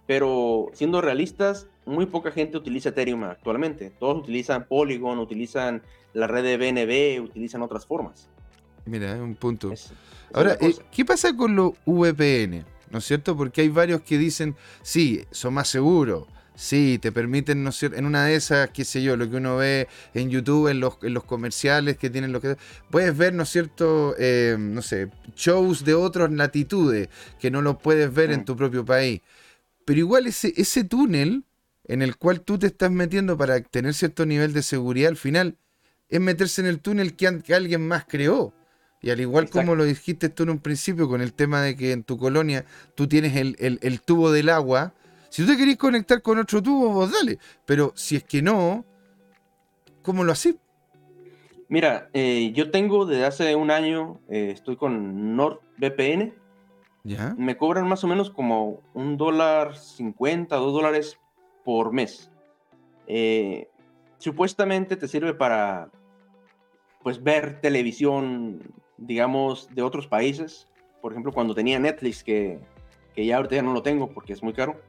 Pero 0.06 0.70
siendo 0.74 1.00
realistas, 1.00 1.66
muy 1.86 2.06
poca 2.06 2.30
gente 2.30 2.58
utiliza 2.58 2.90
Ethereum 2.90 3.24
actualmente. 3.24 3.90
Todos 3.90 4.18
utilizan 4.18 4.66
Polygon, 4.66 5.18
utilizan 5.18 5.82
la 6.12 6.26
red 6.26 6.44
de 6.44 6.56
BNB, 6.56 7.24
utilizan 7.24 7.62
otras 7.62 7.86
formas. 7.86 8.28
Mira, 8.84 9.14
un 9.14 9.34
punto. 9.34 9.72
Ahora, 10.32 10.58
eh, 10.60 10.74
¿qué 10.90 11.04
pasa 11.04 11.34
con 11.34 11.56
los 11.56 11.72
VPN? 11.86 12.64
¿No 12.90 12.98
es 12.98 13.04
cierto? 13.04 13.36
Porque 13.36 13.62
hay 13.62 13.68
varios 13.68 14.02
que 14.02 14.18
dicen, 14.18 14.56
sí, 14.82 15.24
son 15.30 15.54
más 15.54 15.68
seguros. 15.68 16.26
Sí, 16.56 16.98
te 17.00 17.10
permiten, 17.10 17.64
¿no 17.64 17.72
cierto? 17.72 17.98
En 17.98 18.06
una 18.06 18.24
de 18.26 18.36
esas, 18.36 18.70
qué 18.70 18.84
sé 18.84 19.02
yo, 19.02 19.16
lo 19.16 19.28
que 19.28 19.36
uno 19.36 19.56
ve 19.56 19.88
en 20.14 20.30
YouTube, 20.30 20.68
en 20.68 20.78
los, 20.78 20.98
en 21.02 21.12
los 21.12 21.24
comerciales 21.24 21.96
que 21.96 22.10
tienen 22.10 22.32
lo 22.32 22.40
que... 22.40 22.56
Puedes 22.90 23.16
ver, 23.16 23.34
¿no 23.34 23.42
es 23.42 23.48
cierto? 23.48 24.14
Eh, 24.18 24.56
no 24.58 24.80
sé, 24.80 25.10
shows 25.34 25.84
de 25.84 25.94
otras 25.94 26.30
latitudes 26.30 27.08
que 27.40 27.50
no 27.50 27.60
los 27.60 27.78
puedes 27.78 28.12
ver 28.14 28.30
en 28.30 28.44
tu 28.44 28.56
propio 28.56 28.84
país. 28.84 29.20
Pero 29.84 29.98
igual 29.98 30.26
ese, 30.26 30.54
ese 30.56 30.84
túnel 30.84 31.44
en 31.84 32.02
el 32.02 32.16
cual 32.16 32.40
tú 32.40 32.58
te 32.58 32.68
estás 32.68 32.90
metiendo 32.90 33.36
para 33.36 33.60
tener 33.60 33.94
cierto 33.94 34.24
nivel 34.26 34.52
de 34.52 34.62
seguridad 34.62 35.10
al 35.10 35.16
final 35.16 35.58
es 36.08 36.20
meterse 36.20 36.60
en 36.60 36.66
el 36.66 36.80
túnel 36.80 37.16
que, 37.16 37.26
alguien 37.54 37.86
más 37.86 38.04
creó. 38.04 38.54
Y 39.02 39.10
al 39.10 39.20
igual 39.20 39.50
como 39.50 39.74
lo 39.74 39.84
dijiste 39.84 40.30
tú 40.30 40.44
en 40.44 40.50
un 40.50 40.58
principio 40.60 41.08
con 41.08 41.20
el 41.20 41.34
tema 41.34 41.60
de 41.60 41.76
que 41.76 41.92
en 41.92 42.04
tu 42.04 42.16
colonia 42.16 42.64
tú 42.94 43.06
tienes 43.06 43.36
el, 43.36 44.00
tubo 44.00 44.32
del 44.32 44.48
agua, 44.48 44.94
si 45.34 45.42
tú 45.42 45.50
te 45.50 45.56
querés 45.56 45.76
conectar 45.76 46.22
con 46.22 46.38
otro 46.38 46.62
tubo, 46.62 46.90
vos 46.90 47.10
dale. 47.10 47.40
Pero 47.66 47.92
si 47.96 48.14
es 48.14 48.22
que 48.22 48.40
no, 48.40 48.84
¿cómo 50.00 50.22
lo 50.22 50.30
haces? 50.30 50.54
Mira, 51.68 52.08
eh, 52.12 52.52
yo 52.54 52.70
tengo 52.70 53.04
desde 53.04 53.24
hace 53.24 53.56
un 53.56 53.72
año, 53.72 54.20
eh, 54.28 54.50
estoy 54.52 54.76
con 54.76 55.34
NordVPN. 55.34 56.34
¿Ya? 57.02 57.34
Me 57.36 57.56
cobran 57.56 57.88
más 57.88 58.04
o 58.04 58.06
menos 58.06 58.30
como 58.30 58.80
un 58.94 59.16
dólar 59.16 59.76
cincuenta, 59.76 60.54
dos 60.54 60.72
dólares 60.72 61.18
por 61.64 61.92
mes. 61.92 62.30
Eh, 63.08 63.66
supuestamente 64.18 64.94
te 64.94 65.08
sirve 65.08 65.34
para 65.34 65.90
pues 67.02 67.20
ver 67.20 67.60
televisión 67.60 68.62
digamos, 68.98 69.68
de 69.74 69.82
otros 69.82 70.06
países. 70.06 70.68
Por 71.02 71.10
ejemplo, 71.10 71.32
cuando 71.32 71.56
tenía 71.56 71.80
Netflix, 71.80 72.22
que, 72.22 72.60
que 73.16 73.26
ya 73.26 73.36
ahorita 73.36 73.56
ya 73.56 73.62
no 73.62 73.72
lo 73.72 73.82
tengo 73.82 74.12
porque 74.12 74.32
es 74.32 74.44
muy 74.44 74.52
caro. 74.52 74.80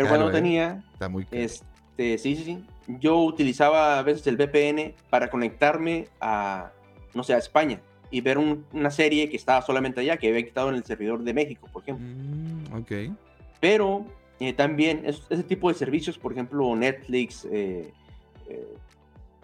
Pero 0.00 0.08
cuando 0.08 0.30
eh, 0.30 0.32
tenía, 0.32 0.82
está 0.94 1.10
muy 1.10 1.26
este, 1.30 2.16
sí, 2.16 2.34
sí, 2.34 2.44
sí, 2.44 2.64
yo 3.00 3.18
utilizaba 3.18 3.98
a 3.98 4.02
veces 4.02 4.26
el 4.28 4.36
VPN 4.36 4.94
para 5.10 5.28
conectarme 5.28 6.08
a, 6.22 6.72
no 7.12 7.22
sé, 7.22 7.34
a 7.34 7.38
España 7.38 7.80
y 8.10 8.22
ver 8.22 8.38
una 8.38 8.90
serie 8.90 9.28
que 9.28 9.36
estaba 9.36 9.60
solamente 9.60 10.00
allá, 10.00 10.16
que 10.16 10.28
había 10.28 10.42
quitado 10.42 10.70
en 10.70 10.76
el 10.76 10.84
servidor 10.84 11.22
de 11.22 11.34
México, 11.34 11.68
por 11.70 11.82
ejemplo. 11.82 12.06
Mm, 12.06 12.80
ok. 12.80 13.14
Pero 13.60 14.06
eh, 14.40 14.54
también 14.54 15.02
ese 15.04 15.42
tipo 15.44 15.68
de 15.68 15.74
servicios, 15.74 16.16
por 16.16 16.32
ejemplo, 16.32 16.74
Netflix, 16.74 17.46
eh, 17.52 17.92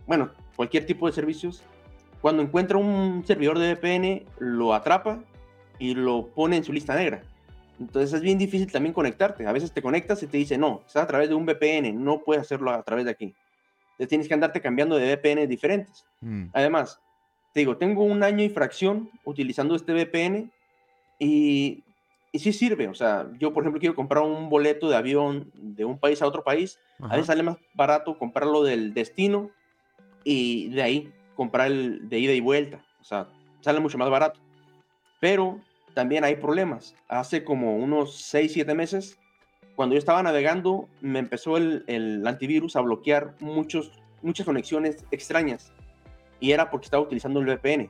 bueno, 0.06 0.30
cualquier 0.56 0.86
tipo 0.86 1.06
de 1.06 1.12
servicios, 1.12 1.62
cuando 2.22 2.42
encuentra 2.42 2.78
un 2.78 3.24
servidor 3.26 3.58
de 3.58 3.74
VPN, 3.74 4.24
lo 4.38 4.72
atrapa 4.72 5.22
y 5.78 5.94
lo 5.94 6.28
pone 6.28 6.56
en 6.56 6.64
su 6.64 6.72
lista 6.72 6.96
negra. 6.96 7.22
Entonces 7.78 8.12
es 8.12 8.22
bien 8.22 8.38
difícil 8.38 8.70
también 8.70 8.92
conectarte. 8.92 9.46
A 9.46 9.52
veces 9.52 9.72
te 9.72 9.82
conectas 9.82 10.22
y 10.22 10.26
te 10.26 10.38
dice, 10.38 10.56
no, 10.56 10.82
está 10.86 11.02
a 11.02 11.06
través 11.06 11.28
de 11.28 11.34
un 11.34 11.44
VPN, 11.44 11.92
no 11.92 12.20
puedes 12.20 12.42
hacerlo 12.42 12.70
a 12.70 12.82
través 12.82 13.04
de 13.04 13.10
aquí. 13.10 13.34
Entonces 13.92 14.08
tienes 14.08 14.28
que 14.28 14.34
andarte 14.34 14.60
cambiando 14.60 14.96
de 14.96 15.14
VPN 15.16 15.46
diferentes. 15.46 16.04
Mm. 16.20 16.46
Además, 16.52 17.00
te 17.52 17.60
digo, 17.60 17.76
tengo 17.76 18.04
un 18.04 18.22
año 18.22 18.44
y 18.44 18.48
fracción 18.48 19.10
utilizando 19.24 19.74
este 19.74 19.92
VPN 19.92 20.50
y, 21.18 21.82
y 22.32 22.38
sí 22.38 22.52
sirve. 22.52 22.88
O 22.88 22.94
sea, 22.94 23.26
yo, 23.38 23.52
por 23.52 23.62
ejemplo, 23.62 23.80
quiero 23.80 23.94
comprar 23.94 24.22
un 24.24 24.50
boleto 24.50 24.88
de 24.88 24.96
avión 24.96 25.50
de 25.54 25.84
un 25.84 25.98
país 25.98 26.20
a 26.20 26.26
otro 26.26 26.44
país. 26.44 26.78
A 27.00 27.08
veces 27.08 27.26
sale 27.26 27.42
más 27.42 27.56
barato 27.74 28.18
comprarlo 28.18 28.62
del 28.62 28.92
destino 28.92 29.50
y 30.24 30.68
de 30.68 30.82
ahí 30.82 31.12
comprar 31.34 31.68
el 31.68 32.08
de 32.08 32.18
ida 32.18 32.32
y 32.32 32.40
vuelta. 32.40 32.84
O 33.00 33.04
sea, 33.04 33.28
sale 33.60 33.80
mucho 33.80 33.96
más 33.96 34.10
barato. 34.10 34.40
Pero 35.20 35.60
también 35.96 36.24
hay 36.24 36.36
problemas. 36.36 36.94
Hace 37.08 37.42
como 37.42 37.74
unos 37.74 38.20
6, 38.20 38.52
7 38.52 38.74
meses, 38.74 39.18
cuando 39.76 39.94
yo 39.94 39.98
estaba 39.98 40.22
navegando, 40.22 40.90
me 41.00 41.18
empezó 41.18 41.56
el, 41.56 41.84
el 41.86 42.26
antivirus 42.26 42.76
a 42.76 42.82
bloquear 42.82 43.34
muchos, 43.40 43.92
muchas 44.20 44.44
conexiones 44.44 45.06
extrañas. 45.10 45.72
Y 46.38 46.52
era 46.52 46.70
porque 46.70 46.84
estaba 46.84 47.02
utilizando 47.02 47.40
el 47.40 47.46
VPN. 47.46 47.88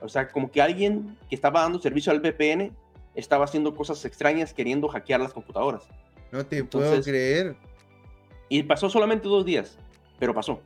O 0.00 0.08
sea, 0.08 0.28
como 0.28 0.48
que 0.52 0.62
alguien 0.62 1.18
que 1.28 1.34
estaba 1.34 1.62
dando 1.62 1.80
servicio 1.80 2.12
al 2.12 2.20
VPN 2.20 2.70
estaba 3.16 3.46
haciendo 3.46 3.74
cosas 3.74 4.04
extrañas 4.04 4.54
queriendo 4.54 4.86
hackear 4.86 5.18
las 5.18 5.32
computadoras. 5.32 5.82
No 6.30 6.46
te 6.46 6.62
puedo 6.62 7.02
creer. 7.02 7.56
Y 8.48 8.62
pasó 8.62 8.88
solamente 8.88 9.26
dos 9.26 9.44
días, 9.44 9.76
pero 10.20 10.32
pasó. 10.32 10.60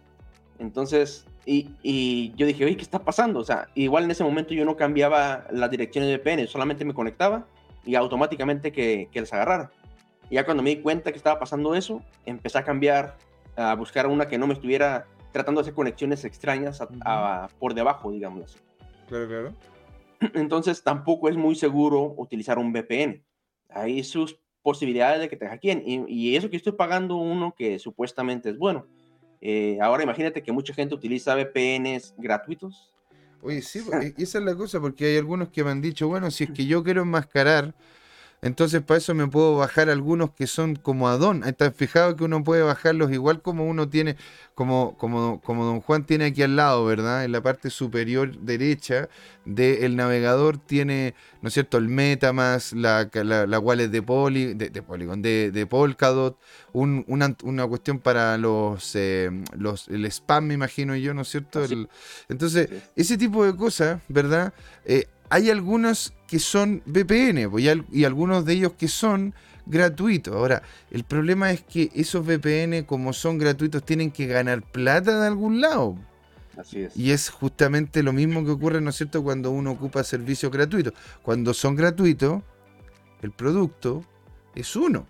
Entonces, 0.58 1.24
y, 1.46 2.32
yo 2.36 2.46
dije, 2.46 2.64
oye, 2.64 2.76
¿qué 2.76 2.82
está 2.82 3.00
pasando? 3.00 3.40
O 3.40 3.44
sea, 3.44 3.68
igual 3.74 4.04
en 4.04 4.10
ese 4.10 4.24
momento 4.24 4.54
yo 4.54 4.64
no 4.64 4.76
cambiaba 4.76 5.46
las 5.50 5.70
direcciones 5.70 6.10
de 6.10 6.16
VPN, 6.16 6.46
solamente 6.46 6.84
me 6.84 6.94
conectaba 6.94 7.46
y 7.84 7.94
automáticamente 7.94 8.72
que, 8.72 9.08
que 9.12 9.20
les 9.20 9.32
agarrara. 9.32 9.70
Y 10.30 10.36
ya 10.36 10.44
cuando 10.44 10.62
me 10.62 10.70
di 10.70 10.76
cuenta 10.76 11.12
que 11.12 11.18
estaba 11.18 11.38
pasando 11.38 11.74
eso, 11.74 12.02
empecé 12.24 12.58
a 12.58 12.64
cambiar, 12.64 13.16
a 13.56 13.74
buscar 13.74 14.06
una 14.06 14.26
que 14.26 14.38
no 14.38 14.46
me 14.46 14.54
estuviera 14.54 15.06
tratando 15.32 15.60
de 15.60 15.64
hacer 15.64 15.74
conexiones 15.74 16.24
extrañas 16.24 16.82
por 17.58 17.74
debajo, 17.74 18.10
digamos 18.10 18.44
así. 18.44 18.58
Claro, 19.08 19.28
claro. 19.28 19.52
Entonces 20.34 20.82
tampoco 20.82 21.28
es 21.28 21.36
muy 21.36 21.56
seguro 21.56 22.14
utilizar 22.16 22.58
un 22.58 22.72
VPN. 22.72 23.22
Hay 23.68 24.02
sus 24.02 24.38
posibilidades 24.62 25.20
de 25.20 25.28
que 25.28 25.36
te 25.36 25.46
hackeen. 25.46 25.82
Y, 25.84 26.04
y 26.08 26.36
eso 26.36 26.48
que 26.48 26.56
estoy 26.56 26.72
pagando 26.72 27.16
uno 27.16 27.54
que 27.54 27.78
supuestamente 27.78 28.48
es 28.48 28.56
bueno 28.56 28.86
eh, 29.46 29.78
ahora 29.82 30.02
imagínate 30.02 30.42
que 30.42 30.52
mucha 30.52 30.72
gente 30.72 30.94
utiliza 30.94 31.34
VPNs 31.34 32.14
gratuitos. 32.16 32.90
Oye, 33.42 33.60
sí, 33.60 33.80
esa 34.16 34.38
es 34.38 34.44
la 34.44 34.56
cosa, 34.56 34.80
porque 34.80 35.04
hay 35.04 35.18
algunos 35.18 35.50
que 35.50 35.62
me 35.62 35.70
han 35.70 35.82
dicho, 35.82 36.08
bueno, 36.08 36.30
si 36.30 36.44
es 36.44 36.50
que 36.50 36.64
yo 36.64 36.82
quiero 36.82 37.02
enmascarar 37.02 37.74
entonces, 38.44 38.82
para 38.82 38.98
eso 38.98 39.14
me 39.14 39.26
puedo 39.26 39.56
bajar 39.56 39.88
algunos 39.88 40.30
que 40.32 40.46
son 40.46 40.76
como 40.76 41.08
Adón. 41.08 41.44
Está 41.44 41.72
fijado 41.72 42.14
que 42.14 42.24
uno 42.24 42.44
puede 42.44 42.62
bajarlos 42.62 43.10
igual 43.10 43.40
como 43.40 43.66
uno 43.66 43.88
tiene, 43.88 44.16
como, 44.54 44.98
como, 44.98 45.40
como 45.40 45.64
Don 45.64 45.80
Juan 45.80 46.04
tiene 46.04 46.26
aquí 46.26 46.42
al 46.42 46.54
lado, 46.54 46.84
¿verdad? 46.84 47.24
En 47.24 47.32
la 47.32 47.42
parte 47.42 47.70
superior 47.70 48.38
derecha 48.38 49.08
del 49.46 49.96
navegador 49.96 50.58
tiene, 50.58 51.14
¿no 51.40 51.48
es 51.48 51.54
cierto?, 51.54 51.78
el 51.78 51.88
Metamask, 51.88 52.74
la, 52.74 53.08
la, 53.14 53.58
wallet 53.58 53.88
de, 53.88 54.02
Poly, 54.02 54.52
de, 54.52 54.82
Polygon, 54.82 55.22
de, 55.22 55.50
de 55.50 55.66
Polkadot, 55.66 56.38
una, 56.74 57.66
cuestión 57.66 57.98
para 57.98 58.36
los, 58.36 58.94
eh, 58.94 59.30
los, 59.56 59.88
el 59.88 60.04
spam, 60.04 60.48
me 60.48 60.54
imagino 60.54 60.94
yo, 60.96 61.14
¿no 61.14 61.22
es 61.22 61.28
cierto? 61.28 61.64
entonces, 62.28 62.68
ese 62.94 63.16
tipo 63.16 63.42
de 63.46 63.56
cosas, 63.56 64.02
¿verdad? 64.08 64.52
Eh, 64.84 65.06
hay 65.34 65.50
algunos 65.50 66.14
que 66.28 66.38
son 66.38 66.80
VPN 66.86 67.50
y, 67.90 68.04
algunos 68.04 68.44
de 68.44 68.52
ellos 68.52 68.74
que 68.78 68.86
son 68.86 69.34
gratuitos. 69.66 70.32
Ahora, 70.32 70.62
el 70.92 71.02
problema 71.02 71.50
es 71.50 71.60
que 71.62 71.90
esos 71.92 72.24
VPN, 72.24 72.84
como 72.84 73.12
son 73.12 73.38
gratuitos, 73.38 73.84
tienen 73.84 74.12
que 74.12 74.28
ganar 74.28 74.62
plata 74.62 75.20
de 75.20 75.26
algún 75.26 75.60
lado. 75.60 75.96
Así 76.56 76.82
es. 76.82 76.96
Y 76.96 77.10
es 77.10 77.30
justamente 77.30 78.04
lo 78.04 78.12
mismo 78.12 78.44
que 78.44 78.52
ocurre, 78.52 78.80
¿no 78.80 78.90
es 78.90 78.96
cierto?, 78.96 79.24
cuando 79.24 79.50
uno 79.50 79.72
ocupa 79.72 80.04
servicios 80.04 80.52
gratuitos. 80.52 80.92
Cuando 81.20 81.52
son 81.52 81.74
gratuitos, 81.74 82.40
el 83.20 83.32
producto 83.32 84.04
es 84.54 84.76
uno. 84.76 85.04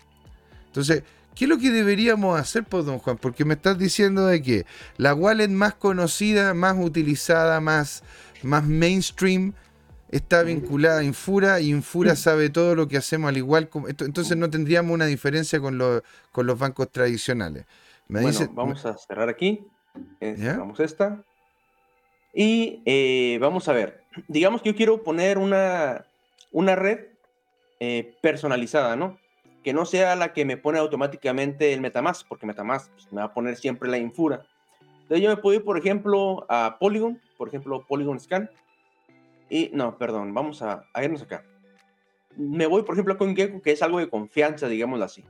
Entonces, 0.65 1.03
¿qué 1.35 1.45
es 1.45 1.49
lo 1.49 1.59
que 1.59 1.69
deberíamos 1.69 2.39
hacer, 2.39 2.63
pues, 2.63 2.83
don 2.85 2.97
Juan? 2.97 3.19
Porque 3.19 3.45
me 3.45 3.53
estás 3.53 3.77
diciendo 3.77 4.25
de 4.25 4.41
que 4.41 4.65
la 4.97 5.13
wallet 5.13 5.49
más 5.49 5.75
conocida, 5.75 6.55
más 6.55 6.75
utilizada, 6.79 7.61
más, 7.61 8.01
más 8.41 8.65
mainstream 8.65 9.53
está 10.09 10.43
vinculada 10.43 10.99
a 10.99 11.03
Infura 11.03 11.59
y 11.59 11.69
Infura 11.69 12.15
sabe 12.15 12.49
todo 12.49 12.75
lo 12.75 12.87
que 12.87 12.97
hacemos 12.97 13.29
al 13.29 13.37
igual. 13.37 13.69
Como, 13.69 13.87
entonces 13.87 14.37
no 14.37 14.49
tendríamos 14.49 14.93
una 14.93 15.05
diferencia 15.05 15.59
con, 15.59 15.79
con 16.31 16.45
los 16.45 16.59
bancos 16.59 16.91
tradicionales. 16.91 17.65
Me 18.07 18.21
bueno, 18.21 18.39
vamos 18.51 18.85
a 18.85 18.97
cerrar 18.97 19.29
aquí. 19.29 19.65
Cerramos 20.19 20.79
esta. 20.79 21.23
Y 22.33 22.81
eh, 22.85 23.37
vamos 23.39 23.67
a 23.67 23.73
ver. 23.73 24.03
Digamos 24.27 24.61
que 24.61 24.71
yo 24.71 24.75
quiero 24.75 25.03
poner 25.03 25.37
una, 25.37 26.05
una 26.51 26.75
red 26.75 27.05
eh, 27.79 28.15
personalizada, 28.21 28.95
¿no? 28.95 29.17
Que 29.63 29.73
no 29.73 29.85
sea 29.85 30.15
la 30.15 30.33
que 30.33 30.45
me 30.45 30.57
pone 30.57 30.77
automáticamente 30.77 31.73
el 31.73 31.81
Metamask, 31.81 32.27
porque 32.27 32.45
Metamask 32.45 32.91
pues, 32.91 33.11
me 33.11 33.21
va 33.21 33.27
a 33.27 33.33
poner 33.33 33.55
siempre 33.55 33.89
la 33.89 33.97
Infura. 33.97 34.45
Entonces 35.01 35.21
yo 35.23 35.29
me 35.29 35.37
puedo 35.37 35.57
ir, 35.57 35.63
por 35.63 35.77
ejemplo, 35.77 36.45
a 36.49 36.77
Polygon, 36.79 37.19
por 37.37 37.47
ejemplo, 37.47 37.85
Polygon 37.87 38.19
Scan 38.19 38.49
y 39.49 39.69
no, 39.73 39.97
perdón, 39.97 40.33
vamos 40.33 40.61
a, 40.61 40.85
irnos 41.01 41.21
acá. 41.21 41.43
Me 42.35 42.67
voy, 42.67 42.83
por 42.83 42.95
ejemplo, 42.95 43.13
a 43.13 43.17
CoinGecko, 43.17 43.61
que 43.61 43.71
es 43.71 43.81
algo 43.81 43.99
de 43.99 44.09
confianza, 44.09 44.67
digámoslo 44.67 45.05
así. 45.05 45.23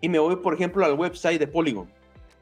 Y 0.00 0.08
me 0.08 0.18
voy, 0.18 0.36
por 0.36 0.54
ejemplo, 0.54 0.84
al 0.84 0.94
website 0.94 1.38
de 1.38 1.46
Polygon. 1.46 1.90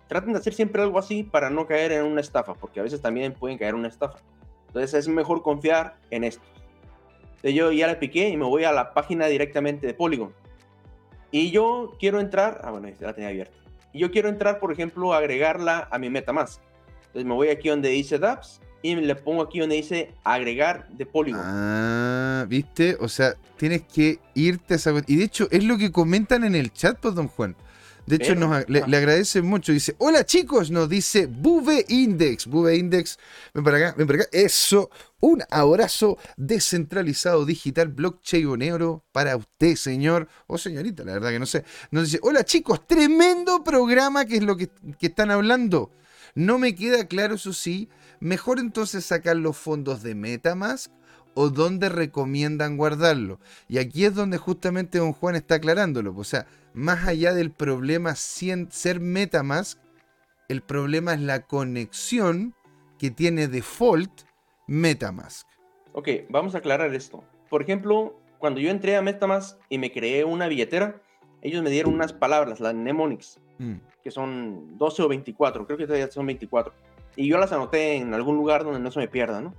Traten 0.09 0.33
de 0.33 0.39
hacer 0.39 0.53
siempre 0.55 0.83
algo 0.83 0.99
así 0.99 1.23
para 1.23 1.51
no 1.51 1.67
caer 1.67 1.93
en 1.93 2.05
una 2.05 2.21
estafa, 2.21 2.55
porque 2.55 2.81
a 2.81 2.83
veces 2.83 3.01
también 3.01 3.33
pueden 3.33 3.59
caer 3.59 3.71
en 3.71 3.81
una 3.81 3.89
estafa. 3.89 4.19
Entonces 4.69 4.95
es 4.95 5.09
mejor 5.09 5.43
confiar 5.43 5.97
en 6.11 6.25
esto. 6.25 6.43
Entonces 7.37 7.55
yo 7.55 7.73
ya 7.73 7.87
le 7.87 7.97
piqué 7.97 8.29
y 8.29 8.37
me 8.37 8.45
voy 8.45 8.65
a 8.65 8.73
la 8.73 8.95
página 8.95 9.27
directamente 9.27 9.87
de 9.87 9.95
Polygon. 9.95 10.35
Y 11.31 11.51
yo 11.51 11.95
quiero 11.99 12.21
entrar, 12.21 12.61
ah 12.65 12.71
bueno, 12.71 12.89
ya 12.89 13.07
la 13.07 13.15
tenía 13.15 13.31
abierta. 13.31 13.57
Y 13.93 14.01
yo 14.01 14.11
quiero 14.11 14.29
entrar, 14.29 14.59
por 14.59 14.73
ejemplo, 14.73 15.13
agregarla 15.13 15.89
a 15.91 15.99
mi 15.99 16.11
MetaMask. 16.11 16.61
Entonces 17.07 17.25
me 17.25 17.35
voy 17.35 17.49
aquí 17.49 17.69
donde 17.69 17.91
dice 17.91 18.19
dApps 18.19 18.61
y 18.83 18.95
le 18.97 19.15
pongo 19.15 19.43
aquí 19.43 19.61
donde 19.61 19.77
dice 19.77 20.11
agregar 20.25 20.89
de 20.91 21.07
Polygon. 21.07 21.41
Ah, 21.43 22.45
¿viste? 22.49 22.97
O 23.01 23.09
sea, 23.09 23.35
tienes 23.57 23.83
que 23.83 24.19
irte 24.35 24.75
a 24.75 24.77
esa... 24.77 24.93
Y 25.07 25.17
de 25.17 25.25
hecho, 25.25 25.49
es 25.51 25.65
lo 25.65 25.79
que 25.79 25.93
comentan 25.93 26.45
en 26.45 26.55
el 26.55 26.73
chat, 26.73 26.99
pues, 26.99 27.15
don 27.15 27.29
Juan. 27.29 27.57
De 28.07 28.17
hecho, 28.17 28.35
nos, 28.35 28.69
le, 28.69 28.87
le, 28.87 28.97
agradece 28.97 29.43
mucho. 29.43 29.73
Dice, 29.73 29.95
hola 29.99 30.25
chicos, 30.27 30.73
nos 30.73 30.89
dice 30.89 31.27
Bube 31.27 31.85
Index. 31.89 32.47
Bube 32.47 32.77
Index, 32.77 33.17
ven 33.55 33.63
para 33.63 33.77
acá, 33.77 33.95
ven 33.97 34.07
para 34.09 34.23
acá. 34.23 34.29
Eso, 34.33 34.91
un 35.21 35.43
abrazo 35.51 36.19
descentralizado 36.37 37.45
digital 37.45 37.89
blockchain 37.89 38.47
o 38.49 38.57
neuro 38.57 39.05
para 39.13 39.37
usted, 39.37 39.77
señor 39.77 40.29
o 40.49 40.59
señorita, 40.59 41.05
la 41.05 41.13
verdad 41.13 41.31
que 41.31 41.39
no 41.39 41.47
sé. 41.47 41.65
Nos 41.93 42.05
dice, 42.05 42.19
hola 42.23 42.45
chicos, 42.45 42.87
tremendo 42.89 43.63
programa 43.63 44.25
que 44.25 44.37
es 44.37 44.43
lo 44.43 44.57
que, 44.57 44.69
que 44.99 45.07
están 45.07 45.31
hablando. 45.31 45.93
No 46.35 46.59
me 46.59 46.75
queda 46.75 47.07
claro, 47.07 47.35
eso 47.35 47.53
sí, 47.53 47.89
Mejor 48.23 48.61
entonces 48.61 49.05
sacar 49.05 49.35
los 49.35 49.57
fondos 49.57 50.05
de 50.05 50.15
Metamask 50.15 50.93
o 51.35 51.51
dónde 51.51 51.89
recomiendan 51.89 52.77
guardarlo. 52.77 53.41
Y 53.67 53.79
aquí 53.79 54.05
es 54.05 54.15
donde 54.15 54.39
justamente 54.39 54.99
don 54.99 55.13
Juan 55.13 55.35
está 55.35 55.57
aclarándolo. 55.57 56.15
O 56.17 56.23
sea, 56.23 56.47
más 56.73 57.09
allá 57.09 57.35
del 57.35 57.51
problema 57.51 58.15
ser 58.15 59.01
Metamask, 59.01 59.77
el 60.49 60.63
problema 60.63 61.15
es 61.15 61.21
la 61.21 61.41
conexión 61.41 62.55
que 62.97 63.11
tiene 63.11 63.49
default 63.49 64.23
Metamask. 64.69 65.49
Ok, 65.95 66.09
vamos 66.29 66.55
a 66.55 66.59
aclarar 66.59 66.95
esto. 66.95 67.25
Por 67.51 67.63
ejemplo, 67.63 68.17
cuando 68.39 68.61
yo 68.61 68.71
entré 68.71 68.95
a 68.95 69.03
Metamask 69.03 69.59
y 69.69 69.79
me 69.79 69.91
creé 69.91 70.25
una 70.25 70.47
billetera, 70.47 71.03
ellos 71.41 71.65
me 71.65 71.71
dieron 71.71 71.93
unas 71.93 72.13
palabras, 72.13 72.61
las 72.61 72.73
mnemonics, 72.73 73.41
mm. 73.59 73.75
que 74.03 74.11
son 74.11 74.79
12 74.79 75.03
o 75.03 75.09
24, 75.09 75.67
creo 75.67 75.79
que 75.79 75.87
todavía 75.87 76.11
son 76.11 76.27
24. 76.27 76.73
Y 77.17 77.29
yo 77.29 77.39
las 77.39 77.53
anoté 77.53 77.97
en 77.97 78.15
algún 78.15 78.37
lugar 78.37 78.65
donde 78.65 78.81
no 78.81 78.91
se 78.91 78.99
me 78.99 79.09
pierda, 79.09 79.41
¿no? 79.41 79.55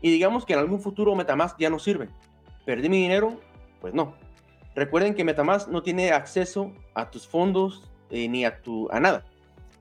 Y 0.00 0.10
digamos 0.10 0.44
que 0.44 0.52
en 0.52 0.60
algún 0.60 0.80
futuro 0.80 1.14
Metamask 1.14 1.58
ya 1.58 1.70
no 1.70 1.78
sirve. 1.78 2.08
¿Perdí 2.64 2.88
mi 2.88 3.00
dinero? 3.00 3.40
Pues 3.80 3.94
no. 3.94 4.14
Recuerden 4.74 5.14
que 5.14 5.24
Metamask 5.24 5.68
no 5.68 5.82
tiene 5.82 6.10
acceso 6.10 6.72
a 6.94 7.10
tus 7.10 7.26
fondos 7.26 7.90
eh, 8.10 8.28
ni 8.28 8.44
a, 8.44 8.60
tu, 8.60 8.88
a 8.90 9.00
nada. 9.00 9.24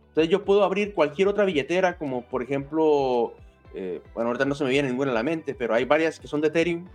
Entonces 0.07 0.31
yo 0.31 0.45
puedo 0.45 0.63
abrir 0.63 0.93
cualquier 0.93 1.27
otra 1.27 1.43
billetera, 1.43 1.97
como 1.97 2.23
por 2.23 2.41
ejemplo, 2.41 3.33
eh, 3.73 4.01
bueno, 4.13 4.29
ahorita 4.29 4.45
no 4.45 4.55
se 4.55 4.63
me 4.63 4.69
viene 4.69 4.87
ninguna 4.87 5.11
a 5.11 5.13
la 5.13 5.23
mente, 5.23 5.53
pero 5.53 5.73
hay 5.73 5.83
varias 5.83 6.19
que 6.19 6.27
son 6.27 6.39
de 6.39 6.47
Ethereum, 6.47 6.85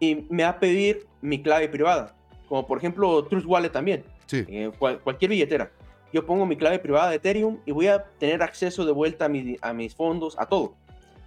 y 0.00 0.26
me 0.28 0.42
va 0.42 0.48
a 0.48 0.58
pedir 0.58 1.06
mi 1.22 1.40
clave 1.40 1.68
privada, 1.68 2.16
como 2.48 2.66
por 2.66 2.78
ejemplo 2.78 3.24
Trust 3.24 3.46
Wallet 3.46 3.70
también, 3.70 4.02
sí. 4.26 4.44
Eh, 4.48 4.72
cualquier 4.76 5.30
billetera. 5.30 5.70
Yo 6.16 6.24
pongo 6.24 6.46
mi 6.46 6.56
clave 6.56 6.78
privada 6.78 7.10
de 7.10 7.16
Ethereum 7.16 7.58
y 7.66 7.72
voy 7.72 7.88
a 7.88 8.02
tener 8.18 8.42
acceso 8.42 8.86
de 8.86 8.92
vuelta 8.92 9.26
a, 9.26 9.68
a 9.68 9.72
mis 9.74 9.94
fondos, 9.94 10.34
a 10.38 10.46
todo. 10.46 10.74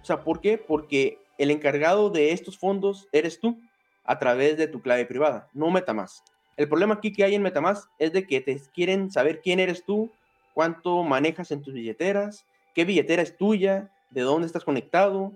O 0.02 0.04
sea, 0.04 0.24
¿por 0.24 0.40
qué? 0.40 0.58
Porque 0.58 1.20
el 1.38 1.52
encargado 1.52 2.10
de 2.10 2.32
estos 2.32 2.58
fondos 2.58 3.06
eres 3.12 3.38
tú 3.38 3.56
a 4.02 4.18
través 4.18 4.56
de 4.56 4.66
tu 4.66 4.82
clave 4.82 5.06
privada, 5.06 5.48
no 5.54 5.70
MetaMask. 5.70 6.24
El 6.56 6.68
problema 6.68 6.94
aquí 6.94 7.12
que 7.12 7.22
hay 7.22 7.36
en 7.36 7.42
MetaMask 7.42 7.88
es 8.00 8.12
de 8.12 8.26
que 8.26 8.40
te 8.40 8.60
quieren 8.74 9.12
saber 9.12 9.42
quién 9.42 9.60
eres 9.60 9.84
tú, 9.84 10.10
cuánto 10.54 11.04
manejas 11.04 11.52
en 11.52 11.62
tus 11.62 11.72
billeteras, 11.72 12.44
qué 12.74 12.84
billetera 12.84 13.22
es 13.22 13.36
tuya, 13.36 13.92
de 14.10 14.22
dónde 14.22 14.48
estás 14.48 14.64
conectado. 14.64 15.30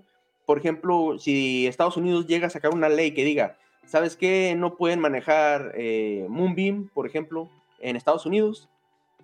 Por 0.45 0.57
ejemplo, 0.57 1.17
si 1.17 1.65
Estados 1.65 1.95
Unidos 1.95 2.27
llega 2.27 2.47
a 2.47 2.49
sacar 2.49 2.73
una 2.73 2.89
ley 2.89 3.13
que 3.13 3.23
diga, 3.23 3.57
¿sabes 3.85 4.17
qué? 4.17 4.53
No 4.57 4.75
pueden 4.75 4.99
manejar 4.99 5.71
eh, 5.77 6.25
Moonbeam, 6.27 6.89
por 6.93 7.07
ejemplo, 7.07 7.49
en 7.79 7.95
Estados 7.95 8.25
Unidos, 8.25 8.67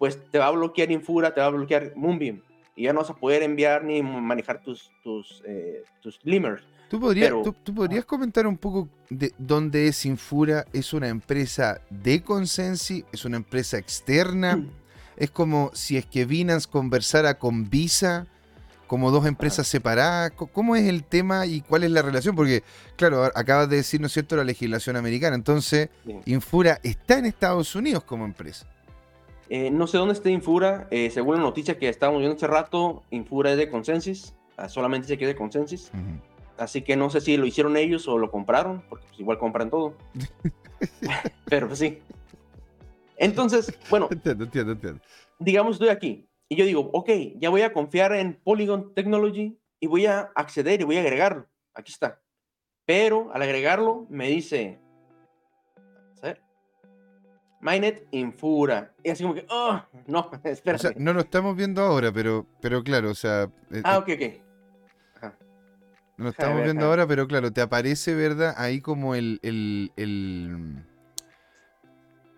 pues 0.02 0.18
te 0.32 0.40
va 0.40 0.48
a 0.48 0.50
bloquear 0.50 0.90
Infura, 0.90 1.32
te 1.32 1.42
va 1.42 1.46
a 1.46 1.50
bloquear 1.52 1.94
Moonbeam 1.96 2.42
y 2.76 2.86
ya 2.86 2.92
no 2.92 3.02
vas 3.02 3.12
a 3.12 3.14
poder 3.14 3.44
enviar 3.44 3.84
ni 3.84 4.02
manejar 4.02 4.60
tus, 4.64 4.90
tus, 5.04 5.44
eh, 5.46 5.84
tus 6.02 6.20
limers. 6.24 6.64
¿Tú 6.90 7.00
podrías, 7.00 7.32
¿tú, 7.64 7.76
podrías 7.76 8.04
comentar 8.04 8.48
un 8.48 8.58
poco 8.58 8.90
de 9.12 9.32
dónde 9.38 9.88
es 9.88 10.04
Infura? 10.08 10.66
¿Es 10.74 10.94
una 10.94 11.08
empresa 11.08 11.82
de 11.92 12.24
Consensi? 12.24 13.06
¿Es 13.14 13.26
una 13.26 13.38
empresa 13.38 13.78
externa? 13.78 14.56
Mm. 14.56 14.72
¿Es 15.18 15.30
como 15.30 15.70
si 15.76 15.98
es 15.98 16.08
que 16.08 16.26
Binance 16.26 16.68
conversara 16.68 17.38
con 17.38 17.70
Visa? 17.70 18.26
como 18.88 19.12
dos 19.12 19.28
empresas 19.28 19.68
separadas? 19.68 20.32
¿Cómo 20.32 20.76
es 20.76 20.90
el 20.90 21.04
tema 21.04 21.46
y 21.46 21.62
cuál 21.62 21.84
es 21.84 21.92
la 21.92 22.02
relación? 22.02 22.36
Porque, 22.36 22.64
claro, 22.98 23.24
acabas 23.36 23.70
de 23.70 23.78
decir, 23.78 24.02
¿no 24.02 24.08
es 24.08 24.14
cierto?, 24.14 24.36
la 24.36 24.44
legislación 24.44 24.98
americana. 24.98 25.36
Entonces, 25.36 25.90
Infura 26.26 26.80
está 26.84 27.20
en 27.20 27.26
Estados 27.28 27.74
Unidos 27.76 28.04
como 28.04 28.26
empresa. 28.26 28.66
Eh, 29.54 29.70
no 29.70 29.86
sé 29.86 29.98
dónde 29.98 30.14
está 30.14 30.30
Infura. 30.30 30.88
Eh, 30.92 31.10
según 31.10 31.36
la 31.36 31.42
noticia 31.42 31.78
que 31.78 31.90
estábamos 31.90 32.22
viendo 32.22 32.38
hace 32.38 32.48
rato, 32.48 33.04
Infura 33.10 33.52
es 33.52 33.58
de 33.58 33.70
Consensus. 33.70 34.34
Ah, 34.56 34.70
solamente 34.70 35.10
se 35.10 35.18
queda 35.18 35.28
de 35.28 35.36
Consensus. 35.36 35.92
Así 36.58 36.84
que 36.84 36.96
no 36.96 37.10
sé 37.10 37.20
si 37.20 37.36
lo 37.36 37.46
hicieron 37.46 37.76
ellos 37.76 38.08
o 38.08 38.18
lo 38.18 38.32
compraron, 38.32 38.82
porque 38.88 39.06
pues, 39.10 39.20
igual 39.20 39.38
compran 39.40 39.70
todo. 39.70 39.96
Pero 41.50 41.68
pues 41.68 41.80
sí. 41.80 42.00
Entonces, 43.18 43.78
bueno. 43.90 44.08
Entiendo, 44.12 44.46
entiendo, 44.46 44.72
entiendo. 44.72 45.02
Digamos, 45.38 45.74
estoy 45.74 45.90
aquí 45.90 46.30
y 46.48 46.56
yo 46.56 46.64
digo, 46.64 46.90
ok, 46.94 47.10
ya 47.36 47.50
voy 47.50 47.64
a 47.64 47.74
confiar 47.74 48.14
en 48.14 48.40
Polygon 48.42 48.94
Technology 48.94 49.60
y 49.82 49.88
voy 49.88 50.06
a 50.06 50.32
acceder 50.34 50.80
y 50.80 50.86
voy 50.86 50.96
a 50.96 51.02
agregarlo. 51.02 51.50
Aquí 51.74 51.92
está. 51.92 52.22
Pero 52.86 53.34
al 53.34 53.42
agregarlo 53.42 54.08
me 54.10 54.30
dice, 54.30 54.80
Mainnet 57.62 58.08
Infura. 58.12 58.92
Y 59.04 59.12
así 59.12 59.24
como 59.24 59.36
que, 59.36 59.46
oh, 59.50 59.82
no, 60.08 60.30
espera. 60.44 60.76
O 60.78 60.80
sea, 60.80 60.92
no 60.98 61.14
lo 61.14 61.22
estamos 61.22 61.56
viendo 61.56 61.82
ahora, 61.82 62.12
pero, 62.12 62.46
pero 62.60 62.84
claro, 62.84 63.12
o 63.12 63.16
sea. 63.16 63.44
Eh, 63.72 63.82
ah, 63.84 63.96
eh, 63.96 63.98
ok, 63.98 64.10
ok. 64.16 65.32
No 66.18 66.26
lo 66.26 66.30
estamos 66.32 66.64
viendo 66.64 66.86
ahora, 66.86 67.08
pero 67.08 67.28
claro, 67.28 67.52
te 67.52 67.62
aparece, 67.62 68.14
¿verdad? 68.14 68.54
Ahí 68.58 68.80
como 68.80 69.16
el, 69.16 69.40
el, 69.42 69.92
el... 69.96 70.86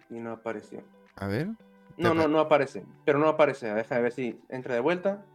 Y 0.09 0.19
no 0.19 0.31
apareció. 0.31 0.81
A 1.17 1.27
ver. 1.27 1.49
No, 1.97 2.13
no, 2.13 2.29
no 2.29 2.39
aparece. 2.39 2.85
Pero 3.03 3.19
no 3.19 3.27
aparece. 3.27 3.73
Déjame 3.73 4.03
ver 4.03 4.13
si 4.13 4.39
entra 4.47 4.73
de 4.73 4.79
vuelta. 4.79 5.25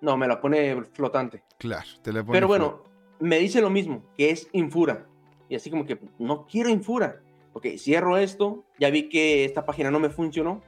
No, 0.00 0.16
me 0.16 0.28
la 0.28 0.40
pone 0.40 0.84
flotante. 0.92 1.42
Claro, 1.58 1.88
te 2.00 2.12
la 2.12 2.22
pone. 2.22 2.36
Pero 2.36 2.46
bueno, 2.46 2.84
me 3.18 3.38
dice 3.40 3.60
lo 3.60 3.70
mismo, 3.70 4.04
que 4.16 4.30
es 4.30 4.48
Infura. 4.52 5.06
Y 5.48 5.56
así 5.56 5.68
como 5.68 5.84
que 5.84 5.98
no 6.18 6.46
quiero 6.46 6.68
Infura 6.68 7.22
ok, 7.58 7.66
cierro 7.76 8.16
esto, 8.16 8.64
ya 8.78 8.88
vi 8.90 9.08
que 9.08 9.44
esta 9.44 9.66
página 9.66 9.90
no 9.90 9.98
me 9.98 10.10
funcionó, 10.10 10.62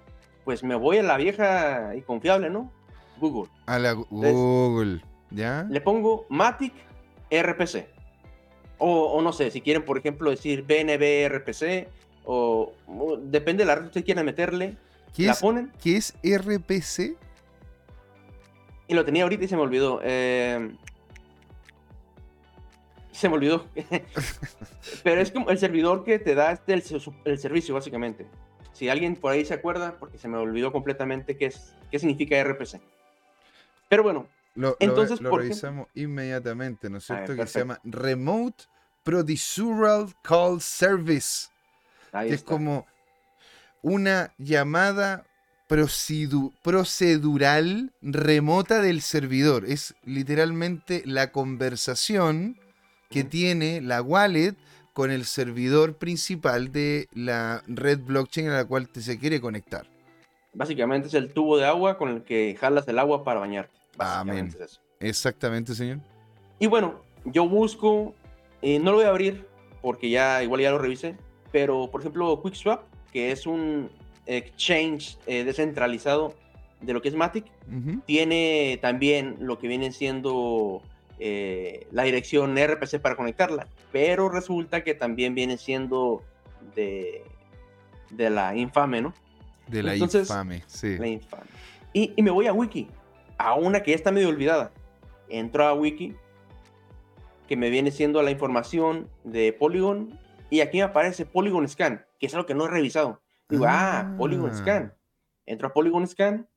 pues 0.45 0.65
me 0.65 0.75
voy 0.75 0.99
a 0.99 1.03
la 1.05 1.17
vieja 1.17 1.95
y 1.97 2.03
confiable, 2.03 2.51
¿no? 2.51 2.73
Google. 3.21 3.51
A 3.67 3.79
la 3.79 3.93
Google, 3.93 5.01
¿ya? 5.31 5.67
Le 5.71 5.81
pongo 5.81 6.27
Matic 6.29 6.73
RPC. 7.31 7.87
O, 8.79 9.21
no 9.23 9.33
sé, 9.33 9.51
si 9.51 9.61
quieren, 9.61 9.85
por 9.85 9.99
ejemplo, 9.99 10.31
decir 10.31 10.63
BNB 10.63 11.29
RPC, 11.29 11.89
o, 12.25 12.73
depende 13.25 13.63
de 13.63 13.67
la 13.67 13.75
red 13.75 13.83
que 13.83 13.89
ustedes 13.89 14.05
quieran 14.05 14.25
meterle, 14.25 14.77
¿Qué 15.15 15.27
la 15.27 15.33
es, 15.33 15.41
ponen. 15.41 15.71
¿Qué 15.83 15.97
es 15.97 16.15
RPC? 16.25 17.17
Y 18.89 18.95
lo 18.95 19.05
tenía 19.05 19.25
ahorita 19.25 19.45
y 19.45 19.49
se 19.49 19.57
me 19.57 19.63
olvidó. 19.63 20.01
Eh, 20.03 20.73
se 23.21 23.29
me 23.29 23.35
olvidó. 23.35 23.67
Pero 25.05 25.21
es 25.21 25.31
como 25.31 25.51
el 25.51 25.59
servidor 25.59 26.05
que 26.05 26.19
te 26.19 26.35
da 26.35 26.53
este, 26.53 26.73
el, 26.73 27.39
servicio, 27.39 27.75
básicamente. 27.75 28.27
Si 28.73 28.89
alguien 28.89 29.17
por 29.17 29.33
ahí 29.33 29.45
se 29.45 29.55
acuerda, 29.55 29.99
porque 29.99 30.19
se 30.19 30.29
me 30.29 30.39
olvidó 30.39 30.73
completamente 30.73 31.37
qué, 31.37 31.47
es, 31.47 31.75
qué 31.91 31.99
significa 31.99 32.43
RPC. 32.43 32.81
Pero 33.89 34.03
bueno, 34.03 34.27
lo, 34.55 34.77
entonces 34.81 35.21
lo, 35.21 35.37
revisamos 35.37 35.89
inmediatamente, 35.95 36.89
¿no 36.89 36.99
es 36.99 37.05
cierto? 37.05 37.35
que 37.35 37.47
se 37.47 37.59
llama 37.61 37.81
Remote 37.85 38.65
Procedural 39.03 40.15
Call 40.23 40.61
Service. 40.61 41.49
que 42.13 42.35
es 42.35 42.43
como 42.43 42.87
una 43.83 44.33
llamada 44.39 45.25
procedural 46.63 47.93
remota 48.03 48.81
del 48.81 49.03
servidor. 49.03 49.65
Es 49.67 49.95
literalmente 50.05 51.03
la 51.07 51.33
conversación 51.33 52.60
que 53.11 53.25
tiene 53.25 53.81
la 53.81 54.01
wallet 54.01 54.55
con 54.93 55.11
el 55.11 55.25
servidor 55.25 55.97
principal 55.97 56.73
de 56.73 57.09
la 57.13 57.63
red 57.67 57.99
blockchain 57.99 58.49
a 58.49 58.55
la 58.55 58.65
cual 58.65 58.89
te 58.89 59.03
se 59.03 59.19
quiere 59.19 59.41
conectar. 59.41 59.87
Básicamente 60.55 61.09
es 61.09 61.15
el 61.15 61.33
tubo 61.33 61.59
de 61.59 61.67
agua 61.67 61.99
con 61.99 62.09
el 62.09 62.23
que 62.23 62.57
jalas 62.59 62.87
el 62.89 62.99
agua 62.99 63.25
para 63.25 63.41
bañarte. 63.41 63.73
Amén. 63.99 64.55
Exactamente, 65.01 65.75
señor. 65.75 65.99
Y 66.59 66.67
bueno, 66.67 67.01
yo 67.25 67.49
busco, 67.49 68.15
eh, 68.63 68.79
no 68.79 68.93
lo 68.93 68.99
voy 68.99 69.07
a 69.07 69.11
abrir 69.11 69.47
porque 69.83 70.09
ya 70.09 70.43
igual 70.43 70.61
ya 70.61 70.71
lo 70.71 70.79
revisé, 70.79 71.17
pero 71.51 71.91
por 71.91 72.03
ejemplo 72.03 72.41
QuickSwap, 72.41 72.83
que 73.13 73.33
es 73.33 73.47
un 73.47 73.91
exchange 74.27 75.19
eh, 75.27 75.43
descentralizado 75.43 76.35
de 76.81 76.93
lo 76.93 77.03
que 77.03 77.09
es 77.09 77.15
Matic, 77.15 77.45
tiene 78.07 78.79
también 78.81 79.37
lo 79.41 79.59
que 79.59 79.69
viene 79.69 79.93
siendo 79.93 80.83
eh, 81.23 81.87
la 81.93 82.05
dirección 82.05 82.57
RPC 82.57 82.99
para 82.99 83.15
conectarla, 83.15 83.67
pero 83.93 84.31
resulta 84.31 84.83
que 84.83 84.95
también 84.95 85.35
viene 85.35 85.59
siendo 85.59 86.23
de, 86.75 87.23
de 88.09 88.31
la 88.31 88.57
infame, 88.57 89.03
¿no? 89.03 89.13
De 89.67 89.83
la 89.83 89.97
infame, 89.97 90.65
sí. 90.67 90.97
La 90.97 91.09
infame. 91.09 91.45
Y, 91.93 92.15
y, 92.17 92.23
me 92.23 92.31
voy 92.31 92.47
a 92.47 92.55
Wiki, 92.55 92.89
a 93.37 93.53
una 93.53 93.83
que 93.83 93.91
ya 93.91 93.97
está 93.97 94.11
medio 94.11 94.31
olvidada. 94.31 94.73
Entro 95.29 95.67
a 95.67 95.75
Wiki, 95.75 96.17
que 97.47 97.57
me 97.57 97.69
viene 97.69 97.91
siendo 97.91 98.23
la 98.23 98.31
información 98.31 99.07
de 99.25 99.53
Polygon, 99.53 100.19
y 100.49 100.61
aquí 100.61 100.79
me 100.79 100.85
aparece 100.85 101.27
Polygon 101.27 101.69
Scan, 101.69 102.07
que 102.19 102.27
es 102.27 102.35
algo 102.35 102.47
que 102.47 102.55
no 102.55 102.65
he 102.65 102.71
revisado. 102.71 103.21
Digo, 103.47 103.67
ah, 103.69 104.15
Polygon 104.17 104.55
Scan. 104.55 104.95
Ah. 104.95 104.99
Entro 105.45 105.69
a 105.69 105.73
Polygon 105.75 106.09
Scan 106.09 106.49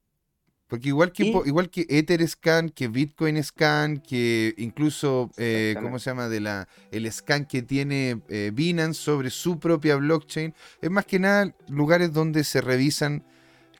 porque 0.74 0.88
igual 0.88 1.12
que, 1.12 1.26
igual 1.46 1.70
que 1.70 1.86
Etherscan, 1.88 2.70
que 2.70 2.88
Bitcoin 2.88 3.44
Scan, 3.44 4.00
que 4.00 4.56
incluso, 4.58 5.30
eh, 5.38 5.76
¿cómo 5.80 6.00
se 6.00 6.10
llama? 6.10 6.30
De 6.30 6.40
la, 6.40 6.68
el 6.90 7.12
scan 7.12 7.46
que 7.46 7.62
tiene 7.62 8.22
eh, 8.28 8.50
Binance 8.52 9.00
sobre 9.00 9.30
su 9.30 9.60
propia 9.60 9.98
blockchain, 9.98 10.56
es 10.82 10.90
más 10.90 11.06
que 11.06 11.20
nada 11.20 11.54
lugares 11.68 12.12
donde 12.12 12.44
se 12.44 12.60
revisan 12.60 13.24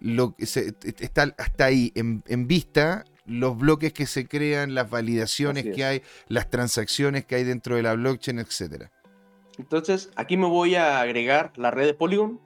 lo 0.02 0.36
que 0.36 0.44
está 0.44 1.34
hasta 1.40 1.66
ahí 1.66 1.92
en, 1.96 2.48
vista 2.48 3.06
los 3.26 3.58
bloques 3.58 3.92
que 3.92 4.06
se 4.06 4.28
crean, 4.28 4.76
las 4.76 4.88
validaciones 4.88 5.66
es. 5.66 5.76
que 5.76 5.86
hay, 5.86 6.04
las 6.28 6.52
transacciones 6.52 7.26
que 7.26 7.34
hay 7.34 7.44
dentro 7.44 7.76
de 7.76 7.82
la 7.82 7.96
blockchain, 7.96 8.38
etcétera. 8.38 8.92
Entonces, 9.58 10.12
aquí 10.16 10.38
me 10.38 10.46
voy 10.46 10.76
a 10.76 11.02
agregar 11.02 11.54
la 11.56 11.72
red 11.72 11.88
de 11.88 11.96
Polygon 11.96 12.40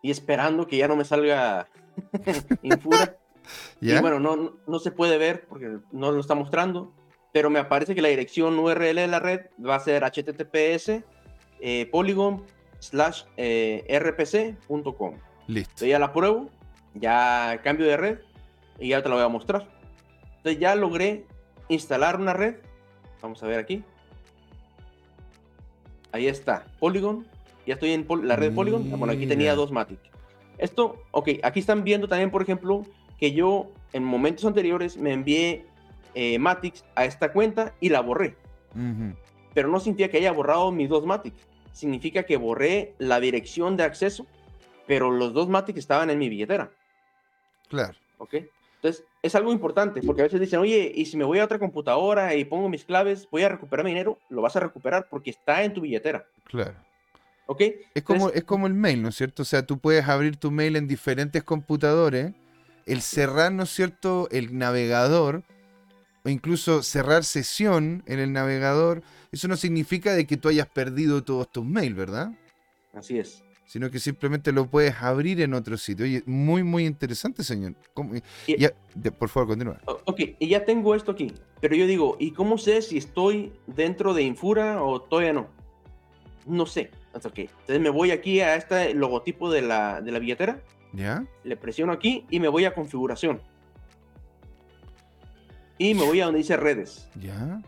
y 0.00 0.12
esperando 0.12 0.68
que 0.68 0.76
ya 0.76 0.86
no 0.86 0.94
me 0.94 1.04
salga 1.04 1.66
Infura. 2.62 3.18
¿Ya? 3.80 3.98
Y 3.98 4.00
bueno, 4.00 4.20
no, 4.20 4.56
no- 4.66 4.78
se 4.78 4.90
puede 4.90 5.18
ver 5.18 5.46
porque 5.48 5.78
no 5.92 6.12
lo 6.12 6.20
está 6.20 6.34
mostrando, 6.34 6.92
pero 7.32 7.50
me 7.50 7.58
aparece 7.58 7.94
que 7.94 8.02
la 8.02 8.08
dirección 8.08 8.58
URL 8.58 8.94
de 8.94 9.06
la 9.08 9.18
red 9.20 9.40
va 9.64 9.76
a 9.76 9.80
ser 9.80 10.02
https 10.04 11.02
eh, 11.60 11.88
polygon 11.90 12.44
slash 12.78 13.22
eh, 13.36 13.84
rpc.com. 14.00 15.14
Listo. 15.46 15.70
Entonces 15.70 15.88
ya 15.88 15.98
la 15.98 16.12
pruebo, 16.12 16.50
ya 16.94 17.60
cambio 17.64 17.86
de 17.86 17.96
red 17.96 18.18
y 18.78 18.88
ya 18.90 19.02
te 19.02 19.08
la 19.08 19.14
voy 19.16 19.24
a 19.24 19.28
mostrar. 19.28 19.68
Entonces 20.36 20.58
ya 20.60 20.74
logré 20.74 21.26
instalar 21.68 22.20
una 22.20 22.32
red. 22.32 22.56
Vamos 23.22 23.42
a 23.42 23.46
ver 23.46 23.58
aquí. 23.58 23.82
Ahí 26.12 26.26
está, 26.28 26.66
Polygon. 26.78 27.26
Ya 27.66 27.74
estoy 27.74 27.92
en 27.92 28.06
la 28.22 28.36
red 28.36 28.54
Polygon. 28.54 28.90
Ah, 28.92 28.96
Bueno, 28.96 29.12
aquí 29.14 29.26
tenía 29.26 29.54
dos 29.54 29.72
Matic. 29.72 29.98
Esto, 30.58 31.02
ok, 31.10 31.30
aquí 31.42 31.60
están 31.60 31.82
viendo 31.82 32.06
también, 32.06 32.30
por 32.30 32.42
ejemplo, 32.42 32.82
que 33.24 33.32
yo 33.32 33.70
en 33.94 34.04
momentos 34.04 34.44
anteriores 34.44 34.98
me 34.98 35.10
envié 35.14 35.64
eh, 36.14 36.38
Matics 36.38 36.84
a 36.94 37.06
esta 37.06 37.32
cuenta 37.32 37.72
y 37.80 37.88
la 37.88 38.00
borré. 38.00 38.36
Ujú. 38.74 39.14
Pero 39.54 39.68
no 39.68 39.80
significa 39.80 40.10
que 40.10 40.18
haya 40.18 40.30
borrado 40.30 40.70
mis 40.70 40.90
dos 40.90 41.06
Matics. 41.06 41.40
Significa 41.72 42.24
que 42.24 42.36
borré 42.36 42.92
la 42.98 43.20
dirección 43.20 43.78
de 43.78 43.84
acceso, 43.84 44.26
pero 44.86 45.10
los 45.10 45.32
dos 45.32 45.48
Matics 45.48 45.78
estaban 45.78 46.10
en 46.10 46.18
mi 46.18 46.28
billetera. 46.28 46.70
Claro. 47.70 47.94
¿ok? 48.18 48.34
Entonces, 48.76 49.06
es 49.22 49.34
algo 49.34 49.52
importante, 49.52 50.02
porque 50.02 50.20
a 50.20 50.24
veces 50.24 50.38
dicen, 50.38 50.58
oye, 50.60 50.92
y 50.94 51.06
si 51.06 51.16
me 51.16 51.24
voy 51.24 51.38
a 51.38 51.44
otra 51.46 51.58
computadora 51.58 52.34
y 52.34 52.44
pongo 52.44 52.68
mis 52.68 52.84
claves, 52.84 53.26
voy 53.30 53.40
a 53.42 53.48
recuperar 53.48 53.86
mi 53.86 53.92
dinero, 53.92 54.18
lo 54.28 54.42
vas 54.42 54.54
a 54.56 54.60
recuperar 54.60 55.08
porque 55.08 55.30
está 55.30 55.64
en 55.64 55.72
tu 55.72 55.80
billetera, 55.80 56.26
Claro. 56.44 56.74
¿ok? 57.46 57.62
Es 57.94 58.02
como, 58.02 58.16
Entonces- 58.26 58.36
es 58.36 58.44
como 58.44 58.66
el 58.66 58.74
mail, 58.74 59.00
¿no 59.02 59.08
es 59.08 59.14
cierto? 59.14 59.40
O 59.40 59.46
sea, 59.46 59.64
tú 59.64 59.78
puedes 59.78 60.06
abrir 60.06 60.36
tu 60.36 60.50
mail 60.50 60.76
en 60.76 60.86
diferentes 60.86 61.42
computadores, 61.42 62.34
el 62.86 63.00
cerrar, 63.02 63.52
¿no 63.52 63.62
es 63.64 63.70
cierto?, 63.70 64.28
el 64.30 64.56
navegador, 64.56 65.42
o 66.24 66.28
incluso 66.28 66.82
cerrar 66.82 67.24
sesión 67.24 68.02
en 68.06 68.18
el 68.18 68.32
navegador, 68.32 69.02
eso 69.32 69.48
no 69.48 69.56
significa 69.56 70.14
de 70.14 70.26
que 70.26 70.36
tú 70.36 70.48
hayas 70.48 70.66
perdido 70.68 71.22
todos 71.22 71.50
tus 71.50 71.64
mails, 71.64 71.96
¿verdad? 71.96 72.30
Así 72.94 73.18
es. 73.18 73.42
Sino 73.66 73.90
que 73.90 73.98
simplemente 73.98 74.52
lo 74.52 74.66
puedes 74.66 74.94
abrir 75.02 75.40
en 75.40 75.54
otro 75.54 75.76
sitio. 75.76 76.04
Oye, 76.04 76.22
muy, 76.26 76.62
muy 76.62 76.84
interesante, 76.86 77.42
señor. 77.42 77.74
¿Cómo- 77.94 78.14
Y- 78.46 78.56
ya- 78.58 78.72
de- 78.94 79.10
por 79.10 79.28
favor, 79.28 79.48
continúa. 79.48 79.80
Ok, 79.86 80.20
y 80.38 80.48
ya 80.48 80.64
tengo 80.64 80.94
esto 80.94 81.12
aquí, 81.12 81.32
pero 81.60 81.74
yo 81.74 81.86
digo, 81.86 82.16
¿y 82.20 82.30
cómo 82.32 82.58
sé 82.58 82.82
si 82.82 82.98
estoy 82.98 83.52
dentro 83.66 84.14
de 84.14 84.22
Infura 84.22 84.82
o 84.82 85.00
todavía 85.00 85.32
no? 85.32 85.48
No 86.46 86.66
sé. 86.66 86.90
Entonces 87.14 87.80
me 87.80 87.90
voy 87.90 88.10
aquí 88.10 88.40
a 88.40 88.56
este 88.56 88.92
logotipo 88.92 89.50
de 89.50 89.62
la, 89.62 90.00
de 90.02 90.10
la 90.12 90.18
billetera, 90.18 90.60
¿Ya? 90.94 91.24
le 91.42 91.56
presiono 91.56 91.92
aquí 91.92 92.24
y 92.30 92.40
me 92.40 92.48
voy 92.48 92.64
a 92.64 92.74
configuración. 92.74 93.40
Y 95.76 95.94
me 95.94 96.04
voy 96.04 96.20
a 96.20 96.26
donde 96.26 96.38
dice 96.38 96.56
redes. 96.56 97.08
¿Ya? 97.20 97.60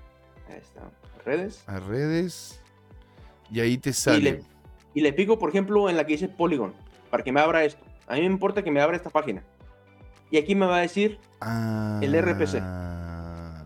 Ahí 0.49 0.59
está, 0.59 0.91
redes. 1.25 1.65
A 1.67 1.81
redes. 1.81 2.63
Y 3.51 3.61
ahí 3.61 3.79
te 3.79 3.93
sale. 3.93 4.19
Y 4.19 4.23
le, 4.23 4.43
y 4.95 5.01
le 5.01 5.13
pico, 5.13 5.39
por 5.39 5.51
ejemplo, 5.51 5.91
en 5.91 5.97
la 5.97 6.07
que 6.07 6.13
dice 6.13 6.29
Polygon, 6.29 6.73
para 7.11 7.25
que 7.25 7.33
me 7.33 7.41
abra 7.41 7.65
esto. 7.65 7.85
A 8.07 8.15
mí 8.15 8.21
me 8.21 8.27
importa 8.27 8.63
que 8.63 8.71
me 8.71 8.81
abra 8.81 8.97
esta 8.97 9.11
página. 9.11 9.43
Y 10.31 10.39
aquí 10.39 10.55
me 10.55 10.67
va 10.67 10.79
a 10.79 10.81
decir, 10.81 11.19
el 11.41 12.23
RPC. 12.23 12.59
Ah. 12.61 13.65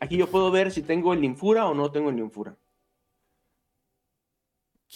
aquí 0.00 0.16
yo 0.16 0.26
puedo 0.26 0.50
ver 0.50 0.70
si 0.70 0.82
tengo 0.82 1.12
el 1.12 1.24
Infura 1.24 1.66
o 1.66 1.74
no 1.74 1.90
tengo 1.90 2.10
el 2.10 2.18
Infura. 2.18 2.54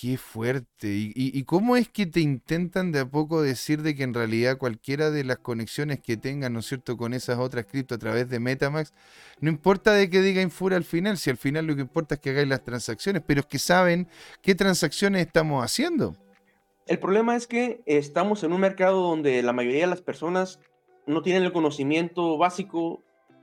Qué 0.00 0.18
fuerte. 0.18 0.88
¿Y, 0.88 1.44
cómo 1.44 1.76
es 1.76 1.88
que 1.88 2.04
te 2.06 2.18
intentan 2.18 2.90
de 2.90 2.98
a 2.98 3.06
poco 3.06 3.42
decir 3.42 3.80
de 3.82 3.94
que 3.94 4.02
en 4.02 4.12
realidad 4.12 4.58
cualquiera 4.58 5.12
de 5.12 5.22
las 5.22 5.38
conexiones 5.38 6.00
que 6.00 6.16
tengan, 6.16 6.52
¿no 6.52 6.58
es 6.58 6.66
cierto?, 6.66 6.96
con 6.96 7.14
esas 7.14 7.38
otras 7.38 7.66
cripto 7.66 7.94
a 7.94 7.98
través 7.98 8.28
de 8.28 8.40
Metamax, 8.40 8.92
no 9.38 9.50
importa 9.50 9.92
de 9.92 10.10
que 10.10 10.20
diga 10.20 10.42
Infura 10.42 10.76
al 10.76 10.82
final, 10.82 11.16
si 11.16 11.30
al 11.30 11.36
final 11.36 11.68
lo 11.68 11.76
que 11.76 11.82
importa 11.82 12.16
es 12.16 12.20
que 12.20 12.30
hagáis 12.30 12.48
las 12.48 12.64
transacciones, 12.64 13.22
pero 13.24 13.40
es 13.40 13.46
que 13.46 13.60
saben 13.60 14.08
qué 14.42 14.56
transacciones 14.56 15.24
estamos 15.24 15.64
haciendo. 15.64 16.16
El 16.88 16.98
problema 16.98 17.36
es 17.36 17.46
que 17.46 17.80
estamos 17.86 18.42
en 18.42 18.52
un 18.52 18.60
mercado 18.60 19.00
donde 19.00 19.44
la 19.44 19.52
mayoría 19.52 19.82
de 19.82 19.90
las 19.90 20.02
personas 20.02 20.58
no 21.06 21.22
tienen 21.22 21.44
el 21.44 21.52
conocimiento 21.52 22.36
básico 22.36 23.00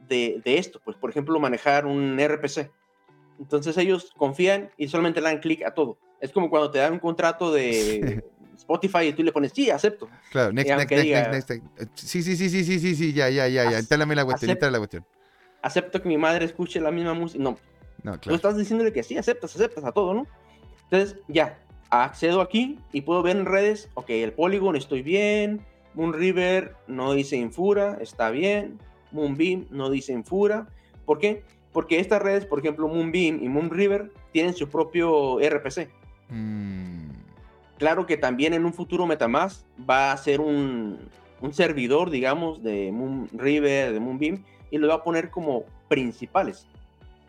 de, 0.09 0.41
de 0.43 0.57
esto. 0.57 0.81
Pues, 0.83 0.97
por 0.97 1.11
ejemplo, 1.11 1.39
manejar 1.39 1.85
un 1.85 2.19
RPC. 2.19 2.69
Entonces 3.39 3.77
ellos 3.77 4.11
confían 4.17 4.69
y 4.77 4.89
solamente 4.89 5.21
le 5.21 5.29
dan 5.29 5.39
clic 5.39 5.63
a 5.63 5.73
todo. 5.73 5.97
Es 6.21 6.31
como 6.31 6.49
cuando 6.49 6.69
te 6.71 6.77
dan 6.79 6.93
un 6.93 6.99
contrato 6.99 7.51
de 7.51 8.23
Spotify 8.55 9.05
y 9.07 9.13
tú 9.13 9.23
le 9.23 9.31
pones, 9.31 9.51
sí, 9.53 9.69
acepto. 9.71 10.07
Claro, 10.31 10.53
next, 10.53 10.69
next, 10.77 10.91
diga- 10.91 11.31
next, 11.31 11.49
next, 11.49 11.63
next. 11.79 11.97
Sí, 11.97 12.21
sí, 12.21 12.35
sí, 12.37 12.49
sí, 12.49 12.63
sí, 12.63 12.79
sí, 12.79 12.95
sí, 12.95 13.11
ya, 13.13 13.27
ya, 13.29 13.47
ya, 13.47 13.69
ya. 13.69 13.79
Instálame 13.79 14.15
la 14.15 14.23
cuestión, 14.23 14.51
instala 14.51 14.71
la 14.71 14.77
cuestión. 14.77 15.05
Acepto 15.63 16.01
que 16.01 16.07
mi 16.07 16.17
madre 16.17 16.45
escuche 16.45 16.79
la 16.79 16.91
misma 16.91 17.13
música. 17.15 17.43
No, 17.43 17.57
No, 18.03 18.13
Tú 18.13 18.19
claro. 18.21 18.35
estás 18.35 18.57
diciéndole 18.57 18.93
que 18.93 19.03
sí, 19.03 19.17
aceptas, 19.17 19.55
aceptas 19.55 19.83
a 19.83 19.91
todo, 19.91 20.13
¿no? 20.13 20.27
Entonces, 20.89 21.17
ya, 21.27 21.59
accedo 21.89 22.39
aquí 22.41 22.77
y 22.93 23.01
puedo 23.01 23.23
ver 23.23 23.35
en 23.37 23.45
redes, 23.45 23.89
ok, 23.95 24.09
el 24.11 24.31
Polygon 24.33 24.75
estoy 24.75 25.01
bien, 25.01 25.61
Moonriver 25.95 26.75
no 26.87 27.13
dice 27.13 27.35
Infura, 27.37 27.97
está 27.99 28.29
bien, 28.29 28.77
Moonbeam 29.11 29.65
no 29.71 29.89
dice 29.89 30.13
Infura. 30.13 30.67
¿Por 31.05 31.17
qué? 31.19 31.43
Porque 31.73 31.99
estas 31.99 32.21
redes, 32.21 32.45
por 32.45 32.59
ejemplo, 32.59 32.87
Moonbeam 32.87 33.43
y 33.43 33.49
Moonriver, 33.49 34.11
tienen 34.31 34.53
su 34.53 34.69
propio 34.69 35.39
RPC. 35.41 35.89
Mm, 36.31 37.09
Claro 37.77 38.05
que 38.05 38.15
también 38.15 38.53
en 38.53 38.63
un 38.65 38.73
futuro 38.73 39.07
Metamask 39.07 39.65
va 39.89 40.11
a 40.11 40.17
ser 40.17 40.39
un, 40.39 40.99
un 41.41 41.53
servidor, 41.53 42.11
digamos, 42.11 42.61
de 42.61 42.91
Moonriver, 42.91 43.91
de 43.91 43.99
Moonbeam, 43.99 44.43
y 44.69 44.77
lo 44.77 44.87
va 44.87 44.95
a 44.95 45.03
poner 45.03 45.31
como 45.31 45.63
principales. 45.87 46.67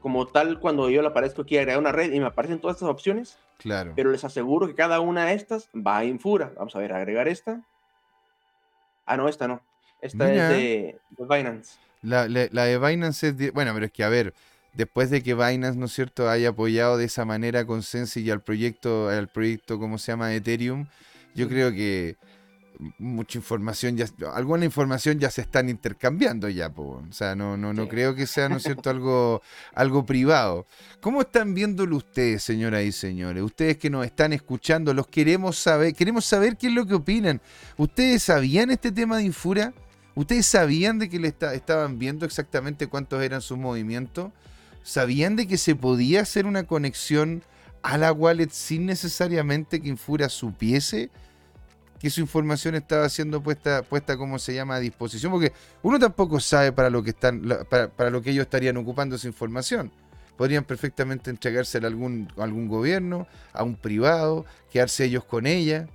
Como 0.03 0.27
tal, 0.27 0.61
cuando 0.61 0.91
yo 0.91 1.01
le 1.01 1.09
aparezco 1.09 1.41
aquí 1.43 1.57
agregar 1.57 1.79
una 1.79 1.91
red 1.93 2.13
y 2.13 2.21
me 2.21 2.27
aparecen 2.27 2.59
todas 2.61 2.77
estas 2.77 2.91
opciones, 2.91 3.39
claro. 3.57 3.93
pero 3.97 4.11
les 4.11 4.25
aseguro 4.25 4.67
que 4.67 4.75
cada 4.75 5.01
una 5.01 5.25
de 5.25 5.33
estas 5.35 5.71
va 5.75 5.99
a 5.99 6.05
Infura. 6.05 6.53
Vamos 6.57 6.77
a 6.77 6.81
ver, 6.81 6.93
agregar 6.93 7.29
esta. 7.29 7.63
Ah, 9.07 9.17
no, 9.17 9.29
esta 9.29 9.49
no. 9.49 9.63
Esta 10.03 10.27
Mira. 10.27 10.51
es 10.51 10.57
de, 10.59 10.99
de 11.11 11.25
Binance. 11.37 11.79
La, 12.03 12.29
la- 12.29 12.49
la 12.51 12.65
de 12.65 12.79
Binance 12.79 13.29
es... 13.29 13.39
de- 13.39 13.51
bueno, 13.53 13.73
pero 13.73 13.87
es 13.87 13.93
que, 13.93 14.05
a 14.05 14.09
ver, 14.11 14.35
después 14.75 15.11
de 15.11 15.23
que 15.23 15.35
Binance, 15.35 15.79
¿no 15.79 15.87
es 15.87 15.93
cierto?, 15.93 16.29
haya 16.29 16.51
apoyado 16.51 16.97
de 16.97 17.05
esa 17.05 17.25
manera 17.25 17.65
con 17.67 17.83
Sensi 17.83 18.21
y 18.23 18.31
al 18.31 18.41
proyecto, 18.43 19.09
al 19.09 19.29
proyecto, 19.29 19.79
¿cómo 19.79 19.99
se 19.99 20.13
llama?, 20.13 20.33
Ethereum, 20.35 20.87
yo 21.35 21.49
creo 21.49 21.71
que 21.73 22.17
mucha 22.99 23.39
información 23.39 23.97
ya... 23.97 24.07
Alguna 24.35 24.65
información 24.65 25.19
ya 25.21 25.31
se 25.31 25.43
están 25.43 25.69
intercambiando 25.69 26.49
ya, 26.49 26.69
po. 26.71 27.03
O 27.09 27.13
sea, 27.13 27.37
no, 27.37 27.57
no, 27.57 27.73
no 27.73 27.85
Sí. 27.85 27.89
creo 27.91 28.15
que 28.15 28.27
sea, 28.27 28.49
¿no 28.49 28.57
es 28.57 28.65
cierto?, 28.65 28.91
algo, 28.91 29.43
algo 29.75 30.05
privado. 30.05 30.67
¿Cómo 31.01 31.21
están 31.21 31.55
viéndolo 31.55 31.97
ustedes, 31.97 32.43
señoras 32.43 32.83
y 32.83 32.91
señores? 32.93 33.43
Ustedes 33.43 33.77
que 33.79 33.89
nos 33.91 34.05
están 34.05 34.33
escuchando, 34.33 34.95
los 34.95 35.07
queremos 35.07 35.59
saber, 35.59 35.95
queremos 35.95 36.25
saber 36.25 36.57
qué 36.57 36.67
es 36.69 36.73
lo 36.73 36.87
que 36.87 36.95
opinan. 36.95 37.41
¿Ustedes 37.77 38.25
sabían 38.25 38.71
este 38.71 38.91
tema 38.91 39.17
de 39.19 39.25
Infura? 39.25 39.73
¿Ustedes 40.15 40.45
sabían 40.47 40.99
de 40.99 41.09
que 41.09 41.19
le 41.21 41.29
esta- 41.29 41.55
estaban 41.55 41.99
viendo 41.99 42.27
exactamente 42.27 42.89
cuántos 42.89 43.23
eran 43.23 43.41
sus 43.43 43.59
movimientos? 43.59 44.33
¿Sabían 44.83 45.37
de 45.37 45.47
que 45.47 45.59
se 45.59 45.75
podía 45.75 46.23
hacer 46.23 46.47
una 46.47 46.65
conexión 46.65 47.43
a 47.83 47.99
la 47.99 48.13
wallet 48.13 48.51
sin 48.51 48.87
necesariamente 48.87 49.81
que 49.81 49.89
Infura 49.89 50.29
supiese 50.29 51.11
que 51.99 52.11
su 52.11 52.21
información 52.21 52.75
estaba 52.75 53.09
siendo 53.09 53.41
puesta, 53.41 53.83
puesta 53.83 54.17
como 54.17 54.39
se 54.41 54.55
llama, 54.55 54.77
a 54.77 54.81
disposición? 54.81 55.31
Porque 55.31 55.53
uno 55.83 56.01
tampoco 56.01 56.41
sabe 56.41 56.73
para 56.73 56.91
lo 56.91 57.03
que 57.03 57.11
están, 57.11 57.43
para, 57.71 57.89
para 57.89 58.11
lo 58.11 58.23
que 58.23 58.31
ellos 58.31 58.43
estarían 58.43 58.77
ocupando 58.77 59.15
esa 59.15 59.29
información. 59.29 59.93
Podrían 60.37 60.65
perfectamente 60.65 61.31
entregársela 61.31 61.87
a 61.87 61.91
algún, 61.91 62.33
a 62.37 62.43
algún 62.43 62.67
gobierno, 62.67 63.29
a 63.53 63.63
un 63.63 63.77
privado, 63.77 64.47
quedarse 64.73 65.05
ellos 65.05 65.25
con 65.25 65.47
ella. 65.47 65.87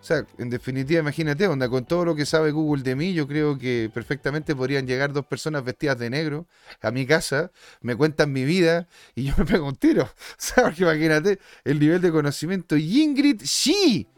O 0.00 0.04
sea, 0.04 0.24
en 0.38 0.48
definitiva, 0.48 1.00
imagínate, 1.00 1.46
onda, 1.46 1.68
con 1.68 1.84
todo 1.84 2.06
lo 2.06 2.14
que 2.14 2.24
sabe 2.24 2.52
Google 2.52 2.82
de 2.82 2.96
mí, 2.96 3.12
yo 3.12 3.28
creo 3.28 3.58
que 3.58 3.90
perfectamente 3.92 4.56
podrían 4.56 4.86
llegar 4.86 5.12
dos 5.12 5.26
personas 5.26 5.62
vestidas 5.62 5.98
de 5.98 6.08
negro 6.08 6.46
a 6.80 6.90
mi 6.90 7.06
casa, 7.06 7.52
me 7.82 7.94
cuentan 7.94 8.32
mi 8.32 8.44
vida 8.44 8.88
y 9.14 9.24
yo 9.24 9.34
me 9.36 9.44
pego 9.44 9.68
un 9.68 9.76
tiro. 9.76 10.04
O 10.40 10.42
sea, 10.42 10.72
imagínate 10.76 11.38
el 11.64 11.78
nivel 11.78 12.00
de 12.00 12.10
conocimiento. 12.10 12.76
Y 12.76 13.02
Ingrid, 13.02 13.42
sí, 13.44 14.08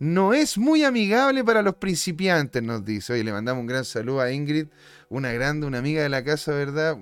no 0.00 0.34
es 0.34 0.58
muy 0.58 0.82
amigable 0.82 1.44
para 1.44 1.62
los 1.62 1.76
principiantes, 1.76 2.62
nos 2.62 2.84
dice. 2.84 3.12
Oye, 3.12 3.24
le 3.24 3.32
mandamos 3.32 3.60
un 3.60 3.68
gran 3.68 3.84
saludo 3.84 4.20
a 4.20 4.32
Ingrid, 4.32 4.66
una 5.08 5.32
grande, 5.32 5.66
una 5.66 5.78
amiga 5.78 6.02
de 6.02 6.08
la 6.08 6.24
casa, 6.24 6.52
¿verdad? 6.52 6.96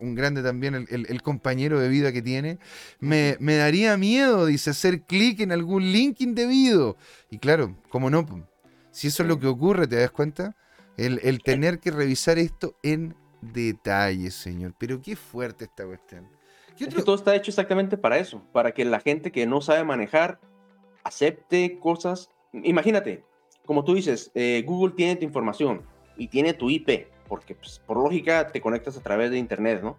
Un 0.00 0.14
grande 0.14 0.42
también 0.42 0.74
el, 0.74 0.86
el- 0.90 1.06
el 1.08 1.22
compañero 1.22 1.78
de 1.80 1.88
vida 1.88 2.12
que 2.12 2.22
tiene. 2.22 2.58
Me, 3.00 3.36
me 3.40 3.56
daría 3.56 3.96
miedo, 3.96 4.46
dice, 4.46 4.70
hacer 4.70 5.02
clic 5.02 5.40
en 5.40 5.52
algún 5.52 5.92
link 5.92 6.20
indebido. 6.20 6.96
Y 7.30 7.38
claro, 7.38 7.76
como 7.88 8.10
no, 8.10 8.26
si 8.90 9.08
eso 9.08 9.22
es 9.22 9.28
lo 9.28 9.38
que 9.40 9.46
ocurre, 9.46 9.86
¿te 9.86 9.96
das 9.96 10.10
cuenta? 10.10 10.56
El, 10.96 11.20
el 11.22 11.42
tener 11.42 11.80
que 11.80 11.90
revisar 11.90 12.38
esto 12.38 12.76
en 12.82 13.14
detalles, 13.40 14.34
señor. 14.34 14.74
Pero 14.78 15.00
qué 15.02 15.16
fuerte 15.16 15.64
esta 15.64 15.84
cuestión. 15.86 16.28
Es 16.78 16.92
que 16.94 17.02
todo 17.02 17.14
está 17.14 17.34
hecho 17.36 17.50
exactamente 17.50 17.96
para 17.96 18.18
eso, 18.18 18.42
para 18.52 18.72
que 18.72 18.84
la 18.84 18.98
gente 19.00 19.30
que 19.30 19.46
no 19.46 19.60
sabe 19.60 19.84
manejar 19.84 20.40
acepte 21.04 21.78
cosas. 21.78 22.30
Imagínate, 22.52 23.24
como 23.64 23.84
tú 23.84 23.94
dices, 23.94 24.30
eh, 24.34 24.62
Google 24.66 24.94
tiene 24.96 25.16
tu 25.16 25.24
información 25.24 25.82
y 26.16 26.28
tiene 26.28 26.52
tu 26.54 26.70
IP, 26.70 27.08
porque 27.28 27.54
pues, 27.54 27.80
por 27.86 27.96
lógica 27.96 28.48
te 28.48 28.60
conectas 28.60 28.96
a 28.96 29.02
través 29.02 29.30
de 29.30 29.38
Internet, 29.38 29.80
¿no? 29.82 29.96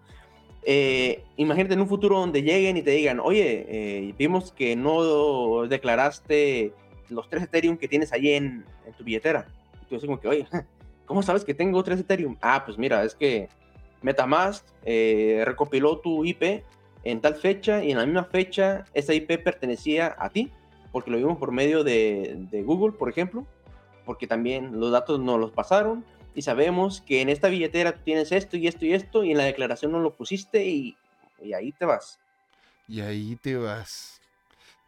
Eh, 0.68 1.22
imagínate 1.36 1.74
en 1.74 1.80
un 1.80 1.88
futuro 1.88 2.18
donde 2.18 2.42
lleguen 2.42 2.76
y 2.76 2.82
te 2.82 2.90
digan, 2.90 3.20
oye, 3.20 3.66
eh, 3.68 4.14
vimos 4.18 4.50
que 4.50 4.74
no 4.74 5.66
declaraste 5.68 6.72
los 7.08 7.28
tres 7.28 7.44
Ethereum 7.44 7.76
que 7.76 7.86
tienes 7.86 8.12
ahí 8.12 8.32
en, 8.32 8.64
tu 8.98 9.04
billetera. 9.04 9.46
Y 9.82 9.86
tú 9.86 9.94
dices 9.94 10.06
como 10.06 10.18
que, 10.18 10.26
oye, 10.26 10.46
¿cómo 11.06 11.22
sabes 11.22 11.44
que 11.44 11.54
tengo 11.54 11.82
tres 11.84 12.00
Ethereum? 12.00 12.36
Ah, 12.40 12.64
pues 12.64 12.78
mira, 12.78 13.04
es 13.04 13.14
que 13.14 13.48
Metamask 14.02 14.66
eh, 14.84 15.42
recopiló 15.46 15.98
tu 15.98 16.24
IP 16.24 16.64
en 17.04 17.20
tal 17.20 17.36
fecha 17.36 17.84
y 17.84 17.92
en 17.92 17.98
la 17.98 18.04
misma 18.04 18.24
fecha 18.24 18.84
esa 18.92 19.14
IP 19.14 19.42
pertenecía 19.42 20.16
a 20.18 20.30
ti, 20.30 20.50
porque 20.90 21.12
lo 21.12 21.16
vimos 21.16 21.38
por 21.38 21.52
medio 21.52 21.84
de, 21.84 22.48
Google, 22.64 22.96
por 22.96 23.08
ejemplo, 23.08 23.46
porque 24.04 24.26
también 24.26 24.80
los 24.80 24.90
datos 24.90 25.20
nos 25.20 25.38
los 25.38 25.52
pasaron 25.52 26.04
y 26.36 26.42
sabemos 26.42 27.00
que 27.00 27.22
en 27.22 27.30
esta 27.30 27.48
billetera 27.48 27.92
tú 27.92 28.02
tienes 28.04 28.30
esto 28.30 28.58
y 28.58 28.68
esto 28.68 28.84
y 28.84 28.92
esto 28.92 29.24
y 29.24 29.30
en 29.32 29.38
la 29.38 29.44
declaración 29.44 29.90
no 29.90 30.00
lo 30.00 30.14
pusiste 30.14 30.66
y, 30.66 30.94
y 31.42 31.54
ahí 31.54 31.72
te 31.72 31.86
vas. 31.86 32.20
Y 32.86 33.00
ahí 33.00 33.36
te 33.36 33.56
vas. 33.56 34.20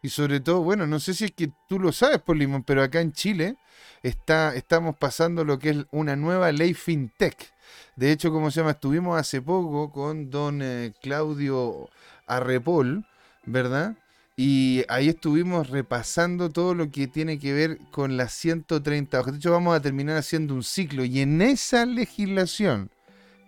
Y 0.03 0.09
sobre 0.09 0.39
todo, 0.39 0.61
bueno, 0.61 0.85
no 0.85 0.99
sé 0.99 1.15
si 1.15 1.25
es 1.25 1.31
que 1.31 1.49
tú 1.67 1.79
lo 1.79 1.91
sabes, 1.91 2.19
Polimón, 2.19 2.63
pero 2.63 2.83
acá 2.83 3.01
en 3.01 3.13
Chile 3.13 3.55
está, 4.03 4.55
estamos 4.55 4.95
pasando 4.95 5.43
lo 5.43 5.57
que 5.57 5.71
es 5.71 5.77
una 5.89 6.15
nueva 6.15 6.51
ley 6.51 6.75
fintech. 6.75 7.51
De 7.95 8.11
hecho, 8.11 8.31
como 8.31 8.51
se 8.51 8.59
llama, 8.59 8.71
estuvimos 8.71 9.19
hace 9.19 9.41
poco 9.41 9.91
con 9.91 10.29
don 10.29 10.61
eh, 10.61 10.93
Claudio 11.01 11.89
Arrepol, 12.27 13.07
¿verdad? 13.45 13.95
Y 14.41 14.85
ahí 14.87 15.09
estuvimos 15.09 15.69
repasando 15.69 16.49
todo 16.49 16.73
lo 16.73 16.91
que 16.91 17.09
tiene 17.09 17.39
que 17.39 17.51
ver 17.51 17.77
con 17.91 18.15
las 18.15 18.31
130 18.35 19.19
hojas. 19.19 19.33
De 19.33 19.37
hecho, 19.37 19.51
vamos 19.51 19.75
a 19.75 19.81
terminar 19.81 20.15
haciendo 20.15 20.53
un 20.53 20.63
ciclo. 20.63 21.03
Y 21.03 21.19
en 21.19 21.41
esa 21.41 21.85
legislación, 21.85 22.89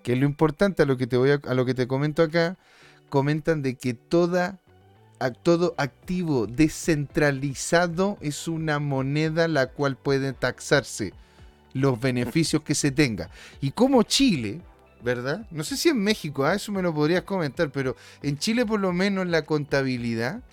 que 0.04 0.12
es 0.12 0.20
lo 0.20 0.26
importante 0.26 0.84
a 0.84 0.86
lo 0.86 0.98
que 0.98 1.08
te 1.08 1.16
voy 1.16 1.30
a 1.32 1.54
lo 1.54 1.64
que 1.64 1.74
te 1.74 1.88
comento 1.88 2.24
acá, 2.24 2.58
comentan 3.08 3.62
de 3.62 3.76
que 3.76 3.94
todo 3.94 4.60
activo 5.78 6.46
descentralizado 6.46 8.18
es 8.20 8.50
una 8.50 8.80
moneda 8.80 9.48
la 9.48 9.68
cual 9.68 9.96
puede 9.96 10.34
taxarse 10.34 11.14
los 11.72 12.02
beneficios 12.02 12.64
que 12.64 12.76
se 12.76 12.92
tenga. 12.92 13.30
Y 13.62 13.72
como 13.72 14.04
Chile, 14.04 14.60
¿verdad? 15.02 15.48
No 15.52 15.64
sé 15.64 15.78
si 15.78 15.88
en 15.88 16.04
México, 16.04 16.44
ah, 16.44 16.56
eso 16.56 16.74
me 16.74 16.82
lo 16.82 16.94
podrías 16.94 17.24
comentar, 17.24 17.72
pero 17.72 17.96
en 18.22 18.38
Chile 18.38 18.66
por 18.66 18.82
lo 18.82 18.92
menos 18.92 19.26
la 19.28 19.44
contabilidad 19.44 20.44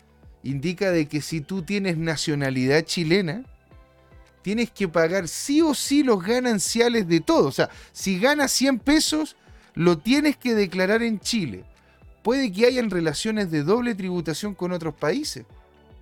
indica 0.51 0.91
de 0.91 1.07
que 1.07 1.21
si 1.21 1.41
tú 1.41 1.63
tienes 1.63 1.97
nacionalidad 1.97 2.83
chilena, 2.83 3.45
tienes 4.43 4.71
que 4.71 4.89
pagar 4.89 5.29
sí 5.29 5.61
o 5.61 5.75
sí 5.75 6.03
los 6.03 6.23
gananciales 6.23 7.09
de 7.09 7.21
todo. 7.21 7.49
O 7.49 7.53
sea, 7.53 7.71
si 7.93 8.19
ganas 8.19 8.53
100 8.53 8.79
pesos, 8.79 9.37
lo 9.75 9.99
tienes 9.99 10.37
que 10.37 10.55
declarar 10.55 11.03
en 11.03 11.21
Chile 11.21 11.65
puede 12.29 12.53
que 12.53 12.67
hayan 12.67 12.91
relaciones 12.91 13.51
de 13.51 13.63
doble 13.63 13.95
tributación 13.95 14.55
con 14.55 14.73
otros 14.73 14.95
países. 14.95 15.47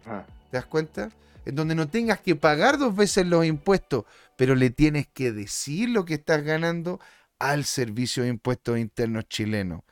Ah. 0.07 0.25
¿Te 0.51 0.57
das 0.57 0.67
cuenta? 0.67 1.09
En 1.45 1.55
donde 1.55 1.77
no 1.77 1.89
tengas 1.89 2.19
que 2.19 2.35
pagar 2.35 2.79
dos 2.79 2.97
veces 2.97 3.27
los 3.27 3.47
impuestos, 3.47 4.07
pero 4.37 4.57
le 4.57 4.71
tienes 4.71 5.07
que 5.07 5.31
decir 5.31 5.89
lo 5.89 6.05
que 6.05 6.15
estás 6.15 6.43
ganando 6.43 6.99
al 7.39 7.65
Servicio 7.65 8.25
de 8.25 8.31
Impuestos 8.31 8.77
Internos 8.77 9.29
chileno. 9.29 9.85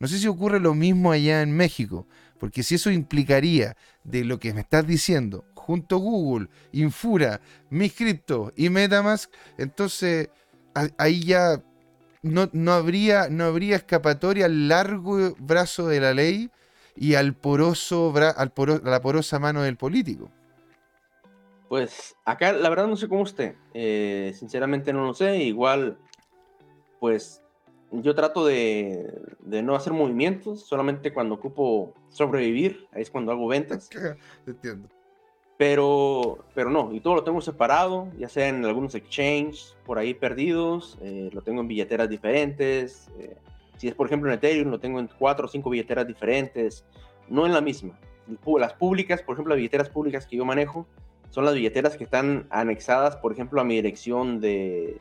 No 0.00 0.08
sé 0.08 0.18
si 0.18 0.26
ocurre 0.26 0.58
lo 0.58 0.74
mismo 0.74 1.12
allá 1.12 1.42
en 1.42 1.52
México, 1.52 2.08
porque 2.38 2.62
si 2.62 2.76
eso 2.76 2.90
implicaría 2.90 3.76
de 4.04 4.24
lo 4.24 4.38
que 4.38 4.54
me 4.54 4.60
estás 4.60 4.86
diciendo, 4.86 5.44
junto 5.54 5.98
Google, 5.98 6.48
Infura, 6.72 7.40
Miscripto 7.70 8.52
y 8.56 8.70
Metamask, 8.70 9.30
entonces 9.58 10.30
ahí 10.96 11.22
ya 11.24 11.62
no, 12.22 12.48
no, 12.52 12.72
habría, 12.72 13.28
no 13.28 13.44
habría 13.44 13.76
escapatoria 13.76 14.46
al 14.46 14.68
largo 14.68 15.34
brazo 15.38 15.88
de 15.88 16.00
la 16.00 16.14
ley 16.14 16.50
y 16.96 17.14
al 17.14 17.34
poroso, 17.34 18.12
al 18.16 18.52
a 18.56 18.90
la 18.90 19.02
porosa 19.02 19.38
mano 19.38 19.62
del 19.62 19.76
político. 19.76 20.30
Pues 21.68 22.16
acá 22.24 22.52
la 22.52 22.70
verdad 22.70 22.86
no 22.86 22.96
sé 22.96 23.08
cómo 23.08 23.22
usted, 23.22 23.54
eh, 23.74 24.32
sinceramente 24.38 24.92
no 24.92 25.04
lo 25.04 25.12
sé, 25.12 25.36
igual 25.36 25.98
pues 26.98 27.42
yo 27.90 28.14
trato 28.14 28.46
de, 28.46 29.20
de, 29.40 29.62
no 29.62 29.74
hacer 29.74 29.92
movimientos, 29.92 30.60
solamente 30.66 31.12
cuando 31.12 31.36
ocupo 31.36 31.94
sobrevivir, 32.08 32.86
ahí 32.92 33.02
es 33.02 33.10
cuando 33.10 33.32
hago 33.32 33.48
ventas. 33.48 33.88
Entiendo. 34.46 34.88
Pero, 35.56 36.44
pero 36.54 36.70
no, 36.70 36.92
y 36.92 37.00
todo 37.00 37.16
lo 37.16 37.24
tengo 37.24 37.40
separado, 37.40 38.08
ya 38.16 38.28
sea 38.28 38.48
en 38.48 38.64
algunos 38.64 38.94
exchanges 38.94 39.76
por 39.84 39.98
ahí 39.98 40.14
perdidos, 40.14 40.96
eh, 41.02 41.30
lo 41.32 41.42
tengo 41.42 41.60
en 41.60 41.68
billeteras 41.68 42.08
diferentes. 42.08 43.10
Eh, 43.18 43.36
si 43.76 43.88
es 43.88 43.94
por 43.94 44.06
ejemplo 44.06 44.30
en 44.30 44.36
Ethereum, 44.36 44.70
lo 44.70 44.78
tengo 44.78 45.00
en 45.00 45.08
cuatro 45.18 45.46
o 45.46 45.48
cinco 45.48 45.70
billeteras 45.70 46.06
diferentes, 46.06 46.84
no 47.28 47.44
en 47.44 47.52
la 47.52 47.60
misma. 47.60 47.98
Las 48.58 48.74
públicas, 48.74 49.20
por 49.22 49.34
ejemplo, 49.34 49.54
las 49.54 49.58
billeteras 49.58 49.88
públicas 49.88 50.26
que 50.26 50.36
yo 50.36 50.44
manejo, 50.44 50.86
son 51.30 51.44
las 51.44 51.54
billeteras 51.54 51.96
que 51.96 52.04
están 52.04 52.46
anexadas, 52.50 53.16
por 53.16 53.32
ejemplo, 53.32 53.60
a 53.60 53.64
mi 53.64 53.74
dirección 53.74 54.40
de, 54.40 54.98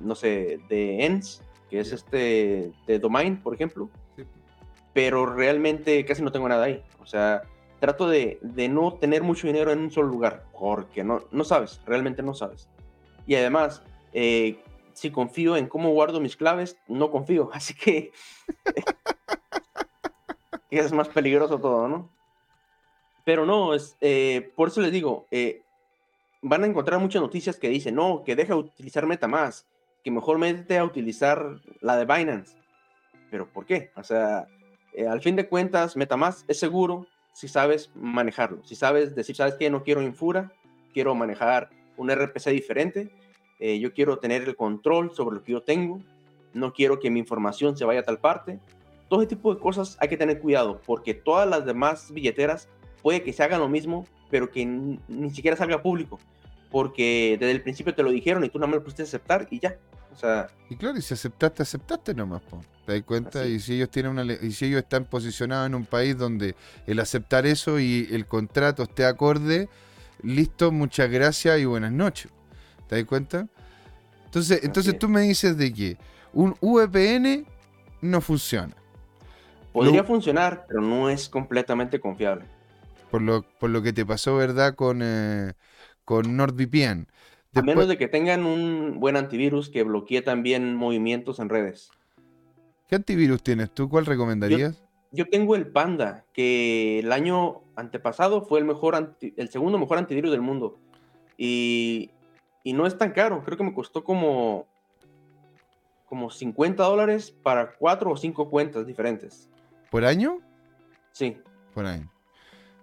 no 0.00 0.14
sé, 0.14 0.60
de 0.68 1.04
ENS, 1.06 1.42
que 1.68 1.80
es 1.80 1.92
este, 1.92 2.72
de 2.86 2.98
Domain, 2.98 3.42
por 3.42 3.54
ejemplo. 3.54 3.90
Pero 4.92 5.26
realmente 5.26 6.04
casi 6.04 6.22
no 6.22 6.32
tengo 6.32 6.48
nada 6.48 6.64
ahí. 6.64 6.82
O 7.00 7.06
sea, 7.06 7.42
trato 7.80 8.08
de, 8.08 8.38
no 8.70 8.94
tener 8.94 9.22
mucho 9.22 9.46
dinero 9.46 9.70
en 9.70 9.80
un 9.80 9.90
solo 9.90 10.08
lugar, 10.08 10.44
porque 10.58 11.04
no, 11.04 11.22
no 11.30 11.44
sabes, 11.44 11.80
realmente 11.86 12.22
no 12.22 12.34
sabes. 12.34 12.68
Y 13.26 13.34
además, 13.34 13.82
eh, 14.12 14.62
si 14.92 15.10
confío 15.10 15.56
en 15.56 15.68
cómo 15.68 15.90
guardo 15.90 16.20
mis 16.20 16.36
claves, 16.36 16.78
no 16.88 17.10
confío, 17.10 17.50
así 17.52 17.74
que 17.74 18.12
es 20.70 20.92
más 20.92 21.08
peligroso 21.08 21.58
todo, 21.58 21.88
¿no? 21.88 22.10
Pero 23.24 23.44
no, 23.44 23.74
es, 23.74 23.96
eh, 24.00 24.52
por 24.56 24.68
eso 24.68 24.80
les 24.80 24.90
digo, 24.90 25.26
eh, 25.30 25.62
van 26.40 26.64
a 26.64 26.66
encontrar 26.66 26.98
muchas 26.98 27.20
noticias 27.20 27.58
que 27.58 27.68
dicen, 27.68 27.94
no, 27.94 28.22
que 28.24 28.34
deja 28.34 28.54
de 28.54 28.60
utilizar 28.60 29.06
MetaMask, 29.06 29.66
que 30.02 30.10
mejor 30.10 30.38
mete 30.38 30.78
a 30.78 30.84
utilizar 30.84 31.60
la 31.80 31.96
de 31.96 32.04
Binance. 32.04 32.56
Pero 33.30 33.48
¿por 33.48 33.66
qué? 33.66 33.90
O 33.96 34.02
sea, 34.02 34.46
al 35.08 35.20
fin 35.20 35.36
de 35.36 35.48
cuentas, 35.48 35.96
MetaMask 35.96 36.48
es 36.48 36.58
seguro, 36.58 37.06
si 37.32 37.46
sabes 37.46 37.90
manejarlo, 37.94 38.64
si 38.64 38.74
sabes 38.74 39.14
decir, 39.14 39.36
sabes 39.36 39.54
que 39.54 39.70
no 39.70 39.84
quiero 39.84 40.02
Infura, 40.02 40.52
quiero 40.92 41.14
manejar 41.14 41.70
un 41.96 42.10
RPC 42.10 42.50
diferente, 42.50 43.10
eh, 43.60 43.78
yo 43.78 43.92
quiero 43.92 44.18
tener 44.18 44.42
el 44.42 44.56
control 44.56 45.14
sobre 45.14 45.36
lo 45.36 45.42
que 45.42 45.52
yo 45.52 45.62
tengo, 45.62 46.00
no 46.54 46.72
quiero 46.72 46.98
que 46.98 47.10
mi 47.10 47.20
información 47.20 47.76
se 47.76 47.84
vaya 47.84 48.00
a 48.00 48.04
tal 48.04 48.18
parte. 48.18 48.58
Todo 49.08 49.20
ese 49.20 49.30
tipo 49.30 49.54
de 49.54 49.60
cosas 49.60 49.96
hay 50.00 50.08
que 50.08 50.16
tener 50.16 50.40
cuidado 50.40 50.80
porque 50.84 51.14
todas 51.14 51.48
las 51.48 51.64
demás 51.64 52.12
billeteras 52.12 52.68
puede 53.02 53.22
que 53.22 53.32
se 53.32 53.42
hagan 53.42 53.60
lo 53.60 53.68
mismo, 53.68 54.04
pero 54.30 54.50
que 54.50 54.64
ni 54.66 55.30
siquiera 55.30 55.56
salga 55.56 55.82
público, 55.82 56.18
porque 56.70 57.36
desde 57.38 57.52
el 57.52 57.62
principio 57.62 57.94
te 57.94 58.02
lo 58.02 58.10
dijeron 58.10 58.44
y 58.44 58.48
tú 58.48 58.58
no 58.58 58.66
me 58.66 58.74
lo 58.74 58.82
pusiste 58.82 59.02
a 59.02 59.06
aceptar 59.06 59.46
y 59.50 59.60
ya, 59.60 59.78
y 60.68 60.76
claro, 60.76 60.98
y 60.98 61.02
si 61.02 61.14
aceptaste, 61.14 61.62
aceptaste 61.62 62.14
nomás, 62.14 62.42
¿te 62.84 62.92
das 62.92 63.02
cuenta? 63.04 63.46
Y 63.46 63.60
si 63.60 63.74
ellos 63.74 63.90
tienen 63.90 64.12
una 64.12 64.24
y 64.24 64.50
si 64.52 64.66
ellos 64.66 64.82
están 64.82 65.04
posicionados 65.04 65.66
en 65.68 65.74
un 65.74 65.86
país 65.86 66.16
donde 66.16 66.56
el 66.86 66.98
aceptar 66.98 67.46
eso 67.46 67.78
y 67.78 68.08
el 68.10 68.26
contrato 68.26 68.82
esté 68.82 69.04
acorde, 69.04 69.68
listo, 70.22 70.72
muchas 70.72 71.08
gracias 71.10 71.60
y 71.60 71.64
buenas 71.66 71.92
noches. 71.92 72.32
¿Te 72.88 72.96
das 72.96 73.04
cuenta? 73.04 73.46
Entonces, 74.24 74.60
entonces 74.64 74.98
tú 74.98 75.08
me 75.08 75.20
dices 75.22 75.56
de 75.56 75.72
que 75.72 75.96
un 76.32 76.56
VPN 76.60 77.46
no 78.00 78.20
funciona. 78.20 78.74
Podría 79.72 80.02
funcionar, 80.02 80.64
pero 80.66 80.80
no 80.80 81.08
es 81.08 81.28
completamente 81.28 82.00
confiable. 82.00 82.44
Por 83.10 83.22
lo, 83.22 83.42
por 83.42 83.70
lo 83.70 83.82
que 83.82 83.92
te 83.92 84.04
pasó, 84.04 84.36
¿verdad? 84.36 84.74
Con, 84.74 85.00
eh, 85.02 85.52
con 86.08 86.38
NordVPN. 86.38 87.06
A 87.54 87.60
menos 87.60 87.86
de 87.86 87.98
que 87.98 88.08
tengan 88.08 88.46
un 88.46 88.98
buen 88.98 89.14
antivirus 89.14 89.68
que 89.68 89.82
bloquee 89.82 90.22
también 90.22 90.74
movimientos 90.74 91.38
en 91.38 91.50
redes. 91.50 91.90
¿Qué 92.88 92.94
antivirus 92.94 93.42
tienes 93.42 93.70
tú? 93.72 93.90
¿Cuál 93.90 94.06
recomendarías? 94.06 94.82
Yo, 95.12 95.26
tengo 95.26 95.54
el 95.54 95.66
Panda, 95.66 96.24
que 96.32 97.00
el 97.00 97.12
año 97.12 97.60
antepasado 97.76 98.40
fue 98.40 98.58
el 98.58 98.64
mejor 98.64 99.16
el 99.20 99.50
segundo 99.50 99.78
mejor 99.78 99.98
antivirus 99.98 100.30
del 100.30 100.40
mundo. 100.40 100.78
Y, 101.36 102.10
no 102.64 102.86
es 102.86 102.96
tan 102.96 103.12
caro, 103.12 103.44
creo 103.44 103.58
que 103.58 103.64
me 103.64 103.74
costó 103.74 104.02
como 104.02 104.66
como 106.06 106.30
50 106.30 106.82
dólares 106.84 107.30
para 107.42 107.74
cuatro 107.76 108.12
o 108.12 108.16
cinco 108.16 108.48
cuentas 108.48 108.86
diferentes. 108.86 109.50
¿Por 109.90 110.06
año? 110.06 110.38
Sí. 111.12 111.36
Por 111.74 111.84
año. 111.84 112.10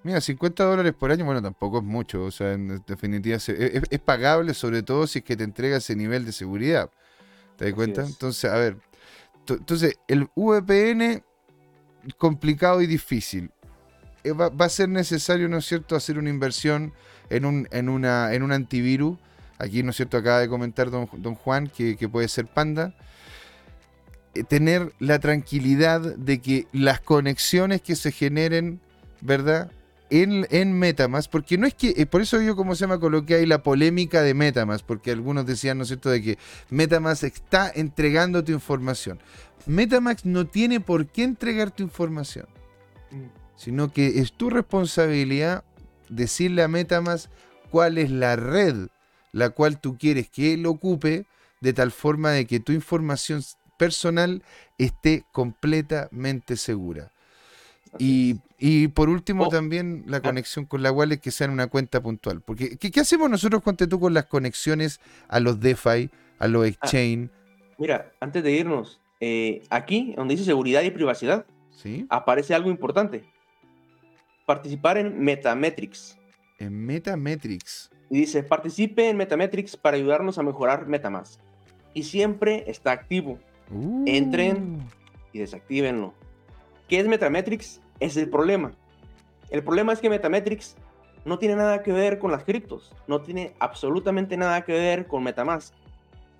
Mira, 0.05 0.21
50 0.21 0.63
dólares 0.63 0.93
por 0.93 1.11
año, 1.11 1.25
bueno, 1.25 1.41
tampoco 1.41 1.79
es 1.79 1.83
mucho. 1.83 2.25
O 2.25 2.29
sea, 2.29 2.53
en 2.53 2.83
definitiva, 2.85 3.37
es, 3.37 3.99
pagable, 4.05 4.53
sobre 4.53 4.83
todo 4.83 5.07
si 5.07 5.17
es 5.17 5.25
que 5.25 5.35
te 5.35 5.43
entrega 5.43 5.77
ese 5.77 5.95
nivel 5.95 6.25
de 6.25 6.31
seguridad. 6.31 6.91
¿Te 7.55 7.65
das 7.65 7.73
cuenta? 7.73 8.05
Entonces, 8.05 8.51
a 8.51 8.55
ver. 8.55 8.77
Entonces, 9.49 9.97
el 10.07 10.29
VPN 10.35 11.23
complicado 12.19 12.83
y 12.83 12.85
difícil. 12.85 13.49
Eh, 14.23 14.31
va, 14.31 14.51
a 14.59 14.69
ser 14.69 14.89
necesario, 14.89 15.49
¿no 15.49 15.57
es 15.57 15.65
cierto?, 15.65 15.95
hacer 15.95 16.19
una 16.19 16.29
inversión 16.29 16.93
en 17.31 17.43
un, 17.43 17.67
en 17.71 17.89
una, 17.89 18.31
en 18.35 18.43
un 18.43 18.51
antivirus. 18.51 19.17
Aquí, 19.57 19.81
¿no 19.81 19.89
es 19.89 19.95
cierto?, 19.95 20.17
acaba 20.17 20.39
de 20.39 20.47
comentar 20.47 20.91
don, 20.91 21.09
don 21.13 21.33
Juan 21.33 21.65
que, 21.65 21.97
puede 22.07 22.27
ser 22.27 22.45
Panda. 22.45 22.93
Eh, 24.35 24.43
tener 24.43 24.93
la 24.99 25.17
tranquilidad 25.17 25.99
de 25.99 26.41
que 26.41 26.67
las 26.73 26.99
conexiones 26.99 27.81
que 27.81 27.95
se 27.95 28.11
generen, 28.11 28.81
¿verdad? 29.21 29.71
En, 30.11 30.45
en, 30.51 30.77
Metamask, 30.77 31.31
porque 31.31 31.57
no 31.57 31.65
es 31.65 31.73
que, 31.73 31.95
eh, 31.97 32.05
por 32.05 32.21
eso 32.21 32.39
yo 32.39 32.55
como 32.55 32.75
se 32.75 32.81
llama 32.81 32.99
coloqué 32.99 33.35
ahí 33.35 33.47
la 33.47 33.63
polémica 33.63 34.21
de 34.21 34.35
Metamask, 34.35 34.85
porque 34.85 35.09
algunos 35.09 35.47
decían, 35.47 35.77
¿no 35.77 35.83
es 35.83 35.87
cierto?, 35.87 36.11
de 36.11 36.21
que 36.21 36.37
Metamask 36.69 37.23
está 37.23 37.71
entregando 37.73 38.43
tu 38.43 38.51
información. 38.51 39.19
Metamask 39.65 40.23
no 40.23 40.45
tiene 40.45 40.79
por 40.79 41.07
qué 41.07 41.23
entregar 41.23 41.71
tu 41.71 41.81
información, 41.81 42.45
mm. 43.09 43.25
sino 43.55 43.91
que 43.91 44.19
es 44.19 44.31
tu 44.31 44.51
responsabilidad 44.51 45.63
decirle 46.07 46.61
a 46.61 46.67
Metamask 46.67 47.31
cuál 47.71 47.97
es 47.97 48.11
la 48.11 48.35
red 48.35 48.89
la 49.35 49.49
cual 49.49 49.81
tú 49.81 49.97
quieres 49.97 50.29
que 50.29 50.53
él 50.53 50.65
ocupe 50.65 51.27
de 51.59 51.73
tal 51.73 51.91
forma 51.91 52.31
de 52.31 52.47
que 52.47 52.61
tu 52.61 52.71
información 52.71 53.43
personal 53.77 54.43
esté 54.77 55.25
completamente 55.33 56.55
segura. 56.55 57.11
Y, 57.99 58.87
por 58.89 59.09
último, 59.09 59.45
oh. 59.45 59.49
también 59.49 60.03
la 60.07 60.17
ah. 60.17 60.21
conexión 60.21 60.65
con 60.65 60.81
la 60.83 60.91
wallet 60.91 61.17
que 61.17 61.31
sea 61.31 61.45
en 61.45 61.51
una 61.51 61.67
cuenta 61.67 62.01
puntual. 62.01 62.41
Porque, 62.41 62.77
¿qué, 62.77 62.99
hacemos 62.99 63.29
nosotros, 63.29 63.61
cuando 63.61 63.87
tú, 63.87 63.99
con 63.99 64.13
las 64.13 64.25
conexiones 64.25 64.99
a 65.27 65.39
los 65.39 65.59
DeFi, 65.59 66.09
a 66.39 66.47
los 66.47 66.65
ah, 66.65 66.67
exchange? 66.67 67.29
mira, 67.77 68.11
antes 68.19 68.43
de 68.43 68.51
irnos, 68.51 69.01
eh, 69.19 69.63
aquí, 69.69 70.13
donde 70.15 70.35
dice 70.35 70.45
seguridad 70.45 70.81
y 70.83 70.91
privacidad, 70.91 71.45
¿Sí? 71.71 72.05
aparece 72.09 72.53
algo 72.53 72.69
importante. 72.69 73.23
Participar 74.45 74.97
en 74.97 75.19
Metametrics. 75.19 76.17
En 76.59 76.85
Metametrics. 76.85 77.89
Y 78.09 78.19
dice, 78.19 78.43
participe 78.43 79.09
en 79.09 79.17
Metametrics 79.17 79.75
para 79.75 79.97
ayudarnos 79.97 80.37
a 80.37 80.43
mejorar 80.43 80.87
Metamask. 80.87 81.39
Y 81.93 82.03
siempre 82.03 82.63
está 82.67 82.91
activo. 82.91 83.39
Uh. 83.71 84.03
Entren 84.05 84.79
y 85.33 85.39
desactívenlo. 85.39 86.13
¿Qué 86.87 86.99
es 86.99 87.07
Metametrics? 87.07 87.81
Es 87.99 88.17
el 88.17 88.29
problema. 88.29 88.71
El 89.49 89.63
problema 89.63 89.93
es 89.93 89.99
que 89.99 90.09
Metametrics 90.09 90.75
no 91.23 91.39
tiene 91.39 91.55
nada 91.55 91.81
que 91.83 91.91
ver 91.91 92.19
con 92.19 92.31
las 92.31 92.43
criptos. 92.43 92.93
No 93.07 93.21
tiene 93.21 93.53
absolutamente 93.59 94.37
nada 94.37 94.63
que 94.63 94.73
ver 94.73 95.07
con 95.07 95.23
Metamask. 95.23 95.73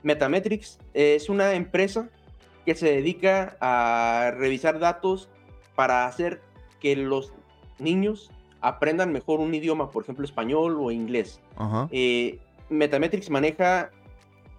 Metametrics 0.03 0.80
es 0.93 1.30
una 1.30 1.53
empresa 1.53 2.10
que 2.66 2.76
se 2.76 2.88
dedica 2.88 3.58
a 3.60 4.32
revisar 4.36 4.80
datos 4.80 5.30
para 5.76 6.06
hacer 6.06 6.41
que 6.80 6.95
los 6.95 7.34
niños 7.80 8.32
aprendan 8.62 9.12
mejor 9.12 9.39
un 9.39 9.53
idioma, 9.53 9.91
por 9.91 10.03
ejemplo, 10.03 10.26
español 10.26 10.78
o 10.80 10.91
inglés. 10.91 11.39
Eh, 11.91 12.39
Metametrics 12.70 13.30
maneja 13.30 13.91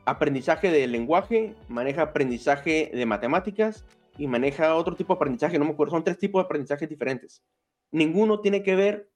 aprendizaje 0.05 0.71
de 0.71 0.87
lenguaje, 0.87 1.55
maneja 1.69 2.03
aprendizaje 2.03 2.91
de 2.95 3.07
matemáticas 3.07 3.85
y 4.19 4.27
maneja 4.27 4.75
otro 4.75 4.97
tipo 4.97 5.13
de 5.13 5.17
aprendizaje, 5.17 5.59
no 5.59 5.65
me 5.65 5.73
acuerdo, 5.73 5.93
son 5.93 6.05
tres 6.05 6.19
tipos 6.19 6.41
de 6.41 6.45
aprendizajes 6.45 6.89
diferentes. 6.89 7.43
Ninguno 7.91 8.41
tiene 8.41 8.63
que 8.63 8.77
ver 8.77 9.11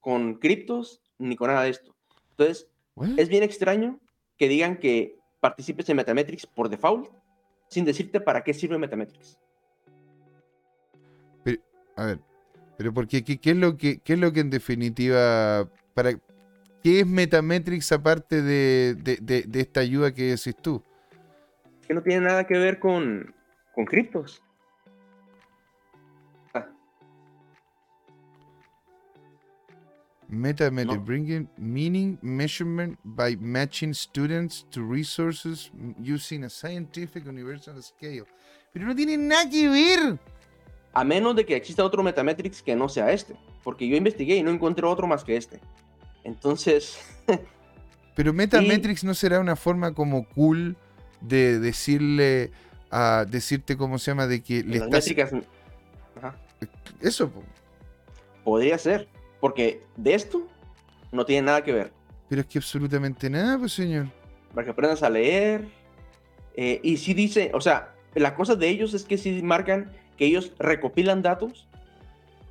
con 0.00 0.34
criptos 0.34 1.02
ni 1.18 1.36
con 1.36 1.48
nada 1.48 1.62
de 1.62 1.70
esto. 1.70 1.94
Entonces, 2.30 2.68
es 3.16 3.28
bien 3.28 3.42
extraño 3.42 4.00
que 4.36 4.48
digan 4.48 4.78
que 4.78 5.16
participes 5.40 5.88
en 5.88 5.96
Metametrics 5.96 6.46
por 6.46 6.68
default 6.68 7.08
sin 7.68 7.84
decirte 7.84 8.20
para 8.20 8.42
qué 8.42 8.52
sirve 8.52 8.78
Metametrics. 8.78 9.38
a 11.96 12.06
ver, 12.06 12.18
pero 12.76 12.92
porque 12.92 13.22
qué, 13.22 13.38
qué, 13.38 13.50
es 13.50 13.56
lo 13.56 13.76
que 13.76 13.98
qué 14.00 14.14
es 14.14 14.18
lo 14.18 14.32
que 14.32 14.40
en 14.40 14.50
definitiva 14.50 15.68
para 15.94 16.14
qué 16.82 17.00
es 17.00 17.06
Metametrics 17.06 17.92
aparte 17.92 18.42
de, 18.42 18.94
de, 18.94 19.60
esta 19.60 19.80
ayuda 19.80 20.12
que 20.12 20.30
decís 20.30 20.56
tú? 20.60 20.82
Que 21.86 21.94
no 21.94 22.02
tiene 22.02 22.22
nada 22.22 22.46
que 22.46 22.58
ver 22.58 22.78
con, 22.78 23.34
con 23.80 23.86
criptos. 23.86 24.42
Metametrics, 30.28 31.04
bringing 31.04 31.48
meaning 31.56 32.16
measurement 32.22 32.96
by 33.02 33.36
matching 33.40 33.92
students 33.92 34.64
to 34.70 34.80
resources 34.82 35.72
using 36.00 36.44
a 36.44 36.50
scientific 36.50 37.26
universal 37.26 37.82
scale. 37.82 38.26
Pero 38.72 38.86
no 38.86 38.94
tiene 38.94 39.16
nada 39.16 39.50
que 39.50 39.68
ver. 39.68 40.18
A 40.92 41.02
menos 41.02 41.34
de 41.34 41.44
que 41.44 41.56
exista 41.56 41.84
otro 41.84 42.04
Metametrics 42.04 42.62
que 42.62 42.76
no 42.76 42.88
sea 42.88 43.10
este. 43.10 43.34
Porque 43.64 43.88
yo 43.88 43.96
investigué 43.96 44.36
y 44.36 44.42
no 44.44 44.52
encontré 44.52 44.86
otro 44.86 45.08
más 45.08 45.24
que 45.24 45.36
este. 45.36 45.58
Entonces. 46.22 47.00
Pero 48.14 48.32
Metametrics 48.32 49.02
no 49.02 49.14
será 49.14 49.40
una 49.40 49.56
forma 49.56 49.94
como 49.94 50.28
cool 50.28 50.76
de 51.20 51.58
decirle 51.58 52.52
a 52.90 53.24
decirte 53.28 53.76
cómo 53.76 53.98
se 53.98 54.10
llama 54.10 54.26
de 54.26 54.42
que 54.42 54.62
le 54.62 54.76
estás... 54.76 55.06
métricas... 55.06 55.32
Eso. 57.00 57.32
Podría 58.44 58.76
ser. 58.78 59.08
Porque 59.40 59.82
de 59.96 60.14
esto 60.14 60.46
no 61.12 61.24
tiene 61.24 61.46
nada 61.46 61.64
que 61.64 61.72
ver. 61.72 61.92
Pero 62.28 62.42
es 62.42 62.46
que 62.46 62.58
absolutamente 62.58 63.30
nada, 63.30 63.58
pues 63.58 63.72
señor. 63.72 64.06
Para 64.54 64.64
que 64.64 64.70
aprendas 64.70 65.02
a 65.02 65.10
leer. 65.10 65.66
Eh, 66.54 66.80
y 66.82 66.96
si 66.98 67.14
dice, 67.14 67.50
o 67.54 67.60
sea, 67.60 67.94
la 68.14 68.34
cosa 68.34 68.54
de 68.54 68.68
ellos 68.68 68.94
es 68.94 69.04
que 69.04 69.16
si 69.16 69.42
marcan 69.42 69.92
que 70.16 70.26
ellos 70.26 70.52
recopilan 70.58 71.22
datos 71.22 71.68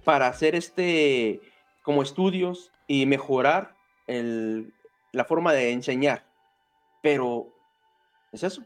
para 0.03 0.27
hacer 0.27 0.55
este 0.55 1.41
como 1.83 2.01
estudios 2.01 2.71
y 2.87 3.05
mejorar 3.05 3.75
el, 4.07 4.73
la 5.11 5.25
forma 5.25 5.53
de 5.53 5.71
enseñar. 5.71 6.25
Pero 7.01 7.53
es 8.31 8.43
eso. 8.43 8.63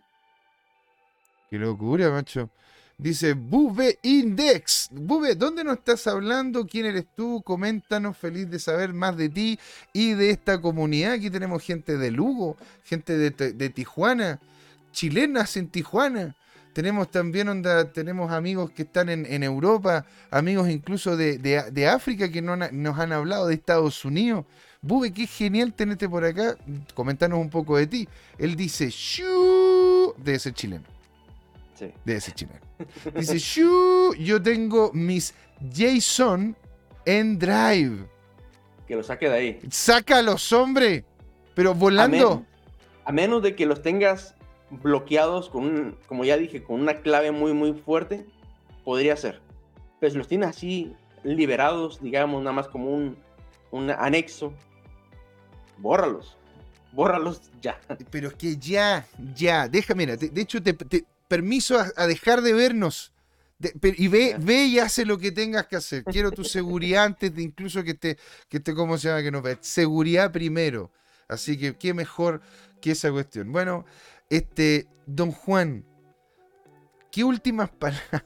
Qué 1.54 1.60
locura, 1.60 2.10
macho. 2.10 2.50
Dice 2.98 3.34
Bube 3.34 4.00
Index. 4.02 4.90
Bube, 4.92 5.36
¿dónde 5.36 5.64
nos 5.64 5.78
estás 5.78 6.08
hablando? 6.08 6.66
¿Quién 6.66 6.88
eres 6.88 7.06
tú? 7.16 7.44
Coméntanos, 7.46 8.18
feliz 8.18 8.50
de 8.50 8.58
saber 8.58 8.92
más 8.92 9.16
de 9.18 9.30
ti 9.30 9.60
y 9.94 10.14
de 10.14 10.32
esta 10.32 10.60
comunidad. 10.60 11.12
Aquí 11.12 11.30
tenemos 11.30 11.62
gente 11.62 11.96
de 12.00 12.10
Lugo, 12.10 12.58
gente 12.84 13.16
de, 13.16 13.70
Tijuana, 13.70 14.40
chilenas 14.92 15.56
en 15.56 15.68
Tijuana. 15.68 16.36
Tenemos 16.74 17.12
también 17.12 17.48
onda, 17.50 17.94
tenemos 17.94 18.32
amigos 18.32 18.72
que 18.72 18.82
están 18.82 19.10
en, 19.10 19.44
Europa, 19.44 20.08
amigos 20.32 20.70
incluso 20.70 21.16
de, 21.16 21.88
África 21.88 22.32
que 22.32 22.42
no, 22.42 22.56
nos 22.56 22.98
han 22.98 23.12
hablado 23.12 23.46
de 23.46 23.54
Estados 23.54 24.04
Unidos. 24.06 24.46
Bube, 24.82 25.14
qué 25.14 25.28
genial 25.28 25.72
tenerte 25.76 26.10
por 26.10 26.26
acá. 26.26 26.58
Coméntanos 26.96 27.38
un 27.38 27.52
poco 27.52 27.78
de 27.78 27.86
ti. 27.86 28.10
Él 28.40 28.56
dice, 28.56 28.90
¡Shuu! 28.90 30.16
Debe 30.18 30.40
ser 30.40 30.56
chileno. 30.56 30.93
Sí. 31.84 31.94
Debe 32.06 32.22
ser 32.22 32.34
chileno. 32.34 32.60
Dice, 33.16 33.38
yo 33.40 34.42
tengo 34.42 34.92
mis 34.94 35.34
JSON 35.60 36.56
en 37.06 37.40
Drive. 37.40 38.06
Que 38.88 38.96
los 38.96 39.08
saque 39.08 39.30
de 39.30 39.36
ahí. 39.36 39.60
Sácalos, 39.70 40.52
hombre. 40.54 41.06
Pero 41.56 41.74
volando. 41.74 42.46
A, 43.06 43.12
menos 43.12 43.44
de 43.44 43.56
que 43.56 43.66
los 43.66 43.82
tengas 43.82 44.36
bloqueados 44.70 45.50
con 45.50 45.98
como 46.08 46.26
ya 46.26 46.38
dije, 46.38 46.64
con 46.64 46.80
una 46.80 47.02
clave 47.02 47.32
muy, 47.32 47.54
muy 47.54 47.74
fuerte, 47.74 48.26
podría 48.84 49.16
ser. 49.16 49.42
Pero 50.00 50.12
si 50.12 50.18
los 50.18 50.28
tienes 50.28 50.50
así 50.50 50.94
liberados, 51.24 52.02
digamos, 52.02 52.42
nada 52.42 52.54
más 52.54 52.68
como 52.68 52.92
un, 52.92 53.18
un 53.72 53.92
anexo, 53.92 54.54
bórralos. 55.78 56.38
Bórralos 56.92 57.42
ya. 57.62 57.80
Pero 58.12 58.28
es 58.28 58.36
que 58.36 58.56
ya, 58.58 59.06
ya, 59.36 59.68
deja, 59.68 59.96
mira, 59.96 60.16
de, 60.16 60.42
hecho 60.42 60.62
te, 60.62 60.76
permiso 61.34 61.80
a, 61.80 62.06
dejar 62.06 62.44
de 62.44 62.54
vernos. 62.54 63.12
y 63.82 64.08
ve, 64.08 64.36
ve 64.40 64.66
y 64.66 64.78
hace 64.78 65.04
lo 65.04 65.18
que 65.18 65.32
tengas 65.32 65.66
que 65.66 65.76
hacer. 65.76 66.04
Quiero 66.04 66.30
tu 66.32 66.44
seguridad 66.44 67.06
antes 67.12 67.34
de 67.34 67.42
incluso 67.42 67.84
que 67.84 67.96
te, 67.96 68.20
que 68.50 68.60
te 68.60 68.76
¿cómo 68.76 69.00
se 69.00 69.08
llama? 69.08 69.24
Que 69.24 69.32
nos 69.32 69.42
ve. 69.42 69.58
Seguridad 69.62 70.32
primero. 70.32 70.92
Así 71.28 71.58
que 71.58 71.76
qué 71.76 71.96
mejor 71.96 72.42
que 72.82 72.92
esa 72.92 73.12
cuestión. 73.12 73.52
Bueno, 73.52 73.84
este, 74.30 74.88
don 75.08 75.32
Juan, 75.32 75.84
¿qué 77.12 77.24
últimas 77.24 77.72
palabras? 77.80 78.26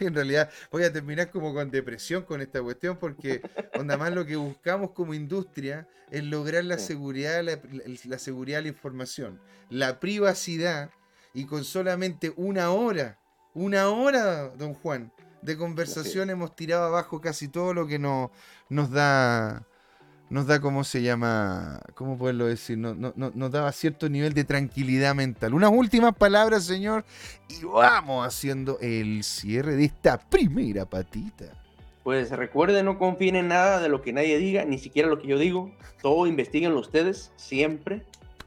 en 0.00 0.12
realidad 0.12 0.50
voy 0.72 0.82
a 0.82 0.92
terminar 0.92 1.30
como 1.30 1.54
con 1.54 1.70
depresión 1.70 2.24
con 2.24 2.40
esta 2.40 2.60
cuestión 2.60 2.96
porque 2.96 3.42
onda 3.74 3.96
más 3.96 4.12
lo 4.12 4.26
que 4.26 4.34
buscamos 4.34 4.90
como 4.90 5.14
industria 5.14 5.86
es 6.10 6.24
lograr 6.24 6.64
la 6.64 6.78
seguridad, 6.78 7.44
la, 7.44 7.60
la 8.06 8.18
seguridad 8.18 8.58
de 8.58 8.62
la 8.62 8.68
información, 8.68 9.40
la 9.70 10.00
privacidad 10.00 10.90
y 11.34 11.44
con 11.44 11.64
solamente 11.64 12.32
una 12.36 12.70
hora, 12.70 13.18
una 13.54 13.88
hora, 13.88 14.48
don 14.50 14.74
Juan, 14.74 15.12
de 15.42 15.56
conversación 15.56 16.30
hemos 16.30 16.54
tirado 16.56 16.84
abajo 16.84 17.20
casi 17.20 17.48
todo 17.48 17.74
lo 17.74 17.86
que 17.86 17.98
nos 17.98 18.90
da 18.90 19.64
nos 20.30 20.46
da, 20.46 20.60
¿cómo 20.60 20.84
se 20.84 21.00
llama? 21.00 21.80
¿Cómo 21.94 22.18
poderlo 22.18 22.46
decir? 22.46 22.76
No, 22.76 22.94
no, 22.94 23.12
nos 23.16 23.50
daba 23.50 23.72
cierto 23.72 24.10
nivel 24.10 24.34
de 24.34 24.44
tranquilidad 24.44 25.14
mental. 25.14 25.54
Unas 25.54 25.70
últimas 25.72 26.14
palabras, 26.14 26.64
señor, 26.64 27.04
y 27.48 27.64
vamos 27.64 28.26
haciendo 28.26 28.78
el 28.80 29.24
cierre 29.24 29.76
de 29.76 29.86
esta 29.86 30.18
primera 30.18 30.84
patita. 30.84 31.46
Pues 32.04 32.30
recuerden, 32.30 32.84
no 32.84 32.98
confíen 32.98 33.36
en 33.36 33.48
nada 33.48 33.80
de 33.80 33.88
lo 33.88 34.02
que 34.02 34.12
nadie 34.12 34.38
diga, 34.38 34.64
ni 34.64 34.78
siquiera 34.78 35.08
lo 35.08 35.18
que 35.18 35.28
yo 35.28 35.38
digo. 35.38 35.72
Todo 36.02 36.26
investiguenlo 36.26 36.78
ustedes, 36.78 37.32
siempre, 37.36 38.02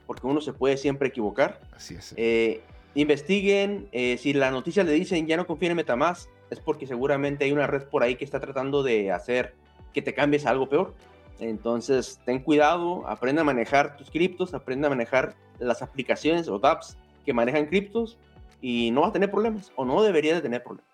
porque 0.06 0.28
uno 0.28 0.40
se 0.42 0.54
puede 0.54 0.78
siempre 0.78 1.10
equivocar. 1.10 1.62
Así 1.76 1.96
es. 1.96 2.14
Eh, 2.16 2.62
investiguen, 2.96 3.88
eh, 3.92 4.18
si 4.18 4.34
la 4.34 4.52
noticia 4.52 4.84
le 4.84 4.92
dicen 4.92 5.28
ya 5.28 5.38
no 5.38 5.48
confíen 5.48 5.72
en 5.72 5.78
Metamask, 5.78 6.30
es 6.50 6.60
porque 6.60 6.86
seguramente 6.86 7.46
hay 7.46 7.52
una 7.52 7.68
red 7.68 7.84
por 7.84 8.04
ahí 8.04 8.16
que 8.16 8.26
está 8.26 8.40
tratando 8.40 8.84
de 8.84 9.12
hacer 9.12 9.56
que 9.94 10.02
te 10.02 10.14
cambies 10.14 10.46
a 10.46 10.50
algo 10.50 10.68
peor. 10.68 10.94
Entonces, 11.40 12.20
ten 12.26 12.40
cuidado, 12.40 13.08
aprende 13.08 13.42
a 13.42 13.44
manejar 13.44 13.98
tus 13.98 14.12
criptos, 14.12 14.54
aprende 14.54 14.88
a 14.88 14.90
manejar 14.90 15.36
las 15.60 15.82
aplicaciones 15.82 16.48
o 16.48 16.60
apps 16.64 16.98
que 17.26 17.34
manejan 17.34 17.66
criptos 17.66 18.18
y 18.62 18.92
no 18.92 19.02
vas 19.02 19.10
a 19.10 19.14
tener 19.14 19.32
problemas 19.32 19.72
o 19.76 19.86
no 19.86 20.04
deberías 20.04 20.36
de 20.36 20.42
tener 20.42 20.64
problemas. 20.64 20.91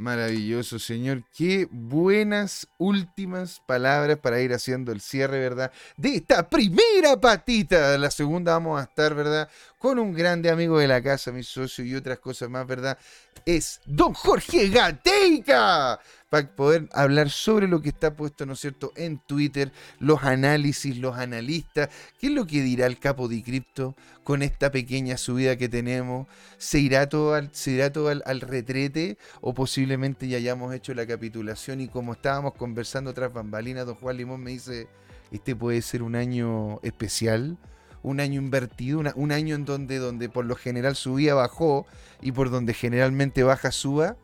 Maravilloso, 0.00 0.78
señor. 0.78 1.24
Qué 1.36 1.68
buenas 1.70 2.66
últimas 2.78 3.60
palabras 3.66 4.16
para 4.16 4.40
ir 4.40 4.54
haciendo 4.54 4.92
el 4.92 5.02
cierre, 5.02 5.38
¿verdad? 5.38 5.70
De 5.98 6.14
esta 6.14 6.48
primera 6.48 7.20
patita. 7.20 7.98
La 7.98 8.10
segunda 8.10 8.52
vamos 8.52 8.80
a 8.80 8.84
estar, 8.84 9.14
¿verdad? 9.14 9.50
Con 9.78 9.98
un 9.98 10.14
grande 10.14 10.48
amigo 10.48 10.78
de 10.78 10.88
la 10.88 11.02
casa, 11.02 11.32
mi 11.32 11.42
socio 11.42 11.84
y 11.84 11.94
otras 11.94 12.18
cosas 12.18 12.48
más, 12.48 12.66
¿verdad? 12.66 12.96
Es 13.44 13.82
don 13.84 14.14
Jorge 14.14 14.70
Gateica 14.70 16.00
para 16.30 16.48
poder 16.54 16.88
hablar 16.92 17.28
sobre 17.28 17.68
lo 17.68 17.82
que 17.82 17.90
está 17.90 18.14
puesto, 18.14 18.46
¿no 18.46 18.54
es 18.54 18.60
cierto?, 18.60 18.92
en 18.96 19.18
Twitter, 19.18 19.72
los 19.98 20.22
análisis, 20.22 20.96
los 20.96 21.18
analistas, 21.18 21.90
qué 22.18 22.28
es 22.28 22.32
lo 22.32 22.46
que 22.46 22.62
dirá 22.62 22.86
el 22.86 22.98
capo 22.98 23.28
de 23.28 23.42
cripto 23.42 23.96
con 24.22 24.42
esta 24.42 24.70
pequeña 24.70 25.16
subida 25.16 25.56
que 25.56 25.68
tenemos, 25.68 26.28
¿se 26.56 26.78
irá 26.78 27.08
todo, 27.08 27.34
al, 27.34 27.50
se 27.52 27.90
todo 27.90 28.08
al, 28.08 28.40
retrete 28.40 29.18
o 29.40 29.52
posiblemente 29.54 30.28
ya 30.28 30.36
hayamos 30.36 30.72
hecho 30.72 30.94
la 30.94 31.04
capitulación 31.04 31.80
y 31.80 31.88
como 31.88 32.12
estábamos 32.12 32.54
conversando 32.54 33.12
tras 33.12 33.32
bambalinas, 33.32 33.86
don 33.86 33.96
Juan 33.96 34.16
Limón 34.16 34.40
me 34.40 34.52
dice, 34.52 34.86
este 35.32 35.56
puede 35.56 35.82
ser 35.82 36.04
un 36.04 36.14
año 36.14 36.78
especial, 36.84 37.58
un 38.04 38.20
año 38.20 38.40
invertido, 38.40 39.02
un 39.16 39.32
año 39.32 39.56
en 39.56 39.64
donde, 39.64 39.98
donde 39.98 40.28
por 40.28 40.44
lo 40.44 40.54
general 40.54 40.94
subía, 40.94 41.34
bajó 41.34 41.86
y 42.22 42.30
por 42.30 42.50
donde 42.50 42.72
generalmente 42.72 43.42
baja, 43.42 43.72
suba. 43.72 44.16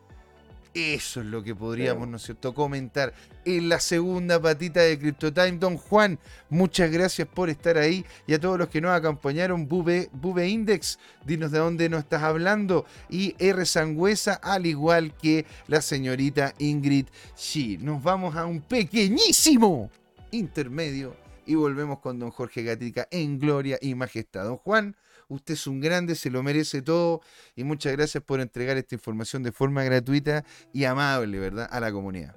Eso 0.77 1.21
es 1.21 1.27
lo 1.27 1.43
que 1.43 1.55
podríamos, 1.55 2.07
¿no 2.07 2.19
es 2.19 2.25
cierto?, 2.25 2.53
comentar 2.53 3.15
en 3.47 3.71
la 3.71 3.81
segunda 3.81 4.39
patita 4.39 4.81
de 4.81 4.99
CryptoTime. 4.99 5.53
Don 5.53 5.79
Juan, 5.79 6.19
muchas 6.51 6.91
gracias 6.91 7.27
por 7.27 7.49
estar 7.49 7.79
ahí. 7.79 8.05
Y 8.27 8.35
a 8.35 8.39
todos 8.39 8.59
los 8.59 8.69
que 8.69 8.83
nos 8.83 8.91
acompañaron, 8.91 9.67
Bube, 9.67 10.11
Bube 10.13 10.47
Index, 10.47 10.99
dinos 11.25 11.51
de 11.51 11.61
dónde 11.61 11.89
nos 11.89 12.01
estás 12.01 12.23
hablando. 12.23 12.85
Y 13.09 13.35
R. 13.39 13.65
Sangüesa, 13.65 14.35
al 14.35 14.67
igual 14.67 15.17
que 15.17 15.47
la 15.67 15.81
señorita 15.81 16.53
Ingrid 16.59 17.07
Shi. 17.39 17.79
Nos 17.79 18.03
vamos 18.03 18.37
a 18.37 18.45
un 18.45 18.61
pequeñísimo 18.61 19.91
intermedio 20.31 21.17
y 21.47 21.55
volvemos 21.55 22.01
con 22.01 22.19
don 22.19 22.31
Jorge 22.31 22.63
Gatica 22.63 23.09
en 23.11 23.39
gloria 23.39 23.79
y 23.81 23.95
majestad. 23.95 24.45
Don 24.45 24.59
Juan, 24.59 24.95
Usted 25.29 25.55
es 25.55 25.67
un 25.67 25.81
grande, 25.81 26.15
se 26.15 26.31
lo 26.31 26.43
merece 26.43 26.83
todo 26.83 27.21
y 27.57 27.65
muchas 27.65 27.93
gracias 27.93 28.23
por 28.23 28.41
entregar 28.41 28.77
esta 28.77 28.95
información 28.95 29.43
de 29.43 29.51
forma 29.51 29.83
gratuita 29.83 30.45
y 30.73 30.85
amable, 30.85 31.39
¿verdad? 31.39 31.69
A 31.71 31.81
la 31.81 31.91
comunidad. 31.91 32.37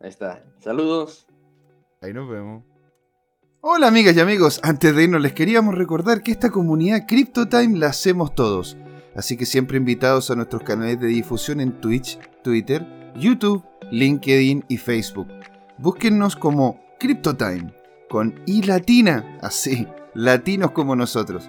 Ahí 0.00 0.08
está. 0.08 0.44
Saludos. 0.60 1.26
Ahí 2.00 2.12
nos 2.12 2.28
vemos. 2.28 2.64
Hola 3.60 3.88
amigas 3.88 4.14
y 4.14 4.20
amigos, 4.20 4.60
antes 4.62 4.94
de 4.94 5.04
irnos 5.04 5.20
les 5.20 5.32
queríamos 5.32 5.74
recordar 5.74 6.22
que 6.22 6.30
esta 6.30 6.50
comunidad 6.50 7.06
CryptoTime 7.08 7.78
la 7.78 7.88
hacemos 7.88 8.34
todos. 8.34 8.76
Así 9.16 9.36
que 9.36 9.46
siempre 9.46 9.78
invitados 9.78 10.30
a 10.30 10.36
nuestros 10.36 10.62
canales 10.62 11.00
de 11.00 11.08
difusión 11.08 11.60
en 11.60 11.80
Twitch, 11.80 12.20
Twitter, 12.44 12.86
YouTube, 13.16 13.64
LinkedIn 13.90 14.66
y 14.68 14.76
Facebook. 14.76 15.26
Búsquennos 15.78 16.36
como 16.36 16.80
CryptoTime, 17.00 17.74
con 18.08 18.40
I 18.46 18.62
latina, 18.62 19.38
así, 19.42 19.88
latinos 20.14 20.70
como 20.70 20.94
nosotros. 20.94 21.48